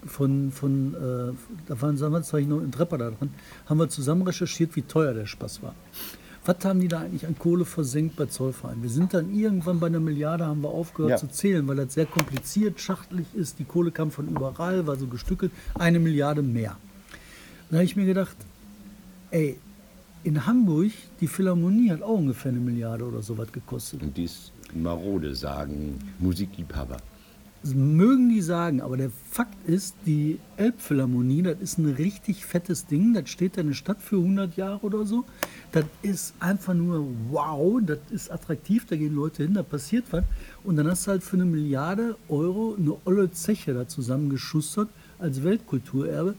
von, 0.06 0.52
von 0.52 0.94
äh, 0.94 1.32
da 1.66 1.80
waren 1.80 1.98
damals 1.98 2.32
war 2.32 2.40
ich 2.40 2.46
noch 2.46 2.60
in 2.60 2.70
Trepper 2.72 2.98
da 2.98 3.10
dran, 3.10 3.30
haben 3.66 3.78
wir 3.78 3.88
zusammen 3.88 4.22
recherchiert, 4.22 4.76
wie 4.76 4.82
teuer 4.82 5.14
der 5.14 5.26
Spaß 5.26 5.62
war. 5.62 5.74
Was 6.46 6.56
haben 6.64 6.78
die 6.80 6.88
da 6.88 7.00
eigentlich 7.00 7.26
an 7.26 7.38
Kohle 7.38 7.64
versenkt 7.64 8.16
bei 8.16 8.26
Zollverein? 8.26 8.82
Wir 8.82 8.90
sind 8.90 9.14
dann 9.14 9.34
irgendwann 9.34 9.80
bei 9.80 9.86
einer 9.86 10.00
Milliarde, 10.00 10.44
haben 10.44 10.60
wir 10.62 10.68
aufgehört 10.68 11.12
Ja. 11.12 11.16
zu 11.16 11.28
zählen, 11.28 11.66
weil 11.66 11.76
das 11.76 11.94
sehr 11.94 12.04
kompliziert, 12.04 12.80
schachtelig 12.80 13.26
ist. 13.34 13.58
Die 13.58 13.64
Kohle 13.64 13.90
kam 13.90 14.10
von 14.10 14.28
überall, 14.28 14.86
war 14.86 14.96
so 14.96 15.06
gestückelt. 15.06 15.52
Eine 15.74 16.00
Milliarde 16.00 16.42
mehr. 16.42 16.76
Dann 17.70 17.78
habe 17.78 17.84
ich 17.86 17.96
mir 17.96 18.04
gedacht, 18.04 18.36
ey, 19.30 19.58
in 20.22 20.46
Hamburg, 20.46 20.90
die 21.22 21.28
Philharmonie 21.28 21.90
hat 21.90 22.02
auch 22.02 22.18
ungefähr 22.18 22.50
eine 22.50 22.60
Milliarde 22.60 23.04
oder 23.06 23.22
sowas 23.22 23.50
gekostet. 23.50 24.02
Und 24.02 24.14
dies 24.14 24.52
marode 24.72 25.34
sagen 25.34 25.98
Musikliebhaber. 26.18 26.96
Das 27.64 27.72
mögen 27.72 28.28
die 28.28 28.42
sagen, 28.42 28.82
aber 28.82 28.98
der 28.98 29.10
Fakt 29.30 29.56
ist, 29.66 29.96
die 30.04 30.38
Elbphilharmonie, 30.58 31.40
das 31.40 31.56
ist 31.62 31.78
ein 31.78 31.94
richtig 31.94 32.44
fettes 32.44 32.86
Ding. 32.86 33.14
Das 33.14 33.30
steht 33.30 33.56
da 33.56 33.62
in 33.62 33.68
der 33.68 33.74
Stadt 33.74 34.02
für 34.02 34.16
100 34.16 34.54
Jahre 34.58 34.80
oder 34.80 35.06
so. 35.06 35.24
Das 35.72 35.86
ist 36.02 36.34
einfach 36.40 36.74
nur 36.74 37.06
wow, 37.30 37.80
das 37.80 38.00
ist 38.10 38.30
attraktiv, 38.30 38.84
da 38.84 38.96
gehen 38.96 39.14
Leute 39.14 39.44
hin, 39.44 39.54
da 39.54 39.62
passiert 39.62 40.04
was. 40.10 40.24
Und 40.62 40.76
dann 40.76 40.88
hast 40.88 41.06
du 41.06 41.12
halt 41.12 41.22
für 41.22 41.36
eine 41.36 41.46
Milliarde 41.46 42.16
Euro 42.28 42.76
eine 42.78 42.96
olle 43.06 43.32
Zeche 43.32 43.72
da 43.72 43.88
zusammengeschustert 43.88 44.90
als 45.18 45.42
Weltkulturerbe, 45.42 46.34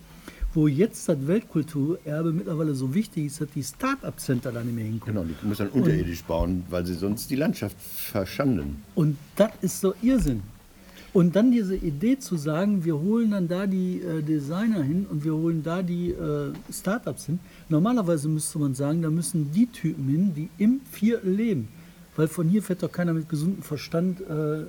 wo 0.56 0.68
jetzt 0.68 1.08
das 1.10 1.18
Weltkulturerbe 1.28 2.32
mittlerweile 2.32 2.74
so 2.74 2.94
wichtig 2.94 3.26
ist, 3.26 3.42
dass 3.42 3.50
die 3.50 3.64
Start-up-Center 3.64 4.52
da 4.52 4.64
nicht 4.64 4.76
mehr 4.76 4.86
hinkommen. 4.86 5.16
Genau, 5.16 5.36
die 5.42 5.48
muss 5.48 5.58
dann 5.58 5.70
unterirdisch 5.70 6.24
bauen, 6.24 6.64
weil 6.70 6.86
sie 6.86 6.94
sonst 6.94 7.30
die 7.30 7.36
Landschaft 7.36 7.76
verschanden. 7.80 8.84
Und 8.96 9.18
das 9.36 9.52
ist 9.62 9.82
so 9.82 9.94
Irrsinn. 10.02 10.42
Und 11.14 11.36
dann 11.36 11.52
diese 11.52 11.76
Idee 11.78 12.20
zu 12.20 12.36
sagen, 12.36 12.84
wir 12.84 12.98
holen 12.98 13.32
dann 13.32 13.48
da 13.48 13.68
die 13.68 14.02
äh, 14.02 14.22
Designer 14.22 14.84
hin 14.84 15.06
und 15.10 15.24
wir 15.24 15.34
holen 15.34 15.64
da 15.64 15.82
die 15.82 16.10
äh, 16.10 16.52
Startups 16.70 17.28
hin. 17.28 17.40
Normalerweise 17.70 18.28
müsste 18.28 18.60
man 18.60 18.76
sagen, 18.76 19.02
da 19.02 19.10
müssen 19.10 19.50
die 19.54 19.68
Typen 19.68 20.10
hin, 20.10 20.34
die 20.36 20.50
im 20.58 20.82
Viertel 20.92 21.32
leben. 21.32 21.70
Weil 22.18 22.28
von 22.28 22.50
hier 22.50 22.62
fährt 22.62 22.84
doch 22.84 22.92
keiner 22.92 23.14
mit 23.14 23.30
gesundem 23.30 23.64
Verstand 23.64 24.22
äh, 24.22 24.62
äh, 24.64 24.68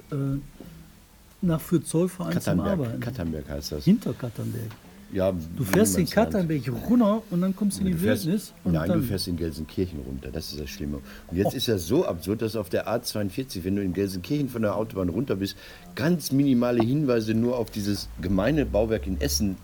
nach 1.43 1.61
für 1.61 1.83
Zollverein 1.83 2.41
zum 2.41 2.61
Arbeiten. 2.61 3.01
Katernberg 3.01 3.49
heißt 3.49 3.73
das. 3.73 3.85
Hinter 3.85 4.13
Katernberg. 4.13 4.71
Ja, 5.13 5.33
Du 5.57 5.65
fährst 5.65 5.97
in 5.99 6.07
Katernberg 6.07 6.63
runter 6.89 7.23
und 7.31 7.41
dann 7.41 7.55
kommst 7.55 7.79
du 7.79 7.83
in 7.83 7.89
die 7.89 7.95
fährst, 7.95 8.27
Wildnis. 8.27 8.53
Und 8.65 8.73
nein, 8.73 8.91
du 8.91 9.01
fährst 9.03 9.29
in 9.29 9.37
Gelsenkirchen 9.37 10.01
runter. 10.01 10.31
Das 10.33 10.51
ist 10.51 10.61
das 10.61 10.69
Schlimme. 10.69 10.99
Und 11.29 11.37
jetzt 11.37 11.55
ist 11.55 11.69
ja 11.69 11.79
so 11.79 12.05
absurd, 12.07 12.43
dass 12.43 12.57
auf 12.57 12.69
der 12.69 12.89
A42, 12.89 13.65
wenn 13.65 13.77
du 13.77 13.83
in 13.83 13.93
Gelsenkirchen 13.93 14.49
von 14.49 14.63
der 14.63 14.77
Autobahn 14.77 15.09
runter 15.09 15.37
bist, 15.37 15.57
ganz 15.95 16.33
minimale 16.33 16.83
Hinweise 16.83 17.35
nur 17.35 17.57
auf 17.57 17.71
dieses 17.71 18.09
gemeine 18.21 18.67
Bauwerk 18.67 19.07
in 19.07 19.21
Essen 19.21 19.57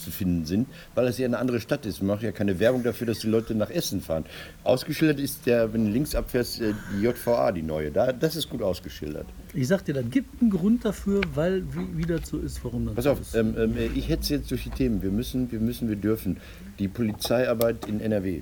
zu 0.00 0.10
finden 0.10 0.44
sind, 0.44 0.68
weil 0.94 1.06
das 1.06 1.18
ja 1.18 1.26
eine 1.26 1.38
andere 1.38 1.60
Stadt 1.60 1.86
ist. 1.86 2.00
Man 2.00 2.08
macht 2.08 2.22
ja 2.22 2.32
keine 2.32 2.58
Werbung 2.58 2.82
dafür, 2.82 3.06
dass 3.06 3.20
die 3.20 3.28
Leute 3.28 3.54
nach 3.54 3.70
Essen 3.70 4.00
fahren. 4.00 4.24
Ausgeschildert 4.64 5.20
ist 5.20 5.46
der, 5.46 5.72
wenn 5.72 5.86
du 5.86 5.90
links 5.90 6.14
abfährst, 6.14 6.60
äh, 6.60 6.72
die 6.94 7.02
JVA, 7.02 7.52
die 7.52 7.62
neue. 7.62 7.90
Da, 7.90 8.12
das 8.12 8.36
ist 8.36 8.48
gut 8.48 8.62
ausgeschildert. 8.62 9.26
ich 9.54 9.68
sag 9.68 9.84
dir, 9.84 9.94
das 9.94 10.04
gibt 10.10 10.40
einen 10.40 10.50
Grund 10.50 10.84
dafür, 10.84 11.20
weil 11.34 11.62
wie, 11.74 11.98
wie 11.98 12.06
das 12.06 12.28
so 12.28 12.38
ist, 12.38 12.64
warum 12.64 12.86
das 12.86 12.94
Pass 12.94 13.04
so 13.04 13.10
auf, 13.12 13.20
ist. 13.20 13.34
ähm, 13.34 13.54
ähm, 13.58 13.74
ich 13.94 14.08
hetze 14.08 14.22
es 14.22 14.28
jetzt 14.40 14.50
durch 14.50 14.64
die 14.64 14.70
Themen. 14.70 15.02
Wir 15.02 15.10
müssen, 15.10 15.50
wir 15.52 15.60
müssen, 15.60 15.88
wir 15.88 15.96
dürfen. 15.96 16.38
Die 16.78 16.88
Polizeiarbeit 16.88 17.86
in 17.86 18.00
NRW. 18.00 18.40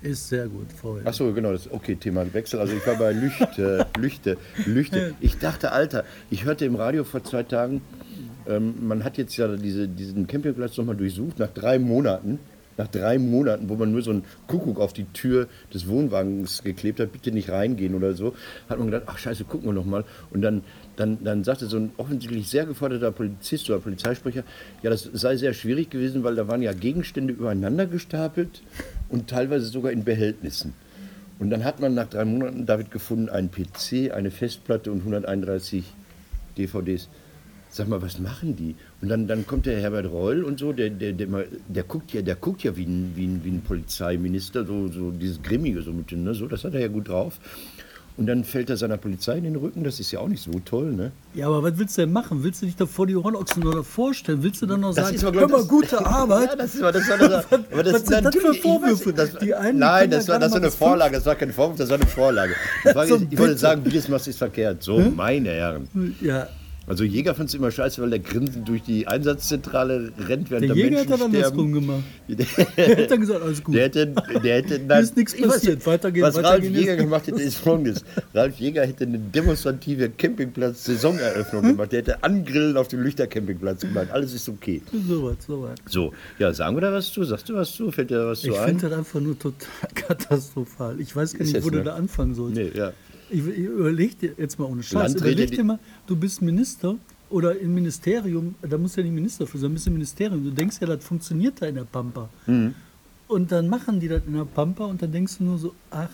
Ist 0.00 0.28
sehr 0.28 0.46
gut, 0.46 0.72
vorher. 0.72 1.04
Ach 1.08 1.12
so, 1.12 1.32
genau, 1.32 1.50
das 1.50 1.70
okay, 1.72 1.96
Thema 1.96 2.32
Wechsel. 2.32 2.60
Also 2.60 2.76
ich 2.76 2.86
war 2.86 2.94
bei 2.94 3.12
Lüchte, 3.12 3.86
Lüchte, 3.98 4.36
Lüchte. 4.64 5.14
Ich 5.20 5.38
dachte, 5.38 5.72
Alter, 5.72 6.04
ich 6.30 6.44
hörte 6.44 6.64
im 6.64 6.76
Radio 6.76 7.02
vor 7.02 7.24
zwei 7.24 7.42
Tagen, 7.42 7.80
man 8.48 9.04
hat 9.04 9.18
jetzt 9.18 9.36
ja 9.36 9.48
diese, 9.56 9.88
diesen 9.88 10.26
Campingplatz 10.26 10.76
nochmal 10.76 10.96
durchsucht, 10.96 11.38
nach 11.38 11.48
drei 11.48 11.78
Monaten, 11.78 12.38
nach 12.78 12.88
drei 12.88 13.18
Monaten, 13.18 13.68
wo 13.68 13.74
man 13.74 13.92
nur 13.92 14.02
so 14.02 14.12
einen 14.12 14.24
Kuckuck 14.46 14.78
auf 14.78 14.92
die 14.92 15.04
Tür 15.06 15.48
des 15.74 15.88
Wohnwagens 15.88 16.62
geklebt 16.62 17.00
hat, 17.00 17.12
bitte 17.12 17.32
nicht 17.32 17.50
reingehen 17.50 17.94
oder 17.94 18.14
so, 18.14 18.34
hat 18.68 18.78
man 18.78 18.86
gedacht, 18.86 19.02
ach 19.06 19.18
scheiße, 19.18 19.44
gucken 19.44 19.68
wir 19.68 19.72
nochmal. 19.72 20.04
Und 20.30 20.42
dann, 20.42 20.62
dann, 20.96 21.22
dann 21.22 21.44
sagte 21.44 21.66
so 21.66 21.76
ein 21.76 21.90
offensichtlich 21.96 22.48
sehr 22.48 22.64
geforderter 22.64 23.10
Polizist 23.10 23.68
oder 23.68 23.80
Polizeisprecher, 23.80 24.44
ja, 24.82 24.90
das 24.90 25.02
sei 25.12 25.36
sehr 25.36 25.52
schwierig 25.52 25.90
gewesen, 25.90 26.22
weil 26.22 26.36
da 26.36 26.48
waren 26.48 26.62
ja 26.62 26.72
Gegenstände 26.72 27.34
übereinander 27.34 27.86
gestapelt 27.86 28.62
und 29.08 29.28
teilweise 29.28 29.66
sogar 29.66 29.90
in 29.90 30.04
Behältnissen. 30.04 30.72
Und 31.40 31.50
dann 31.50 31.64
hat 31.64 31.80
man 31.80 31.94
nach 31.94 32.08
drei 32.08 32.24
Monaten 32.24 32.66
David 32.66 32.90
gefunden, 32.90 33.28
einen 33.28 33.50
PC, 33.50 34.12
eine 34.12 34.30
Festplatte 34.30 34.90
und 34.90 35.00
131 35.00 35.84
DVDs. 36.56 37.08
Sag 37.70 37.88
mal, 37.88 38.00
was 38.00 38.18
machen 38.18 38.56
die? 38.56 38.74
Und 39.02 39.08
dann, 39.08 39.26
dann 39.26 39.46
kommt 39.46 39.66
der 39.66 39.80
Herbert 39.80 40.10
Reul 40.10 40.42
und 40.42 40.58
so, 40.58 40.72
der, 40.72 40.90
der, 40.90 41.12
der, 41.12 41.28
der 41.68 41.82
guckt 41.82 42.12
ja, 42.12 42.22
der 42.22 42.36
guckt 42.36 42.62
ja 42.64 42.76
wie 42.76 42.84
ein, 42.84 43.12
wie 43.14 43.26
ein, 43.26 43.44
wie 43.44 43.50
ein 43.50 43.62
Polizeiminister, 43.62 44.64
so, 44.64 44.88
so 44.88 45.10
dieses 45.10 45.42
Grimmige, 45.42 45.82
so 45.82 45.92
mit 45.92 46.10
ne? 46.12 46.34
so, 46.34 46.46
das 46.46 46.64
hat 46.64 46.74
er 46.74 46.80
ja 46.80 46.88
gut 46.88 47.08
drauf. 47.08 47.38
Und 48.18 48.26
dann 48.26 48.42
fällt 48.42 48.68
er 48.68 48.76
seiner 48.76 48.96
Polizei 48.96 49.38
in 49.38 49.44
den 49.44 49.54
Rücken, 49.54 49.84
das 49.84 50.00
ist 50.00 50.10
ja 50.10 50.18
auch 50.18 50.26
nicht 50.26 50.42
so 50.42 50.50
toll, 50.64 50.92
ne? 50.92 51.12
Ja, 51.34 51.46
aber 51.46 51.62
was 51.62 51.78
willst 51.78 51.96
du 51.96 52.02
denn 52.02 52.12
machen? 52.12 52.42
Willst 52.42 52.60
du 52.60 52.66
dich 52.66 52.74
da 52.74 52.84
vor 52.84 53.06
die 53.06 53.14
Hornochsen 53.14 53.64
oder 53.64 53.84
vorstellen? 53.84 54.42
Willst 54.42 54.60
du 54.60 54.66
dann 54.66 54.80
noch 54.80 54.92
Das 54.92 55.04
sagen, 55.04 55.16
ist 55.16 55.24
aber, 55.24 55.38
hör 55.38 55.48
mal, 55.48 55.62
ich, 55.62 55.68
gute 55.68 56.04
Arbeit? 56.04 56.48
Ja, 56.48 56.56
das 56.56 56.80
war, 56.80 56.90
das 56.90 57.08
war, 57.08 57.16
das 57.16 57.52
war, 57.52 57.60
aber 57.70 57.82
das, 57.84 57.94
was 57.94 58.06
sind 58.06 58.24
das 58.24 58.34
für 58.34 58.54
Vorwürfe? 58.54 59.12
Das, 59.12 59.38
Die 59.38 59.54
einen 59.54 59.78
nein, 59.78 60.10
das 60.10 60.26
war, 60.26 60.40
das 60.40 60.50
war 60.50 60.56
eine 60.56 60.66
das 60.66 60.74
Vorlage, 60.74 61.14
das 61.14 61.26
war 61.26 61.36
kein 61.36 61.52
Vorwurf, 61.52 61.78
das 61.78 61.90
war 61.90 61.96
eine 61.96 62.06
Vorlage. 62.06 62.54
Das 62.82 63.08
ich 63.08 63.38
wollte 63.38 63.56
sagen, 63.56 63.82
wie 63.84 63.96
es 63.96 64.08
machst, 64.08 64.26
ist 64.26 64.38
verkehrt. 64.38 64.82
So, 64.82 64.98
meine 64.98 65.50
Herren. 65.50 65.88
Ja, 66.20 66.48
Also 66.88 67.04
Jäger 67.04 67.34
fand 67.34 67.50
es 67.50 67.54
immer 67.54 67.70
scheiße, 67.70 68.00
weil 68.00 68.10
der 68.10 68.18
grinsend 68.18 68.66
durch 68.68 68.82
die 68.82 69.06
Einsatzzentrale 69.06 70.10
rennt, 70.18 70.50
während 70.50 70.68
der 70.68 70.74
der 70.74 70.84
Jäger 70.84 71.00
hat 71.00 71.08
Menschen 71.08 71.10
dann 71.10 71.34
andersrum 71.34 71.72
gemacht. 71.72 72.02
Der, 72.28 72.46
Er 72.76 72.96
hat 73.04 73.10
dann 73.10 73.20
gesagt, 73.20 73.42
alles 73.42 73.62
gut. 73.62 73.74
der 73.74 73.84
hätte, 73.84 74.06
der 74.42 74.56
hätte 74.56 74.80
dann, 74.80 75.02
ist 75.02 75.16
nichts 75.16 75.34
Ich 75.34 75.42
passiert. 75.42 75.86
Weitergehen, 75.86 76.24
Was 76.24 76.36
Ralf 76.36 76.46
weitergehen 76.46 76.74
Jäger 76.74 76.94
ist- 76.94 77.00
gemacht 77.00 77.26
hätte, 77.26 77.42
ist 77.42 77.56
folgendes. 77.58 78.04
Ralf 78.34 78.58
Jäger 78.58 78.86
hätte 78.86 79.04
eine 79.04 79.18
demonstrative 79.18 80.08
Campingplatz-Saisoneröffnung 80.10 81.62
Hm? 81.62 81.70
gemacht. 81.72 81.92
Der 81.92 81.98
hätte 82.00 82.22
Angrillen 82.22 82.76
auf 82.76 82.88
dem 82.88 83.00
Lüchter-Campingplatz 83.02 83.80
gemacht. 83.82 84.08
Alles 84.10 84.32
ist 84.34 84.48
okay. 84.48 84.82
So 85.08 85.24
was, 85.24 85.36
so 85.46 85.62
was. 85.62 85.74
So, 85.92 86.12
ja, 86.38 86.52
sagen 86.52 86.76
wir 86.76 86.80
da 86.80 86.92
was 86.92 87.12
zu? 87.12 87.24
Sagst 87.24 87.48
du 87.48 87.54
was 87.54 87.72
zu? 87.72 87.90
Fällt 87.90 88.10
dir 88.10 88.18
da 88.18 88.26
was 88.26 88.40
zu 88.40 88.48
Ich 88.48 88.58
ein? 88.58 88.68
finde 88.68 88.88
das 88.90 88.98
einfach 88.98 89.20
nur 89.20 89.38
total 89.38 89.68
katastrophal. 89.94 91.00
Ich 91.00 91.14
weiß 91.14 91.34
gar 91.34 91.44
nicht, 91.44 91.64
wo 91.64 91.70
du 91.70 91.82
da 91.82 91.94
anfangen 91.94 92.34
sollst. 92.34 92.56
Nee, 92.56 92.70
ja. 92.74 92.92
Ich, 93.30 93.46
ich 93.46 93.58
überleg 93.58 94.18
dir 94.18 94.32
jetzt 94.36 94.58
mal 94.58 94.66
ohne 94.66 94.82
Scheiß. 94.82 94.94
Landräte, 95.14 95.28
Überleg 95.42 95.50
dir 95.52 95.64
mal, 95.64 95.78
du 96.06 96.16
bist 96.16 96.40
Minister 96.42 96.96
oder 97.30 97.58
im 97.58 97.74
Ministerium, 97.74 98.54
da 98.62 98.78
musst 98.78 98.96
du 98.96 99.00
ja 99.00 99.04
nicht 99.06 99.14
Minister 99.14 99.46
für 99.46 99.58
sein, 99.58 99.72
bist 99.74 99.86
im 99.86 99.92
Ministerium. 99.94 100.42
Du 100.44 100.50
denkst 100.50 100.76
ja, 100.80 100.86
das 100.86 101.04
funktioniert 101.04 101.60
da 101.60 101.66
in 101.66 101.74
der 101.74 101.84
Pampa. 101.84 102.28
Mhm. 102.46 102.74
Und 103.28 103.52
dann 103.52 103.68
machen 103.68 104.00
die 104.00 104.08
das 104.08 104.22
in 104.26 104.32
der 104.34 104.44
Pampa 104.46 104.84
und 104.86 105.02
dann 105.02 105.12
denkst 105.12 105.38
du 105.38 105.44
nur 105.44 105.58
so, 105.58 105.74
ach 105.90 106.08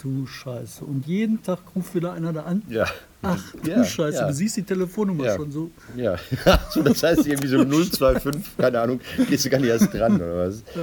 du 0.00 0.26
Scheiße. 0.26 0.84
Und 0.84 1.06
jeden 1.06 1.42
Tag 1.42 1.58
ruft 1.74 1.94
wieder 1.94 2.12
einer 2.12 2.32
da 2.32 2.42
an. 2.44 2.62
Ja. 2.68 2.86
Ach 3.22 3.42
du 3.62 3.68
Ja, 3.70 3.84
Scheiße, 3.84 4.18
ja. 4.18 4.28
du 4.28 4.32
siehst 4.34 4.56
die 4.56 4.62
Telefonnummer 4.62 5.24
Ja. 5.26 5.36
schon 5.36 5.50
so. 5.50 5.70
Ja, 5.96 6.16
so, 6.70 6.82
das 6.82 7.02
heißt 7.02 7.26
irgendwie 7.26 7.48
so 7.48 7.58
025, 7.64 8.42
keine 8.56 8.80
Ahnung, 8.80 9.00
gehst 9.28 9.44
du 9.44 9.50
gar 9.50 9.58
nicht 9.58 9.68
erst 9.68 9.92
dran 9.92 10.14
oder 10.16 10.46
was? 10.46 10.62
Ja, 10.74 10.82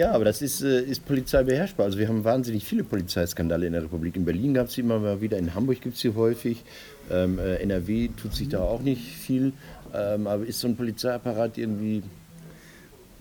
aber 0.00 0.24
das 0.24 0.40
ist, 0.40 0.62
äh, 0.62 0.80
ist 0.80 1.04
Polizei 1.04 1.42
beherrschbar. 1.42 1.84
Also 1.84 1.98
wir 1.98 2.08
haben 2.08 2.24
wahnsinnig 2.24 2.64
viele 2.64 2.82
Polizeiskandale 2.82 3.66
in 3.66 3.74
der 3.74 3.82
Republik. 3.82 4.16
In 4.16 4.24
Berlin 4.24 4.54
gab 4.54 4.68
es 4.68 4.72
sie 4.72 4.80
immer 4.80 4.98
mal 4.98 5.20
wieder, 5.20 5.36
in 5.36 5.54
Hamburg 5.54 5.82
gibt 5.82 5.96
es 5.96 6.00
sie 6.00 6.14
häufig. 6.14 6.64
Ähm, 7.10 7.38
äh, 7.38 7.56
NRW 7.56 8.08
tut 8.08 8.34
sich 8.34 8.48
da 8.48 8.60
auch 8.60 8.80
nicht 8.80 9.02
viel. 9.02 9.52
Ähm, 9.94 10.26
aber 10.26 10.46
ist 10.46 10.60
so 10.60 10.68
ein 10.68 10.76
Polizeiapparat 10.76 11.58
irgendwie 11.58 12.02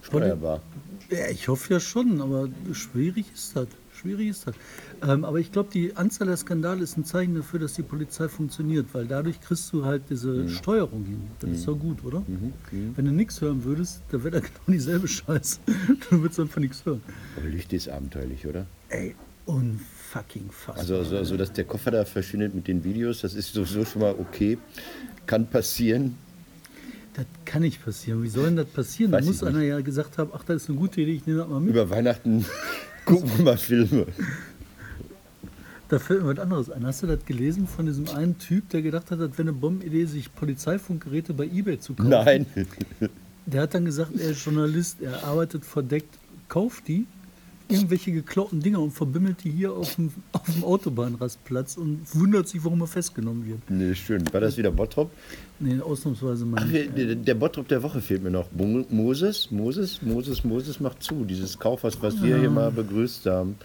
steuerbar? 0.02 0.62
Ja, 1.10 1.28
ich 1.30 1.50
hoffe 1.50 1.74
ja 1.74 1.80
schon, 1.82 2.22
aber 2.22 2.48
schwierig 2.72 3.26
ist 3.34 3.58
das. 3.58 3.68
Schwierig 4.02 4.30
ist 4.30 4.48
das. 4.48 4.56
Ähm, 5.08 5.24
aber 5.26 5.38
ich 5.40 5.52
glaube, 5.52 5.70
die 5.72 5.96
Anzahl 5.96 6.28
der 6.28 6.38
Skandale 6.38 6.82
ist 6.84 6.98
ein 6.98 7.06
Zeichen 7.06 7.36
dafür, 7.36 7.60
dass 7.60 7.74
die 7.74 7.84
Polizei 7.84 8.28
funktioniert, 8.28 8.88
weil 8.94 9.06
dadurch 9.06 9.40
kriegst 9.42 9.72
du 9.74 9.86
halt 9.86 10.04
diese 10.10 10.30
Mhm. 10.32 10.50
Steuerung 10.50 11.06
hin. 11.06 11.22
Das 11.40 11.52
ist 11.52 11.68
doch 11.68 11.76
gut, 11.78 12.04
oder? 12.04 12.24
Wenn 12.96 13.06
du 13.06 13.12
nichts 13.12 13.40
hören 13.42 13.64
würdest, 13.64 14.02
dann 14.12 14.24
wäre 14.24 14.32
da 14.32 14.40
genau 14.48 14.52
dieselbe 14.68 15.08
Scheiße. 15.08 15.60
Du 16.10 16.22
würdest 16.22 16.40
einfach 16.40 16.60
nichts 16.60 16.84
hören. 16.86 17.02
Aber 17.38 17.48
Licht 17.48 17.72
ist 17.74 17.90
abenteuerlich, 17.90 18.46
oder? 18.48 18.66
Ey, 18.90 19.16
unfucking 19.46 20.50
fassbar. 20.52 20.78
Also, 20.80 20.96
also, 20.98 21.18
also, 21.18 21.38
dass 21.38 21.54
der 21.54 21.66
Koffer 21.66 21.92
da 21.92 22.06
verschwindet 22.06 22.56
mit 22.56 22.68
den 22.68 22.84
Videos, 22.84 23.22
das 23.22 23.34
ist 23.36 23.54
sowieso 23.54 23.86
schon 23.86 24.02
mal 24.02 24.16
okay. 24.18 24.58
Kann 25.28 25.48
passieren. 25.48 26.16
das 27.14 27.26
kann 27.46 27.62
nicht 27.62 27.84
passieren. 27.84 28.24
Wie 28.24 28.30
soll 28.30 28.46
denn 28.46 28.56
das 28.56 28.66
passieren? 28.68 29.12
Da 29.12 29.20
Weiß 29.20 29.26
muss 29.26 29.42
ich 29.42 29.48
einer 29.48 29.62
ja 29.62 29.80
gesagt 29.82 30.18
haben, 30.18 30.32
ach, 30.34 30.44
das 30.44 30.64
ist 30.64 30.70
eine 30.70 30.78
gute 30.80 31.02
Idee, 31.02 31.14
ich 31.14 31.26
nehme 31.28 31.40
das 31.40 31.48
mal 31.50 31.60
mit. 31.60 31.70
Über 31.70 31.90
Weihnachten 31.90 32.46
gucken 33.06 33.32
wir 33.38 33.46
mal 33.46 33.58
Filme. 33.58 34.06
Da 35.90 36.00
fällt 36.00 36.24
mir 36.24 36.30
was 36.30 36.40
anderes 36.40 36.70
ein. 36.70 36.86
Hast 36.86 37.04
du 37.04 37.08
das 37.08 37.26
gelesen 37.26 37.68
von 37.68 37.86
diesem 37.86 38.08
einen 38.10 38.38
Typ, 38.38 38.70
der 38.70 38.82
gedacht 38.82 39.12
hat, 39.12 39.20
das 39.20 39.32
wäre 39.32 39.42
eine 39.42 39.54
Bombenidee, 39.54 40.06
sich 40.06 40.34
Polizeifunkgeräte 40.34 41.34
bei 41.34 41.46
Ebay 41.46 41.80
zu 41.80 41.94
kaufen? 41.94 42.10
Nein. 42.10 42.46
Der 43.46 43.64
hat 43.64 43.74
dann 43.74 43.84
gesagt, 43.84 44.12
er 44.18 44.32
ist 44.32 44.46
Journalist, 44.46 45.02
er 45.02 45.24
arbeitet 45.26 45.66
verdeckt, 45.66 46.18
kauft 46.48 46.88
die, 46.88 47.08
irgendwelche 47.72 48.12
geklauten 48.12 48.60
Dinger 48.62 48.80
und 48.80 48.92
verbimmelt 48.92 49.44
die 49.44 49.52
hier 49.52 49.74
auf 49.74 49.96
dem, 49.96 50.12
auf 50.34 50.44
dem 50.46 50.64
Autobahnrastplatz 50.64 51.78
und 51.78 52.02
wundert 52.14 52.48
sich, 52.48 52.64
warum 52.64 52.82
er 52.82 52.88
festgenommen 52.88 53.46
wird. 53.48 53.60
Nee, 53.70 53.96
schön. 53.96 54.24
War 54.34 54.42
das 54.42 54.58
wieder 54.58 54.72
Bottrop? 54.72 55.10
Nee, 55.60 55.80
ausnahmsweise 55.80 56.46
mal 56.46 56.62
Ach, 56.64 56.70
wir- 56.72 56.88
der, 56.90 57.16
der 57.16 57.36
Bottrop 57.36 57.68
der 57.68 57.82
Woche 57.84 58.02
fehlt 58.02 58.24
mir 58.24 58.32
noch. 58.32 58.52
Mo- 58.52 58.86
Moses, 58.90 59.50
Moses, 59.52 60.02
Moses, 60.02 60.44
Moses 60.44 60.80
macht 60.80 61.02
zu. 61.04 61.24
Dieses 61.26 61.58
Kaufhaus, 61.58 61.98
was 62.02 62.22
wir 62.22 62.38
hier 62.40 62.50
mal 62.50 62.72
begrüßt 62.72 63.26
haben. 63.28 63.56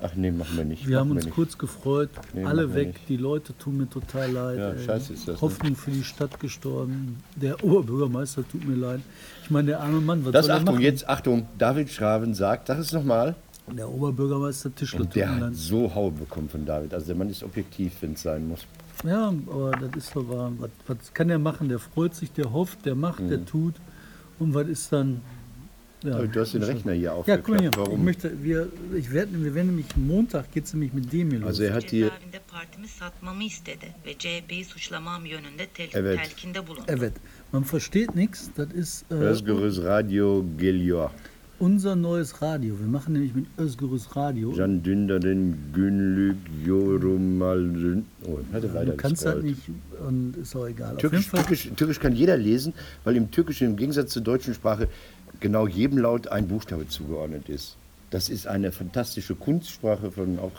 Ach 0.00 0.14
nee, 0.14 0.30
machen 0.30 0.56
wir 0.56 0.64
nicht. 0.64 0.86
Wir 0.86 1.00
haben 1.00 1.10
uns 1.10 1.24
nicht. 1.24 1.34
kurz 1.34 1.58
gefreut, 1.58 2.10
Nee, 2.32 2.44
alle 2.44 2.68
wir 2.68 2.74
weg, 2.76 3.00
die 3.08 3.16
Leute 3.16 3.52
tun 3.58 3.78
mir 3.78 3.90
total 3.90 4.30
leid. 4.30 4.56
Ja, 4.58 4.78
scheiße 4.78 5.12
ist 5.12 5.26
das, 5.26 5.34
ne? 5.34 5.40
Hoffnung 5.40 5.74
für 5.74 5.90
die 5.90 6.04
Stadt 6.04 6.38
gestorben. 6.38 7.16
Der 7.34 7.64
Oberbürgermeister 7.64 8.44
tut 8.48 8.64
mir 8.64 8.76
leid. 8.76 9.00
Ich 9.42 9.50
meine, 9.50 9.66
der 9.68 9.80
arme 9.80 10.00
Mann, 10.00 10.24
was 10.24 10.30
Das 10.30 10.46
soll 10.46 10.54
er 10.54 10.60
Achtung, 10.60 10.78
jetzt 10.78 11.08
Achtung, 11.08 11.48
David 11.58 11.90
Schraven 11.90 12.32
sagt, 12.34 12.68
sag 12.68 12.78
es 12.78 12.92
nochmal. 12.92 13.34
Der 13.76 13.88
Oberbürgermeister 13.88 14.74
Tischler 14.74 15.00
Und 15.00 15.14
der 15.14 15.34
hat 15.40 15.54
so 15.54 15.94
Haue 15.94 16.12
bekommen 16.12 16.48
von 16.48 16.64
David. 16.64 16.94
Also 16.94 17.06
der 17.08 17.16
Mann 17.16 17.28
ist 17.30 17.42
objektiv, 17.42 17.92
wenn 18.00 18.12
es 18.12 18.22
sein 18.22 18.46
muss. 18.48 18.66
Ja, 19.04 19.28
aber 19.46 19.70
das 19.72 20.04
ist 20.04 20.12
so 20.12 20.28
wahr. 20.28 20.52
Was, 20.58 20.70
was 20.86 21.14
kann 21.14 21.28
der 21.28 21.38
machen? 21.38 21.68
Der 21.68 21.78
freut 21.78 22.14
sich, 22.14 22.32
der 22.32 22.52
hofft, 22.52 22.84
der 22.86 22.94
macht, 22.94 23.20
Mhm. 23.20 23.28
der 23.28 23.44
tut. 23.44 23.74
Und 24.38 24.54
was 24.54 24.66
ist 24.68 24.92
dann? 24.92 25.20
Ja, 26.04 26.14
Aber 26.14 26.28
du 26.28 26.40
hast 26.40 26.54
den 26.54 26.62
Rechner 26.62 26.92
hier 26.92 27.02
ja 27.02 27.12
aufgeklappt. 27.12 27.44
guck 27.44 27.54
mal 27.54 27.60
hier. 27.60 27.70
Ich 27.70 27.76
Warum? 27.76 28.04
möchte, 28.04 28.42
wir, 28.42 28.68
ich 28.94 29.12
werd, 29.12 29.28
wir 29.32 29.52
werden 29.52 29.66
nämlich 29.68 29.96
Montag 29.96 30.52
geht 30.52 30.64
es 30.64 30.72
nämlich 30.72 30.92
mit 30.92 31.12
dem 31.12 31.30
hier 31.30 31.40
los. 31.40 31.48
Also 31.48 31.62
er 31.64 31.74
hat 31.74 31.90
hier, 31.90 32.12
Evet. 35.92 36.20
evet. 36.86 37.12
Man 37.52 37.64
versteht 37.64 38.14
nichts. 38.14 38.50
Das 38.56 38.70
ist 38.72 39.04
äh, 39.10 39.14
Özgürüz 39.14 39.80
Radio 39.82 40.44
Geliyor. 40.56 41.10
Unser 41.58 41.96
neues 41.96 42.40
Radio. 42.40 42.78
Wir 42.78 42.86
machen 42.86 43.12
nämlich 43.12 43.34
mit 43.34 43.46
Özgürüz 43.58 44.16
Radio. 44.16 44.52
Can 44.52 44.82
Dündar'ın 44.82 45.56
günlük 45.74 46.36
yorumların... 46.66 48.04
Oh, 48.26 48.38
hatte 48.52 48.74
weiter 48.74 48.92
du 48.92 48.96
kannst 48.96 49.24
das 49.24 49.34
gescrollt. 49.34 49.44
nicht 49.44 49.70
und 50.06 50.36
ist 50.36 50.56
auch 50.56 50.66
egal. 50.66 50.96
Türkisch, 50.96 51.28
Türkisch, 51.28 51.70
Türkisch 51.76 52.00
kann 52.00 52.14
jeder 52.14 52.36
lesen, 52.36 52.72
weil 53.04 53.16
im 53.16 53.30
Türkischen 53.30 53.68
im 53.68 53.76
Gegensatz 53.76 54.12
zur 54.12 54.22
deutschen 54.22 54.54
Sprache 54.54 54.88
genau 55.40 55.66
jedem 55.66 55.98
Laut 55.98 56.28
ein 56.28 56.48
Buchstabe 56.48 56.88
zugeordnet 56.88 57.48
ist. 57.48 57.76
Das 58.10 58.28
ist 58.28 58.46
eine 58.46 58.72
fantastische 58.72 59.34
Kunstsprache 59.34 60.10
von 60.10 60.38
auch 60.38 60.52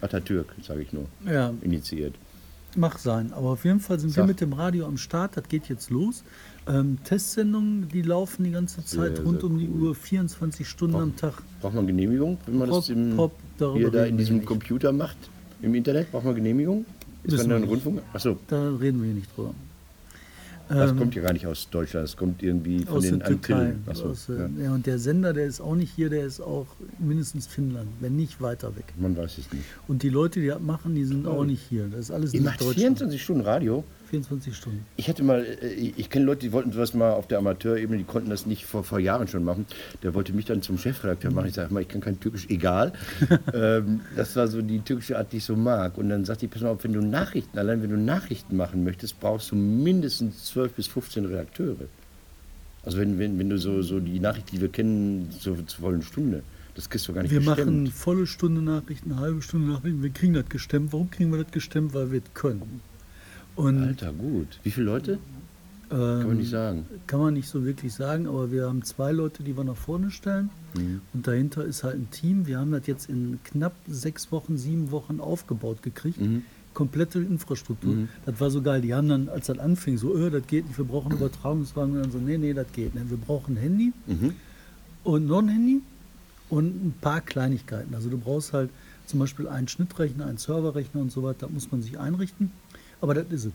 Atatürk, 0.00 0.54
sage 0.62 0.82
ich 0.82 0.92
nur, 0.92 1.06
ja, 1.24 1.52
initiiert. 1.62 2.14
Mag 2.74 2.98
sein, 2.98 3.32
aber 3.32 3.50
auf 3.50 3.64
jeden 3.64 3.80
Fall 3.80 3.98
sind 4.00 4.10
wir 4.16 4.22
Sag. 4.22 4.26
mit 4.26 4.40
dem 4.40 4.52
Radio 4.54 4.86
am 4.86 4.96
Start, 4.96 5.36
das 5.36 5.46
geht 5.48 5.68
jetzt 5.68 5.90
los. 5.90 6.24
Ähm, 6.68 6.98
Testsendungen, 7.04 7.88
die 7.88 8.02
laufen 8.02 8.44
die 8.44 8.52
ganze 8.52 8.84
Zeit 8.84 9.16
Sehr, 9.16 9.24
rund 9.26 9.40
sehr 9.40 9.50
um 9.50 9.58
die 9.58 9.68
cool. 9.68 9.88
Uhr, 9.88 9.94
24 9.94 10.68
Stunden 10.68 10.96
am 10.96 11.16
Tag. 11.16 11.42
Braucht 11.60 11.74
man 11.74 11.86
Genehmigung, 11.86 12.38
wenn 12.46 12.58
man 12.58 12.68
das 12.70 12.86
Pop, 12.86 12.96
im, 12.96 13.16
Pop, 13.16 13.32
hier 13.76 13.90
da 13.90 14.04
in 14.04 14.16
diesem. 14.16 14.44
Computer 14.44 14.92
macht? 14.92 15.16
Im 15.60 15.74
Internet 15.74 16.10
braucht 16.12 16.24
man 16.24 16.34
Genehmigung? 16.36 16.84
Ist 17.24 17.36
man 17.38 17.48
da 17.48 17.56
ein. 17.56 17.64
Rundfunk? 17.64 18.00
Achso, 18.12 18.38
Da 18.48 18.70
reden 18.76 19.02
wir 19.02 19.12
nicht 19.12 19.28
drüber. 19.36 19.54
das 20.68 20.90
Ähm, 20.92 20.98
kommt 20.98 21.14
ja 21.16 21.22
gar 21.22 21.32
nicht 21.32 21.46
aus 21.46 21.68
Deutschland, 21.70 22.04
das 22.04 22.16
kommt 22.16 22.42
irgendwie 22.42 22.84
von 22.84 22.96
aus 22.98 23.02
den 23.04 23.18
der 23.18 23.28
Türkei. 23.28 23.54
Antillen. 23.54 23.82
Achso, 23.86 24.04
aus, 24.10 24.28
äh, 24.28 24.32
ja. 24.38 24.48
ja. 24.64 24.72
und 24.74 24.86
der 24.86 24.98
Sender, 24.98 25.32
der 25.32 25.46
ist 25.46 25.60
auch 25.60 25.74
nicht 25.74 25.92
hier, 25.94 26.10
der 26.10 26.24
ist 26.26 26.40
auch 26.40 26.66
mindestens 27.00 27.46
Finnland, 27.48 27.88
wenn 28.00 28.14
nicht 28.16 28.40
weiter 28.40 28.74
weg. 28.76 28.84
Man 28.96 29.16
weiß 29.16 29.38
es 29.38 29.52
nicht. 29.52 29.64
Und 29.88 30.02
die 30.04 30.08
Leute, 30.10 30.40
die 30.40 30.46
das 30.46 30.60
machen, 30.60 30.94
die 30.94 31.04
sind 31.04 31.26
auch 31.26 31.44
nicht 31.44 31.62
hier. 31.68 31.88
Das 31.90 32.00
ist 32.00 32.10
alles 32.12 32.32
Ihr 32.34 32.40
nicht 32.40 32.46
macht 32.50 32.60
Deutschland. 32.60 32.98
24 32.98 33.22
Stunden 33.22 33.42
Radio? 33.42 33.82
24 34.12 34.54
Stunden. 34.54 34.84
Ich 34.96 35.08
hätte 35.08 35.24
mal, 35.24 35.42
äh, 35.62 35.72
ich 35.72 36.10
kenne 36.10 36.26
Leute, 36.26 36.40
die 36.42 36.52
wollten 36.52 36.70
sowas 36.70 36.92
mal 36.92 37.12
auf 37.12 37.26
der 37.26 37.38
Amateurebene, 37.38 37.96
die 37.96 38.04
konnten 38.04 38.28
das 38.28 38.44
nicht 38.44 38.66
vor, 38.66 38.84
vor 38.84 38.98
Jahren 38.98 39.26
schon 39.26 39.42
machen. 39.42 39.64
Der 40.02 40.12
wollte 40.12 40.34
mich 40.34 40.44
dann 40.44 40.60
zum 40.60 40.76
Chefredakteur 40.76 41.32
machen. 41.32 41.48
Ich 41.48 41.54
sage 41.54 41.72
mal, 41.72 41.80
ich 41.80 41.88
kann 41.88 42.02
kein 42.02 42.20
Türkisch, 42.20 42.46
egal. 42.50 42.92
ähm, 43.54 44.00
das 44.14 44.36
war 44.36 44.48
so 44.48 44.60
die 44.60 44.80
türkische 44.80 45.16
Art, 45.16 45.32
die 45.32 45.38
ich 45.38 45.44
so 45.44 45.56
mag. 45.56 45.96
Und 45.96 46.10
dann 46.10 46.26
sagte 46.26 46.44
ich, 46.44 46.52
pass 46.52 46.60
mal 46.60 46.68
auf, 46.68 46.84
wenn 46.84 46.92
du 46.92 47.00
Nachrichten, 47.00 47.58
allein 47.58 47.82
wenn 47.82 47.90
du 47.90 47.96
Nachrichten 47.96 48.54
machen 48.56 48.84
möchtest, 48.84 49.18
brauchst 49.18 49.50
du 49.50 49.56
mindestens 49.56 50.44
12 50.44 50.72
bis 50.74 50.86
15 50.88 51.24
Redakteure. 51.24 51.88
Also 52.84 52.98
wenn, 52.98 53.18
wenn, 53.18 53.38
wenn 53.38 53.48
du 53.48 53.56
so, 53.56 53.80
so 53.80 53.98
die 53.98 54.20
Nachricht, 54.20 54.52
die 54.52 54.60
wir 54.60 54.68
kennen, 54.68 55.30
so 55.30 55.54
zur 55.54 55.80
vollen 55.80 56.02
Stunde, 56.02 56.42
das 56.74 56.90
kriegst 56.90 57.08
du 57.08 57.14
gar 57.14 57.22
nicht 57.22 57.30
Wir 57.30 57.38
gestemmt. 57.38 57.58
machen 57.58 57.86
volle 57.86 58.26
Stunde 58.26 58.60
Nachrichten, 58.60 59.18
halbe 59.18 59.40
Stunde 59.40 59.68
Nachrichten. 59.68 60.02
Wir 60.02 60.10
kriegen 60.10 60.34
das 60.34 60.48
gestemmt. 60.50 60.92
Warum 60.92 61.10
kriegen 61.10 61.30
wir 61.32 61.42
das 61.42 61.52
gestemmt? 61.52 61.94
Weil 61.94 62.12
wir 62.12 62.18
es 62.18 62.34
können. 62.34 62.80
Und 63.56 63.82
Alter, 63.82 64.12
gut. 64.12 64.58
Wie 64.62 64.70
viele 64.70 64.86
Leute? 64.86 65.18
Kann 65.90 66.26
man 66.26 66.36
nicht 66.38 66.48
sagen. 66.48 66.86
Kann 67.06 67.20
man 67.20 67.34
nicht 67.34 67.48
so 67.48 67.66
wirklich 67.66 67.92
sagen, 67.92 68.26
aber 68.26 68.50
wir 68.50 68.66
haben 68.66 68.82
zwei 68.82 69.12
Leute, 69.12 69.42
die 69.42 69.54
wir 69.54 69.62
nach 69.64 69.76
vorne 69.76 70.10
stellen. 70.10 70.48
Mhm. 70.74 71.02
Und 71.12 71.26
dahinter 71.26 71.66
ist 71.66 71.84
halt 71.84 71.96
ein 71.96 72.10
Team. 72.10 72.46
Wir 72.46 72.58
haben 72.60 72.72
das 72.72 72.86
jetzt 72.86 73.10
in 73.10 73.38
knapp 73.44 73.74
sechs 73.86 74.32
Wochen, 74.32 74.56
sieben 74.56 74.90
Wochen 74.90 75.20
aufgebaut 75.20 75.82
gekriegt. 75.82 76.18
Mhm. 76.18 76.44
Komplette 76.72 77.18
Infrastruktur. 77.18 78.08
Das 78.24 78.40
war 78.40 78.50
so 78.50 78.62
geil. 78.62 78.80
Die 78.80 78.94
haben 78.94 79.06
dann, 79.10 79.28
als 79.28 79.48
das 79.48 79.58
anfing, 79.58 79.98
so, 79.98 80.16
äh, 80.16 80.30
das 80.30 80.46
geht 80.46 80.66
nicht, 80.66 80.78
wir 80.78 80.86
brauchen 80.86 81.12
Übertragungswagen. 81.12 81.94
Und 81.96 82.02
dann 82.04 82.10
so, 82.10 82.16
nee, 82.16 82.38
nee, 82.38 82.54
das 82.54 82.72
geht 82.72 82.94
nicht. 82.94 83.10
Wir 83.10 83.18
brauchen 83.18 83.56
ein 83.56 83.60
Handy 83.60 83.92
Mhm. 84.06 84.32
und 85.04 85.26
noch 85.26 85.40
ein 85.42 85.48
Handy 85.48 85.82
und 86.48 86.68
ein 86.86 86.94
paar 87.02 87.20
Kleinigkeiten. 87.20 87.94
Also 87.94 88.08
du 88.08 88.16
brauchst 88.16 88.54
halt 88.54 88.70
zum 89.04 89.18
Beispiel 89.18 89.46
einen 89.46 89.68
Schnittrechner, 89.68 90.24
einen 90.24 90.38
Serverrechner 90.38 91.02
und 91.02 91.12
so 91.12 91.22
weiter. 91.22 91.40
Da 91.40 91.48
muss 91.48 91.70
man 91.70 91.82
sich 91.82 91.98
einrichten. 91.98 92.50
Aber 93.02 93.14
das 93.14 93.26
ist 93.30 93.44
es. 93.46 93.52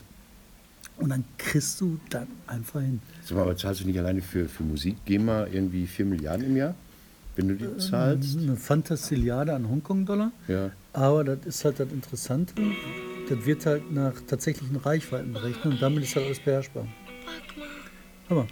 Und 0.97 1.10
dann 1.10 1.23
kriegst 1.38 1.79
du 1.81 1.99
dann 2.10 2.27
einfach 2.47 2.81
hin. 2.81 3.01
Sag 3.23 3.38
mal, 3.38 3.43
aber 3.43 3.55
zahlst 3.55 3.81
du 3.81 3.86
nicht 3.86 3.97
alleine 3.97 4.21
für, 4.21 4.47
für 4.47 4.63
Musik 4.63 4.97
GEMA 5.05 5.47
irgendwie 5.47 5.88
4 5.88 6.05
Milliarden 6.05 6.45
im 6.47 6.57
Jahr? 6.57 6.75
Wenn 7.36 7.47
du 7.47 7.55
die 7.55 7.77
zahlst? 7.77 8.38
Eine 8.38 8.55
Fantastilliarde 8.55 9.53
an 9.53 9.69
Hongkong-Dollar. 9.69 10.31
Ja. 10.47 10.71
Aber 10.93 11.23
das 11.23 11.39
ist 11.45 11.65
halt 11.65 11.79
das 11.79 11.91
Interessante. 11.91 12.53
Das 13.29 13.45
wird 13.45 13.65
halt 13.65 13.91
nach 13.91 14.13
tatsächlichen 14.27 14.75
Reichweiten 14.75 15.33
berechnet 15.33 15.65
und 15.65 15.81
damit 15.81 16.03
ist 16.03 16.15
halt 16.15 16.25
alles 16.25 16.39
beherrschbar. 16.39 16.88
Hör 18.27 18.38
mal, 18.38 18.47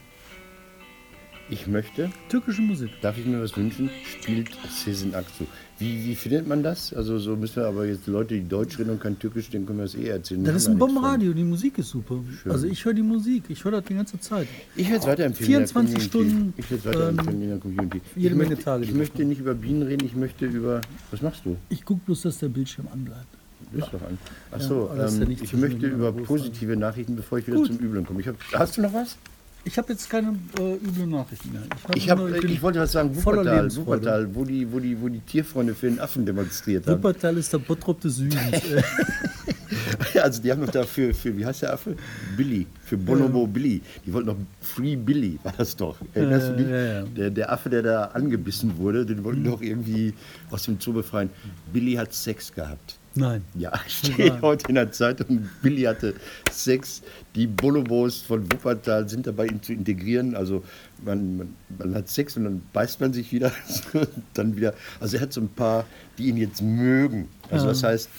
Ich 1.47 1.67
möchte, 1.67 2.09
türkische 2.27 2.61
Musik. 2.63 2.89
darf 3.01 3.17
ich 3.19 3.25
mir 3.25 3.39
was 3.39 3.55
wünschen, 3.55 3.89
spielt 4.03 4.49
Sezen 4.67 5.13
Aksu. 5.13 5.45
Wie, 5.77 6.03
wie 6.03 6.15
findet 6.15 6.47
man 6.47 6.63
das? 6.63 6.91
Also 6.93 7.19
so 7.19 7.35
müssen 7.35 7.57
wir 7.57 7.67
aber 7.67 7.85
jetzt 7.85 8.07
Leute, 8.07 8.33
die 8.33 8.47
Deutsch 8.47 8.79
reden 8.79 8.91
und 8.91 8.99
kein 8.99 9.19
Türkisch, 9.19 9.49
denen 9.49 9.67
können 9.67 9.77
wir 9.79 9.85
das 9.85 9.93
eh 9.93 10.07
erzählen. 10.07 10.43
Das 10.43 10.55
ist 10.55 10.67
ein 10.69 10.79
Bombenradio, 10.79 11.33
die 11.33 11.43
Musik 11.43 11.77
ist 11.77 11.89
super. 11.89 12.19
Schön. 12.41 12.51
Also 12.51 12.65
ich 12.65 12.83
höre 12.83 12.93
die 12.95 13.03
Musik, 13.03 13.43
ich 13.49 13.63
höre 13.63 13.73
das 13.73 13.83
die 13.83 13.93
ganze 13.93 14.19
Zeit. 14.19 14.47
Ich 14.75 14.87
werde 14.89 15.01
es 15.01 15.07
weiterempfehlen. 15.07 15.67
24 15.67 15.93
in 15.95 15.99
der 15.99 16.09
Community. 16.09 16.29
Stunden, 16.39 16.53
Ich 16.57 16.71
werde 16.71 16.75
es 16.79 16.85
weiterempfehlen 16.95 17.41
in 17.41 17.49
der 17.49 17.57
Community. 17.59 18.01
jede 18.15 18.27
ich 18.27 18.35
Menge 18.35 18.49
möchte, 18.49 18.63
Tage 18.63 18.83
Ich 18.85 18.93
möchte 18.93 19.25
nicht 19.25 19.39
über 19.39 19.53
Bienen 19.53 19.81
reden, 19.83 20.05
ich 20.05 20.15
möchte 20.15 20.45
über. 20.45 20.81
Was 21.11 21.21
machst 21.21 21.45
du? 21.45 21.57
Ich 21.69 21.85
gucke 21.85 22.01
bloß, 22.05 22.23
dass 22.23 22.39
der 22.39 22.49
Bildschirm 22.49 22.87
anbleibt. 22.91 23.27
Löst 23.71 23.89
doch 23.93 24.01
an. 24.01 24.17
Achso, 24.51 24.87
ist 24.93 25.17
ja 25.19 25.23
ähm, 25.23 25.37
ich 25.41 25.53
möchte 25.53 25.87
über 25.87 26.11
positive 26.11 26.75
Nachrichten, 26.75 27.15
bevor 27.15 27.37
ich 27.37 27.47
wieder 27.47 27.57
Gut. 27.57 27.67
zum 27.67 27.79
Üblen 27.79 28.05
komme. 28.05 28.21
Ich 28.21 28.27
hab, 28.27 28.35
hast 28.53 28.77
du 28.77 28.81
noch 28.81 28.93
was? 28.93 29.17
Ich 29.65 29.77
habe 29.77 29.91
jetzt 29.93 30.09
keine 30.09 30.39
äh, 30.59 30.75
üblen 30.75 31.09
Nachrichten 31.09 31.51
mehr. 31.51 31.63
hab 31.83 31.95
Ich, 31.95 32.09
hab, 32.09 32.19
ich, 32.29 32.41
bin 32.41 32.61
wollte 32.61 32.79
was 32.79 32.91
sagen, 32.91 33.15
Wuppertal. 33.15 33.75
Wuppertal 33.75 34.33
wo, 34.33 34.45
die, 34.45 34.71
wo, 34.71 34.79
die, 34.79 35.01
wo 35.01 35.09
die 35.09 35.19
Tierfreunde 35.19 35.75
für 35.75 35.87
den 35.87 35.99
Affen 35.99 36.25
demonstriert 36.25 36.87
haben. 36.87 36.97
Wuppertal 36.97 37.37
ist 37.37 37.51
der 37.51 37.57
Bottrop 37.57 37.99
des 37.99 38.15
Südens. 38.17 38.53
Äh, 38.53 38.81
Also 40.21 40.41
die 40.41 40.51
haben 40.51 40.65
doch 40.65 40.71
dafür, 40.71 41.13
für, 41.13 41.35
wie 41.35 41.45
heißt 41.45 41.63
der 41.63 41.73
Affe? 41.73 41.95
Billy, 42.37 42.65
für 42.83 42.97
Bonobo 42.97 43.47
Billy. 43.47 43.81
Die 44.05 44.13
wollten 44.13 44.27
doch 44.27 44.37
Free 44.61 44.95
Billy, 44.95 45.39
war 45.43 45.53
das 45.57 45.75
doch. 45.75 45.97
Erinnerst 46.13 46.49
du 46.49 46.57
dich? 46.57 46.67
ja, 46.67 46.83
ja. 46.83 47.03
Der, 47.03 47.29
der 47.29 47.51
Affe, 47.51 47.69
der 47.69 47.81
da 47.81 48.03
angebissen 48.05 48.77
wurde, 48.77 49.05
den 49.05 49.23
wollten 49.23 49.43
doch 49.43 49.61
irgendwie 49.61 50.13
aus 50.51 50.63
dem 50.63 50.79
Zoo 50.79 50.93
befreien. 50.93 51.29
Billy 51.71 51.93
hat 51.93 52.13
Sex 52.13 52.53
gehabt. 52.53 52.97
Nein. 53.17 53.43
Ja, 53.57 53.71
steht 53.87 54.41
heute 54.41 54.67
in 54.67 54.75
der 54.75 54.91
Zeitung, 54.91 55.49
Billy 55.61 55.83
hatte 55.83 56.15
Sex. 56.51 57.01
Die 57.33 57.47
Bonobos 57.47 58.21
von 58.21 58.43
Wuppertal 58.51 59.07
sind 59.07 59.25
dabei, 59.25 59.47
ihn 59.47 59.61
zu 59.63 59.71
integrieren. 59.73 60.35
Also 60.35 60.63
man, 61.03 61.37
man, 61.37 61.55
man 61.77 61.95
hat 61.95 62.09
Sex 62.09 62.35
und 62.35 62.43
dann 62.43 62.61
beißt 62.73 62.99
man 62.99 63.13
sich 63.13 63.31
wieder. 63.31 63.51
dann 64.33 64.55
wieder. 64.57 64.73
Also 64.99 65.15
er 65.17 65.21
hat 65.23 65.33
so 65.33 65.41
ein 65.41 65.49
paar, 65.49 65.85
die 66.17 66.27
ihn 66.27 66.37
jetzt 66.37 66.61
mögen. 66.61 67.29
Also 67.49 67.67
das 67.67 67.83
heißt, 67.83 68.09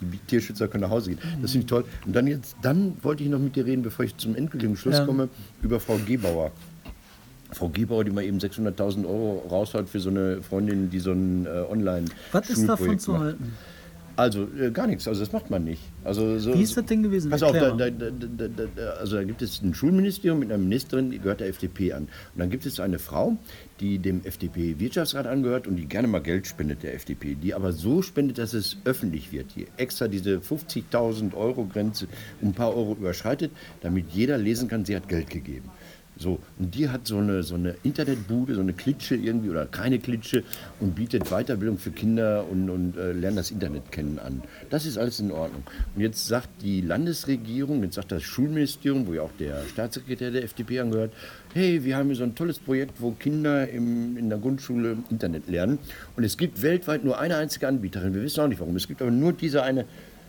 die 0.00 0.18
Tierschützer 0.26 0.68
können 0.68 0.82
nach 0.82 0.90
Hause 0.90 1.10
gehen. 1.10 1.20
Das 1.42 1.52
finde 1.52 1.64
ich 1.64 1.68
toll. 1.70 1.84
Und 2.06 2.14
dann 2.14 2.26
jetzt, 2.26 2.56
dann 2.62 2.96
wollte 3.02 3.22
ich 3.22 3.28
noch 3.30 3.38
mit 3.38 3.56
dir 3.56 3.66
reden, 3.66 3.82
bevor 3.82 4.04
ich 4.04 4.16
zum 4.16 4.34
endgültigen 4.34 4.76
Schluss 4.76 4.96
Ja. 4.98 5.06
komme, 5.06 5.28
über 5.62 5.80
Frau 5.80 5.98
Gebauer. 6.06 6.52
Frau 7.52 7.68
Gebauer, 7.68 8.04
die 8.04 8.10
mal 8.10 8.24
eben 8.24 8.38
600.000 8.38 9.04
Euro 9.06 9.44
raushaut 9.50 9.88
für 9.88 10.00
so 10.00 10.10
eine 10.10 10.42
Freundin, 10.42 10.90
die 10.90 11.00
so 11.00 11.12
ein 11.12 11.46
äh, 11.46 11.48
online 11.70 12.06
Was 12.32 12.50
ist 12.50 12.68
davon 12.68 12.98
zu 12.98 13.12
macht. 13.12 13.20
halten? 13.22 13.52
Also 14.16 14.46
äh, 14.60 14.70
gar 14.70 14.86
nichts, 14.86 15.08
also 15.08 15.20
das 15.20 15.32
macht 15.32 15.48
man 15.48 15.64
nicht. 15.64 15.80
Also, 16.04 16.38
so, 16.38 16.52
Wie 16.52 16.62
ist 16.62 16.76
das 16.76 16.84
denn 16.84 17.02
gewesen? 17.02 17.30
Pass 17.30 17.42
auf, 17.42 17.52
da, 17.52 17.70
da, 17.70 17.88
da, 17.88 18.90
also 18.98 19.16
da 19.16 19.24
gibt 19.24 19.40
es 19.40 19.62
ein 19.62 19.72
Schulministerium 19.72 20.40
mit 20.40 20.50
einer 20.50 20.58
Ministerin, 20.58 21.10
die 21.10 21.18
gehört 21.18 21.40
der 21.40 21.48
FDP 21.48 21.94
an. 21.94 22.02
Und 22.02 22.10
dann 22.36 22.50
gibt 22.50 22.66
es 22.66 22.80
eine 22.80 22.98
Frau, 22.98 23.38
die 23.80 23.98
dem 23.98 24.22
FDP-Wirtschaftsrat 24.22 25.26
angehört 25.26 25.66
und 25.66 25.76
die 25.76 25.86
gerne 25.86 26.06
mal 26.06 26.20
Geld 26.20 26.46
spendet 26.46 26.82
der 26.82 26.94
FDP, 26.94 27.34
die 27.34 27.54
aber 27.54 27.72
so 27.72 28.02
spendet, 28.02 28.36
dass 28.36 28.52
es 28.52 28.76
öffentlich 28.84 29.32
wird, 29.32 29.56
die 29.56 29.66
extra 29.78 30.06
diese 30.06 30.36
50.000 30.36 31.34
Euro 31.34 31.64
Grenze 31.64 32.06
um 32.42 32.48
ein 32.48 32.54
paar 32.54 32.76
Euro 32.76 32.92
überschreitet, 32.92 33.52
damit 33.80 34.10
jeder 34.10 34.36
lesen 34.36 34.68
kann, 34.68 34.84
sie 34.84 34.96
hat 34.96 35.08
Geld 35.08 35.30
gegeben. 35.30 35.70
So, 36.20 36.38
und 36.58 36.74
die 36.74 36.90
hat 36.90 37.06
so 37.06 37.16
eine, 37.16 37.42
so 37.42 37.54
eine 37.54 37.76
Internetbude, 37.82 38.54
so 38.54 38.60
eine 38.60 38.74
Klitsche 38.74 39.14
irgendwie 39.14 39.48
oder 39.48 39.64
keine 39.64 39.98
Klitsche 39.98 40.44
und 40.78 40.94
bietet 40.94 41.30
Weiterbildung 41.30 41.78
für 41.78 41.92
Kinder 41.92 42.44
und, 42.46 42.68
und 42.68 42.98
äh, 42.98 43.12
lernen 43.12 43.38
das 43.38 43.50
Internet 43.50 43.90
kennen 43.90 44.18
an. 44.18 44.42
Das 44.68 44.84
ist 44.84 44.98
alles 44.98 45.18
in 45.18 45.32
Ordnung. 45.32 45.62
Und 45.96 46.02
jetzt 46.02 46.26
sagt 46.26 46.50
die 46.60 46.82
Landesregierung, 46.82 47.82
jetzt 47.82 47.94
sagt 47.94 48.12
das 48.12 48.22
Schulministerium, 48.22 49.06
wo 49.06 49.14
ja 49.14 49.22
auch 49.22 49.32
der 49.38 49.62
Staatssekretär 49.72 50.30
der 50.30 50.44
FDP 50.44 50.80
angehört, 50.80 51.14
hey, 51.54 51.82
wir 51.84 51.96
haben 51.96 52.08
hier 52.08 52.16
so 52.16 52.24
ein 52.24 52.34
tolles 52.34 52.58
Projekt, 52.58 53.00
wo 53.00 53.12
Kinder 53.12 53.66
im, 53.70 54.18
in 54.18 54.28
der 54.28 54.38
Grundschule 54.38 54.98
Internet 55.08 55.48
lernen. 55.48 55.78
Und 56.16 56.24
es 56.24 56.36
gibt 56.36 56.60
weltweit 56.60 57.02
nur 57.02 57.18
eine 57.18 57.38
einzige 57.38 57.66
Anbieterin. 57.66 58.12
Wir 58.12 58.22
wissen 58.22 58.40
auch 58.40 58.48
nicht 58.48 58.60
warum. 58.60 58.76
Es 58.76 58.86
gibt 58.86 59.00
aber 59.00 59.10
nur 59.10 59.32
diese 59.32 59.62
eine 59.62 59.86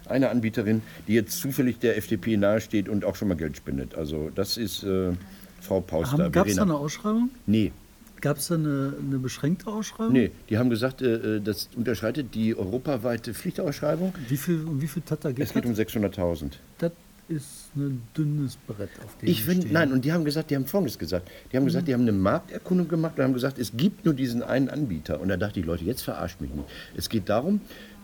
eine 0.07 0.29
Anbieterin, 0.29 0.81
die 1.07 1.13
jetzt 1.13 1.39
zufällig 1.39 1.79
der 1.79 1.95
FDP 1.95 2.35
nahesteht 2.35 2.89
und 2.89 3.05
auch 3.05 3.15
schon 3.15 3.29
mal 3.29 3.35
Geld 3.35 3.55
spendet. 3.55 3.95
Also 3.95 4.29
das 4.33 4.57
ist 4.57 4.83
äh, 4.83 5.13
Frau 5.61 5.81
Pauster. 5.81 6.29
Gab 6.29 6.47
es 6.47 6.55
da 6.55 6.63
eine 6.63 6.75
Ausschreibung? 6.75 7.29
Nee, 7.45 7.71
Gab 8.19 8.37
es 8.37 8.47
da 8.49 8.55
eine, 8.55 8.93
eine 8.99 9.17
beschränkte 9.17 9.67
Ausschreibung? 9.67 10.13
nee, 10.13 10.29
die 10.49 10.57
haben 10.59 10.69
gesagt, 10.69 11.01
äh, 11.01 11.37
äh, 11.37 11.41
das 11.41 11.69
unterschreitet 11.75 12.35
die 12.35 12.55
europaweite 12.55 13.33
Pflichtausschreibung. 13.33 14.13
Wie 14.27 14.37
viel, 14.37 14.63
um 14.63 14.79
wie 14.81 14.87
viel 14.87 15.01
Tata 15.01 15.31
geht 15.31 15.43
Es 15.45 15.53
geht 15.53 15.65
um 15.65 15.75
das? 15.75 15.87
600.000. 15.87 16.51
Das 16.77 16.91
ist 17.29 17.75
ein 17.75 18.01
dünnes 18.15 18.57
Brett, 18.67 18.89
auf 19.03 19.17
dem 19.17 19.29
Ich 19.29 19.43
finde, 19.43 19.67
nein, 19.71 19.91
und 19.93 20.03
die 20.05 20.11
haben 20.11 20.23
gesagt, 20.25 20.51
die 20.51 20.55
haben 20.55 20.65
Folgendes 20.67 20.99
gesagt. 20.99 21.31
Die 21.51 21.55
haben 21.57 21.63
Mhm. 21.63 21.67
gesagt, 21.67 21.87
die 21.87 21.93
haben 21.93 22.01
eine 22.01 22.11
Markterkundung 22.11 22.87
gemacht 22.89 23.17
und 23.17 23.23
haben 23.23 23.33
gesagt, 23.33 23.57
es 23.57 23.71
gibt 23.75 24.05
nur 24.05 24.13
diesen 24.13 24.43
einen 24.43 24.69
Anbieter. 24.69 25.19
Und 25.21 25.29
da 25.29 25.37
dachte 25.37 25.59
ich, 25.59 25.65
Leute, 25.65 25.85
jetzt 25.85 26.01
verarscht 26.03 26.41
mich 26.41 26.51
nicht. 26.53 26.67
Es 26.95 27.07
geht 27.09 27.27
darum, 27.29 27.61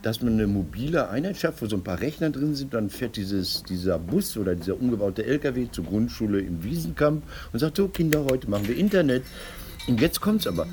dass 0.08 0.22
man 0.22 0.34
eine 0.36 0.48
mobile 0.48 1.10
Einheit 1.10 1.36
schafft, 1.36 1.62
wo 1.62 1.65
so 1.65 1.76
ein 1.76 1.84
paar 1.84 2.00
Rechner 2.00 2.30
drin 2.30 2.56
sind. 2.56 2.74
Dann 2.74 2.89
fährt 2.89 3.17
dieses, 3.17 3.63
dieser 3.63 4.00
Bus 4.00 4.38
oder 4.38 4.56
dieser 4.56 4.80
umgebaute 4.80 5.26
LKW 5.26 5.67
zur 5.70 5.84
Grundschule 5.84 6.39
im 6.39 6.63
Wiesenkamp 6.63 7.24
und 7.52 7.60
sagt, 7.60 7.76
so 7.76 7.89
Kinder, 7.89 8.24
heute 8.24 8.50
machen 8.50 8.70
wir 8.70 8.78
Internet. 8.78 9.24
Und 9.86 10.00
jetzt 10.00 10.22
kommt 10.22 10.39
es 10.39 10.48
aber. 10.48 10.65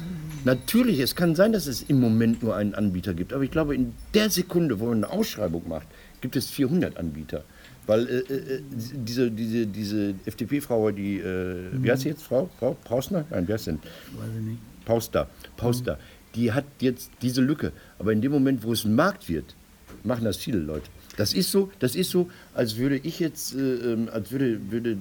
Natürlich, 0.44 1.00
es 1.00 1.16
kann 1.16 1.34
sein, 1.34 1.52
dass 1.52 1.66
es 1.66 1.82
im 1.82 1.98
Moment 1.98 2.44
nur 2.44 2.54
einen 2.54 2.76
Anbieter 2.76 3.12
gibt. 3.12 3.32
Aber 3.32 3.42
ich 3.42 3.50
glaube, 3.50 3.74
in 3.74 3.94
der 4.14 4.30
Sekunde, 4.30 4.78
wo 4.78 4.86
man 4.86 5.02
eine 5.02 5.10
Ausschreibung 5.10 5.68
macht, 5.68 5.88
gibt 6.20 6.36
es 6.36 6.48
400 6.50 6.96
Anbieter. 6.96 7.42
Weil 7.88 8.06
äh, 8.06 8.18
äh, 8.18 8.62
diese, 8.70 9.32
diese, 9.32 9.66
diese 9.66 10.14
FDP-Frau, 10.26 10.92
die, 10.92 11.18
äh, 11.18 11.56
wie 11.72 11.90
heißt 11.90 12.02
sie 12.02 12.10
jetzt, 12.10 12.22
Frau? 12.22 12.48
Frau 12.60 12.76
Pausner? 12.84 13.24
Nein, 13.30 13.48
wer 13.48 13.56
ist 13.56 13.66
denn? 13.66 13.80
Weiß 14.16 14.28
ich 14.38 14.46
nicht. 14.46 14.58
Pauster. 14.84 15.28
Pauster. 15.56 15.98
Die 16.34 16.52
hat 16.52 16.64
jetzt 16.80 17.10
diese 17.22 17.40
Lücke. 17.40 17.72
Aber 17.98 18.12
in 18.12 18.20
dem 18.20 18.32
Moment, 18.32 18.62
wo 18.62 18.72
es 18.72 18.84
ein 18.84 18.94
Markt 18.94 19.28
wird, 19.28 19.54
machen 20.02 20.24
das 20.24 20.36
viele 20.36 20.58
Leute. 20.58 20.88
Das 21.16 21.32
ist 21.32 21.50
so, 21.50 21.70
das 21.78 21.94
ist 21.94 22.10
so, 22.10 22.28
als 22.54 22.76
würde 22.76 22.96
ich 22.96 23.20
jetzt, 23.20 23.54
äh, 23.54 23.58
ähm, 23.58 24.08
als 24.12 24.32
würde, 24.32 24.58
würde 24.70 24.96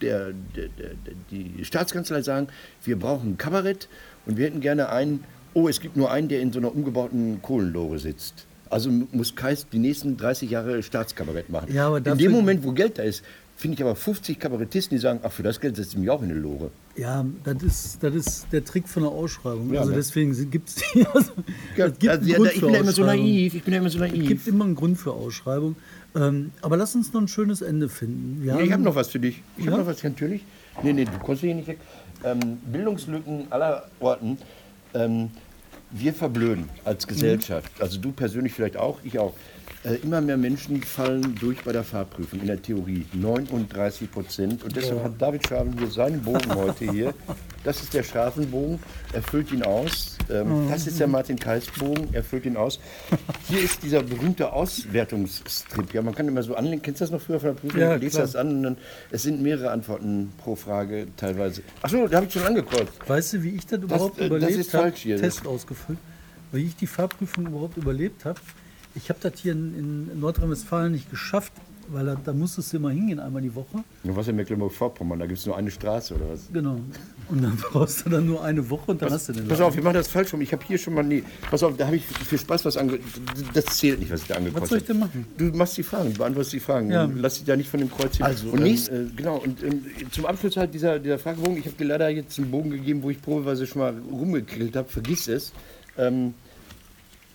der, 0.00 0.32
der, 0.56 0.68
der, 0.68 0.90
die 1.30 1.64
Staatskanzlei 1.64 2.22
sagen, 2.22 2.48
wir 2.84 2.98
brauchen 2.98 3.32
ein 3.32 3.38
Kabarett 3.38 3.88
und 4.26 4.36
wir 4.36 4.46
hätten 4.46 4.60
gerne 4.60 4.88
einen, 4.88 5.24
oh, 5.54 5.68
es 5.68 5.80
gibt 5.80 5.96
nur 5.96 6.10
einen, 6.10 6.28
der 6.28 6.40
in 6.40 6.52
so 6.52 6.58
einer 6.58 6.74
umgebauten 6.74 7.40
Kohlenlore 7.42 7.98
sitzt. 7.98 8.46
Also 8.70 8.90
muss 8.90 9.36
Kais 9.36 9.66
die 9.70 9.78
nächsten 9.78 10.16
30 10.16 10.50
Jahre 10.50 10.82
Staatskabarett 10.82 11.50
machen. 11.50 11.72
Ja, 11.72 11.94
in 11.94 12.18
dem 12.18 12.32
Moment, 12.32 12.64
wo 12.64 12.72
Geld 12.72 12.98
da 12.98 13.02
ist, 13.02 13.22
finde 13.56 13.76
ich 13.76 13.82
aber 13.82 13.94
50 13.94 14.38
Kabarettisten, 14.38 14.96
die 14.96 15.00
sagen, 15.00 15.20
ach, 15.22 15.30
für 15.32 15.42
das 15.42 15.60
Geld 15.60 15.76
setze 15.76 15.90
ich 15.90 15.98
mich 15.98 16.10
auch 16.10 16.22
in 16.22 16.30
eine 16.30 16.38
Lore. 16.38 16.70
Ja, 16.96 17.24
das 17.44 17.62
ist, 17.62 18.02
das 18.02 18.14
ist 18.14 18.46
der 18.52 18.64
Trick 18.64 18.88
von 18.88 19.02
der 19.04 19.12
Ausschreibung. 19.12 19.72
Ja, 19.72 19.80
also 19.80 19.90
ne? 19.92 19.96
deswegen 19.96 20.50
gibt 20.50 20.68
es 20.68 20.74
die. 20.76 21.06
Also, 21.06 21.32
Ja, 21.76 21.86
es 21.86 21.98
gibt 21.98 22.12
also, 22.12 22.34
einen 22.34 22.44
ja, 22.44 22.50
ich 22.52 22.60
bin 22.60 22.70
ja 22.74 22.80
immer 22.80 22.92
so 22.92 23.04
naiv, 23.04 23.54
ich 23.54 23.62
bin 23.62 23.74
ja 23.74 23.80
immer 23.80 23.90
so 23.90 24.02
Es 24.02 24.10
naiv. 24.12 24.28
gibt 24.28 24.46
immer 24.46 24.64
einen 24.64 24.74
Grund 24.74 24.98
für 24.98 25.12
Ausschreibung. 25.12 25.76
Ähm, 26.14 26.50
aber 26.60 26.76
lass 26.76 26.94
uns 26.94 27.12
noch 27.12 27.20
ein 27.22 27.28
schönes 27.28 27.62
Ende 27.62 27.88
finden. 27.88 28.42
Nee, 28.44 28.62
ich 28.62 28.72
habe 28.72 28.82
noch 28.82 28.94
was 28.94 29.08
für 29.08 29.18
dich. 29.20 29.42
Ich 29.56 29.66
habe 29.66 29.78
noch 29.78 29.86
was, 29.86 30.02
natürlich. 30.02 30.44
Nee, 30.82 30.92
nee, 30.92 31.04
du 31.04 31.18
kommst 31.24 31.40
hier 31.42 31.54
nicht 31.54 31.68
weg. 31.68 31.78
Ähm, 32.24 32.58
Bildungslücken 32.70 33.46
aller 33.50 33.88
Orten. 34.00 34.36
Ähm, 34.94 35.30
wir 35.92 36.14
verblöden 36.14 36.68
als 36.84 37.06
Gesellschaft, 37.06 37.70
also 37.78 37.98
du 38.00 38.12
persönlich 38.12 38.52
vielleicht 38.54 38.76
auch, 38.76 38.98
ich 39.04 39.18
auch. 39.18 39.34
Äh, 39.84 39.94
immer 39.96 40.20
mehr 40.20 40.36
Menschen 40.36 40.80
fallen 40.82 41.34
durch 41.40 41.62
bei 41.64 41.72
der 41.72 41.82
Fahrprüfung, 41.82 42.40
in 42.40 42.46
der 42.46 42.62
Theorie. 42.62 43.04
39 43.14 44.10
Prozent. 44.10 44.62
Und 44.62 44.76
deshalb 44.76 45.02
hat 45.02 45.20
David 45.20 45.46
Schaben 45.46 45.76
hier 45.76 45.90
seinen 45.90 46.22
Bogen 46.22 46.54
heute 46.54 46.90
hier. 46.92 47.12
Das 47.64 47.82
ist 47.82 47.92
der 47.92 48.02
Schafenbogen, 48.04 48.78
er 49.12 49.22
füllt 49.22 49.50
ihn 49.50 49.62
aus. 49.62 50.16
Ähm, 50.30 50.68
das 50.70 50.86
ist 50.86 51.00
der 51.00 51.08
Martin 51.08 51.36
Kais-Bogen, 51.38 52.08
er 52.12 52.22
füllt 52.22 52.46
ihn 52.46 52.56
aus. 52.56 52.78
Hier 53.48 53.60
ist 53.60 53.82
dieser 53.82 54.02
berühmte 54.02 54.52
Auswertungsstrip. 54.52 55.92
Ja, 55.94 56.02
man 56.02 56.14
kann 56.14 56.28
immer 56.28 56.42
so 56.42 56.54
anlegen. 56.54 56.80
Kennst 56.82 57.00
du 57.00 57.04
das 57.04 57.10
noch 57.10 57.20
früher 57.20 57.40
von 57.40 57.48
der 57.50 57.60
Prüfung? 57.60 57.80
Ja, 57.80 57.94
Legst 57.96 58.14
klar. 58.16 58.26
das 58.26 58.36
an 58.36 58.62
dann, 58.62 58.76
es 59.10 59.22
sind 59.22 59.42
mehrere 59.42 59.70
Antworten 59.72 60.32
pro 60.38 60.54
Frage 60.54 61.06
teilweise. 61.16 61.62
Achso, 61.82 62.06
da 62.06 62.18
habe 62.18 62.26
ich 62.26 62.32
schon 62.32 62.42
angekreuzt. 62.44 62.92
Weißt 63.06 63.32
du, 63.34 63.42
wie 63.42 63.50
ich 63.50 63.66
das 63.66 63.80
überhaupt 63.80 64.16
äh, 64.18 64.20
das 64.20 64.26
überlebt 64.28 64.58
ist 64.60 64.74
habe? 64.74 64.84
falsch 64.84 65.00
hier. 65.00 65.16
Test 65.16 65.46
ausgefüllt. 65.46 65.98
Wie 66.52 66.66
ich 66.66 66.76
die 66.76 66.86
Fahrprüfung 66.86 67.46
überhaupt 67.46 67.76
überlebt 67.76 68.24
habe. 68.24 68.40
Ich 68.94 69.08
habe 69.08 69.18
das 69.22 69.40
hier 69.40 69.52
in, 69.52 70.08
in 70.10 70.20
Nordrhein-Westfalen 70.20 70.92
nicht 70.92 71.10
geschafft, 71.10 71.52
weil 71.88 72.06
da, 72.06 72.16
da 72.22 72.32
musstest 72.32 72.72
du 72.72 72.76
immer 72.76 72.90
hingehen, 72.90 73.18
einmal 73.18 73.42
die 73.42 73.54
Woche. 73.54 73.84
Du 74.04 74.14
warst 74.14 74.28
in 74.28 74.36
Mecklenburg-Vorpommern, 74.36 75.18
da 75.18 75.26
gibt 75.26 75.38
es 75.38 75.46
nur 75.46 75.56
eine 75.56 75.70
Straße 75.70 76.14
oder 76.14 76.30
was? 76.30 76.48
Genau. 76.52 76.80
Und 77.28 77.42
dann 77.42 77.56
brauchst 77.56 78.04
du 78.04 78.10
dann 78.10 78.26
nur 78.26 78.42
eine 78.44 78.68
Woche 78.68 78.92
und 78.92 79.02
dann 79.02 79.10
hast 79.10 79.28
du 79.28 79.32
den. 79.32 79.48
Pass 79.48 79.60
auf, 79.60 79.74
wir 79.74 79.82
machen 79.82 79.94
das 79.94 80.08
falsch 80.08 80.32
rum. 80.32 80.40
Ich 80.40 80.52
habe 80.52 80.64
hier 80.66 80.78
schon 80.78 80.94
mal. 80.94 81.02
Nee, 81.02 81.22
pass 81.50 81.62
auf, 81.62 81.76
da 81.76 81.86
habe 81.86 81.96
ich 81.96 82.04
für 82.04 82.38
Spaß 82.38 82.64
was 82.64 82.76
ange. 82.76 82.98
Das 83.54 83.64
zählt 83.66 84.00
nicht, 84.00 84.10
was 84.10 84.22
ich 84.22 84.28
da 84.28 84.34
angekreuzt 84.36 84.62
Was 84.62 84.68
soll 84.68 84.78
ich 84.78 84.84
denn 84.84 84.98
machen? 84.98 85.26
Du 85.38 85.44
machst 85.46 85.76
die 85.76 85.82
Fragen, 85.82 86.12
du 86.12 86.18
beantwortest 86.18 86.52
die 86.52 86.60
Fragen. 86.60 86.90
Ja. 86.90 87.10
Lass 87.14 87.34
dich 87.34 87.44
da 87.44 87.56
nicht 87.56 87.70
von 87.70 87.80
dem 87.80 87.90
Kreuz 87.90 88.16
hin. 88.16 88.26
Also, 88.26 88.48
und 88.48 88.58
ähm, 88.58 88.64
nächst, 88.64 88.90
äh, 88.90 89.06
genau, 89.16 89.38
und 89.38 89.62
ähm, 89.62 89.84
zum 90.10 90.26
Abschluss 90.26 90.56
halt 90.56 90.74
dieser, 90.74 90.98
dieser 90.98 91.18
Fragebogen. 91.18 91.56
Ich 91.58 91.66
habe 91.66 91.76
dir 91.76 91.84
leider 91.84 92.08
jetzt 92.10 92.38
einen 92.38 92.50
Bogen 92.50 92.70
gegeben, 92.70 93.02
wo 93.02 93.10
ich 93.10 93.20
probeweise 93.20 93.66
schon 93.66 93.80
mal 93.80 93.94
rumgekrillt 94.10 94.76
habe. 94.76 94.88
Vergiss 94.88 95.28
es. 95.28 95.52
Ähm, 95.96 96.34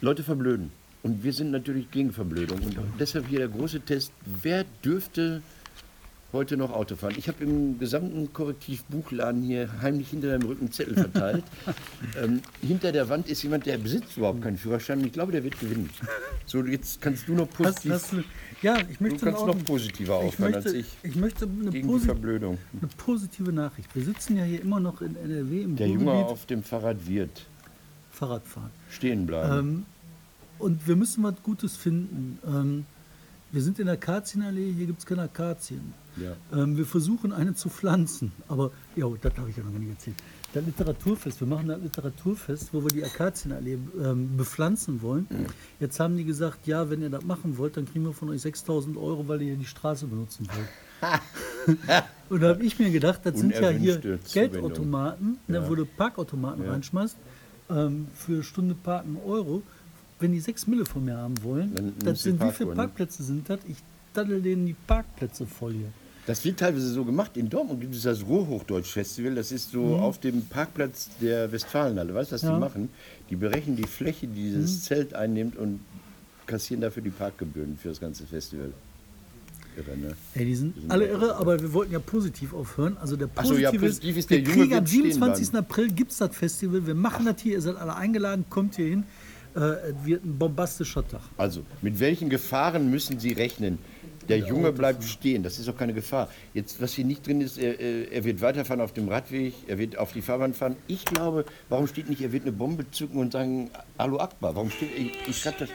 Leute 0.02 0.24
verblöden. 0.24 0.72
Und 1.04 1.24
wir 1.24 1.32
sind 1.34 1.52
natürlich 1.52 1.90
gegen 1.92 2.12
Verblödung. 2.12 2.58
Und 2.60 2.78
deshalb 3.00 3.28
hier 3.28 3.40
der 3.40 3.48
große 3.50 3.82
Test. 3.82 4.12
Wer 4.42 4.66
dürfte 4.84 5.42
heute 6.34 6.58
noch 6.58 6.72
Auto 6.74 6.96
fahren? 6.98 7.14
Ich 7.18 7.28
habe 7.30 7.42
im 7.44 7.80
gesamten 7.80 8.34
Korrektivbuchladen 8.34 9.42
hier 9.44 9.70
heimlich 9.82 10.10
hinter 10.10 10.30
deinem 10.30 10.48
Rücken 10.48 10.72
Zettel 10.72 10.96
verteilt. 10.96 11.44
ähm, 12.22 12.42
hinter 12.62 12.92
der 12.92 13.08
Wand 13.08 13.30
ist 13.30 13.42
jemand, 13.44 13.66
der 13.68 13.78
besitzt 13.78 14.18
überhaupt 14.18 14.42
keinen 14.42 14.58
Führerschein. 14.58 15.00
Und 15.00 15.06
ich 15.06 15.14
glaube, 15.14 15.32
der 15.32 15.44
wird 15.44 15.58
gewinnen. 15.60 15.90
So, 16.46 16.62
jetzt 16.66 17.02
kannst 17.02 17.28
du 17.30 17.34
noch 17.34 17.48
Hast, 17.48 17.56
positiv, 17.58 17.92
hast 17.94 18.12
du, 18.14 18.24
ja, 18.62 18.78
ich 18.90 18.98
du 18.98 19.04
möchte 19.04 19.26
kannst 19.26 19.42
auch- 19.42 19.48
noch 19.48 19.64
positiver 19.64 20.20
ich 20.22 20.28
aufhören 20.28 20.56
als 20.56 20.74
ich. 20.74 20.88
ich 21.04 21.16
möchte 21.16 21.46
eine, 21.46 21.70
Gegen 21.72 21.88
posi 21.88 22.06
Verblödung. 22.06 22.58
eine 22.82 22.90
positive 22.98 23.54
Nachricht. 23.54 23.96
Wir 23.96 24.04
sitzen 24.04 24.36
ja 24.36 24.44
hier 24.44 24.62
immer 24.62 24.80
noch 24.82 25.02
in 25.02 25.16
NRW 25.16 25.62
im 25.62 25.76
Der 25.78 25.88
Junge 25.88 26.12
auf 26.12 26.46
dem 26.48 26.64
Fahrrad 26.64 27.08
wird 27.08 27.46
Fahrradfahren. 28.12 28.72
stehen 28.90 29.26
bleiben. 29.28 29.60
Ähm, 29.60 29.86
und 30.60 30.88
wir 30.88 30.96
müssen 30.96 31.24
was 31.24 31.36
Gutes 31.44 31.76
finden. 31.78 32.40
Ähm, 32.46 32.86
wir 33.52 33.62
sind 33.62 33.80
in 33.80 33.86
der 33.86 33.94
Akazienallee, 33.94 34.74
hier 34.74 34.88
gibt 34.88 35.00
es 35.00 35.06
keine 35.06 35.22
Akazien. 35.24 35.94
Ja. 36.18 36.36
Ähm, 36.52 36.76
wir 36.78 36.86
versuchen 36.86 37.32
eine 37.32 37.56
zu 37.56 37.70
pflanzen. 37.70 38.32
Aber, 38.48 38.72
ja, 38.96 39.06
das 39.22 39.38
habe 39.38 39.50
ich 39.50 39.58
ja 39.58 39.64
noch 39.64 39.72
gar 39.72 39.80
nicht 39.80 39.92
erzählt. 39.92 40.18
Das 40.54 40.66
Literaturfest, 40.66 41.40
wir 41.40 41.48
machen 41.48 41.68
das 41.68 41.80
Literaturfest, 41.82 42.74
wo 42.74 42.82
wir 42.82 42.90
die 42.90 43.04
Akazienallee 43.04 43.78
ähm, 44.02 44.36
bepflanzen 44.38 45.02
wollen. 45.02 45.28
Mhm. 45.30 45.46
Jetzt 45.80 46.00
haben 46.00 46.18
die 46.18 46.24
gesagt, 46.24 46.68
ja, 46.68 46.90
wenn 46.90 47.02
ihr 47.02 47.10
das 47.10 47.24
machen 47.24 47.58
wollt, 47.58 47.78
dann 47.78 47.86
kriegen 47.86 48.06
wir 48.06 48.14
von 48.14 48.30
euch 48.30 48.42
6000 48.42 48.98
Euro, 48.98 49.28
weil 49.28 49.42
ihr 49.42 49.56
die 49.56 49.66
Straße 49.66 50.08
benutzen 50.08 50.48
wollt. 50.48 51.22
Und 52.30 52.42
da 52.42 52.50
habe 52.50 52.64
ich 52.64 52.80
mir 52.80 52.90
gedacht, 52.90 53.22
das 53.24 53.40
sind 53.40 53.54
ja 53.54 53.70
hier 53.70 54.02
Zuwendung. 54.02 54.20
Geldautomaten, 54.34 55.38
ne, 55.48 55.70
wo 55.70 55.76
du 55.76 55.86
Parkautomaten 55.86 56.64
Ja. 56.64 56.72
reinschmeißt, 56.72 57.16
ähm, 57.70 58.08
für 58.16 58.44
Stunde 58.44 58.76
Parken 58.76 59.18
Euro. 59.26 59.62
Wenn 60.20 60.32
die 60.32 60.40
6 60.40 60.68
Mille 60.68 60.86
von 60.86 61.06
mir 61.06 61.18
haben 61.18 61.36
wollen, 61.44 61.74
Dann 61.76 61.94
das 62.04 62.24
sind 62.24 62.42
wie 62.42 62.52
viele 62.52 62.70
ne? 62.70 62.76
Parkplätze 62.76 63.24
sind 63.24 63.50
das? 63.50 63.60
Ich 63.68 63.78
daddel 64.14 64.42
denen 64.42 64.66
die 64.66 64.76
Parkplätze 64.88 65.46
voll 65.46 65.74
hier. 65.74 65.92
Das 66.26 66.44
wird 66.44 66.60
teilweise 66.60 66.90
so 66.92 67.06
gemacht. 67.06 67.38
In 67.38 67.50
Dortmund 67.50 67.80
gibt 67.80 67.96
es 67.96 68.02
das 68.02 68.26
Ruhrhochdeutsch-Festival. 68.26 69.36
Das 69.36 69.52
ist 69.52 69.72
so 69.72 69.96
auf 69.96 70.20
dem 70.20 70.42
Parkplatz 70.46 71.10
der 71.22 71.50
Westfalenhalle. 71.52 72.14
Weißt 72.14 72.32
du, 72.32 72.36
was 72.36 72.42
Ja. 72.42 72.54
die 72.54 72.60
machen? 72.60 72.90
Die 73.30 73.38
berechnen 73.38 73.78
die 73.78 73.88
Fläche, 73.88 74.28
die 74.28 74.34
dieses 74.50 74.84
Zelt 74.84 75.14
einnimmt 75.14 75.56
und 75.56 75.80
kassieren 76.46 76.82
dafür 76.82 77.02
die 77.02 77.12
Parkgebühren 77.12 77.78
für 77.78 77.90
das 77.90 78.00
ganze 78.00 78.26
Festival. 78.26 78.74
Irre, 79.78 79.98
ne? 79.98 80.18
Ey, 80.34 80.46
die 80.46 80.56
sind 80.56 80.76
alle 80.90 81.08
irre, 81.08 81.36
aber 81.36 81.62
wir 81.62 81.72
wollten 81.72 81.94
ja 81.94 82.00
positiv 82.00 82.54
aufhören. 82.54 82.98
Also 82.98 83.16
der 83.16 83.30
Ach 83.36 83.46
so, 83.46 83.56
ja, 83.56 83.70
positive 83.70 83.86
positiv 83.88 84.18
ist 84.18 84.30
wir 84.30 84.38
der 84.44 84.46
Junge 84.46 84.64
kriegen 84.64 84.74
am 84.74 84.80
wird 84.80 84.90
stehen 84.90 85.02
27. 85.04 85.52
bleiben. 85.52 85.66
April 85.66 85.88
gibt 85.92 86.12
es 86.12 86.18
das 86.18 86.36
Festival. 86.36 86.88
Wir 86.88 86.96
machen 86.96 87.26
das 87.26 87.40
hier, 87.42 87.54
ihr 87.54 87.62
seid 87.62 87.78
alle 87.78 87.96
eingeladen, 87.96 88.46
kommt 88.50 88.76
hier 88.76 88.88
hin. 88.88 89.04
Äh, 89.58 89.94
wird 90.06 90.24
ein 90.24 90.38
bombastischer 90.38 91.08
Tag. 91.08 91.22
Also, 91.36 91.64
mit 91.82 92.00
welchen 92.00 92.30
Gefahren 92.30 92.92
müssen 92.92 93.20
Sie 93.20 93.34
rechnen? 93.34 93.80
Der 94.30 94.38
Junge 94.40 94.72
bleibt 94.72 95.04
stehen, 95.04 95.42
das 95.42 95.58
ist 95.58 95.68
doch 95.68 95.78
keine 95.78 95.94
Gefahr. 95.94 96.30
Jetzt, 96.54 96.82
was 96.82 96.94
hier 96.94 97.06
nicht 97.06 97.26
drin 97.26 97.42
ist, 97.42 97.58
er, 97.58 97.80
er 98.12 98.24
wird 98.24 98.42
weiterfahren 98.42 98.82
auf 98.82 98.92
dem 98.92 99.08
Radweg, 99.08 99.54
er 99.68 99.78
wird 99.78 99.98
auf 99.98 100.12
die 100.12 100.22
Fahrbahn 100.22 100.54
fahren. 100.54 100.76
Ich 100.88 101.06
glaube, 101.06 101.46
warum 101.70 101.88
steht 101.88 102.10
nicht, 102.10 102.22
er 102.22 102.32
wird 102.32 102.44
eine 102.44 102.52
Bombe 102.52 102.92
zücken 102.92 103.20
und 103.20 103.32
sagen, 103.32 103.72
Alu 103.98 104.20
Akbar? 104.20 104.54
Warum 104.54 104.70
steht, 104.70 104.90
ich, 104.98 105.14
ich 105.28 105.38
schreibe 105.38 105.60
das, 105.60 105.70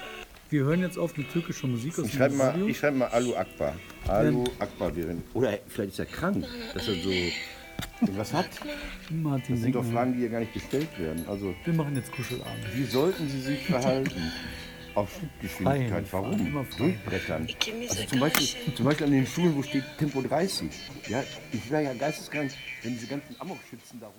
Wir 0.51 0.64
hören 0.64 0.81
jetzt 0.83 0.99
auf 0.99 1.16
mit 1.16 1.33
türkischer 1.33 1.66
Musik 1.66 1.99
aus 1.99 2.05
ich 2.05 2.11
dem 2.12 2.18
schreibe 2.18 2.35
mal, 2.35 2.68
ich 2.68 2.79
schreibe 2.79 2.99
mal 2.99 3.09
Alu 3.09 3.35
Akbar. 3.35 3.75
Alu 4.07 4.45
Akbar 4.59 4.95
wäre, 4.95 5.16
oder 5.33 5.59
vielleicht 5.66 5.92
ist 5.92 5.99
er 5.99 6.07
krank, 6.07 6.45
dass 6.75 6.87
er 6.88 6.95
so 6.95 7.11
was 8.01 8.33
hat. 8.33 8.49
Martin, 9.11 9.55
Das 9.55 9.62
sind 9.62 9.75
doch. 9.75 9.85
Fragen, 9.85 10.12
die 10.14 10.21
hier 10.21 10.29
gar 10.31 10.40
nicht 10.40 10.53
gestellt 10.55 10.88
werden. 10.99 11.25
Also, 11.29 11.55
wir 11.64 11.75
machen 11.75 11.95
jetzt 11.97 12.12
Kuschelabend. 12.12 12.64
wie 12.75 12.85
sollten 12.85 13.29
Sie 13.29 13.40
sich 13.40 13.64
verhalten? 13.66 14.33
Auf 14.95 15.11
Schrittgeschwindigkeit. 15.18 16.07
Frei, 16.07 16.23
Warum? 16.23 16.66
Durchbrettern. 16.77 17.49
Also 17.88 18.05
zum 18.05 18.21
Beispiel, 18.21 18.75
zum 18.75 18.85
Beispiel 18.85 19.07
an 19.07 19.12
den 19.12 19.27
Schulen, 19.27 19.57
wo 19.57 19.62
steht 19.62 19.85
Tempo 19.99 20.21
30. 20.21 20.68
Ja, 21.09 21.23
ich 21.51 21.71
wäre 21.71 21.85
ja 21.85 21.95
geisteskrank, 21.95 22.53
wenn 22.83 22.92
diese 22.92 23.07
ganzen 23.07 23.35
Amokschützen 23.40 24.01
da 24.01 24.07
rum. 24.09 24.14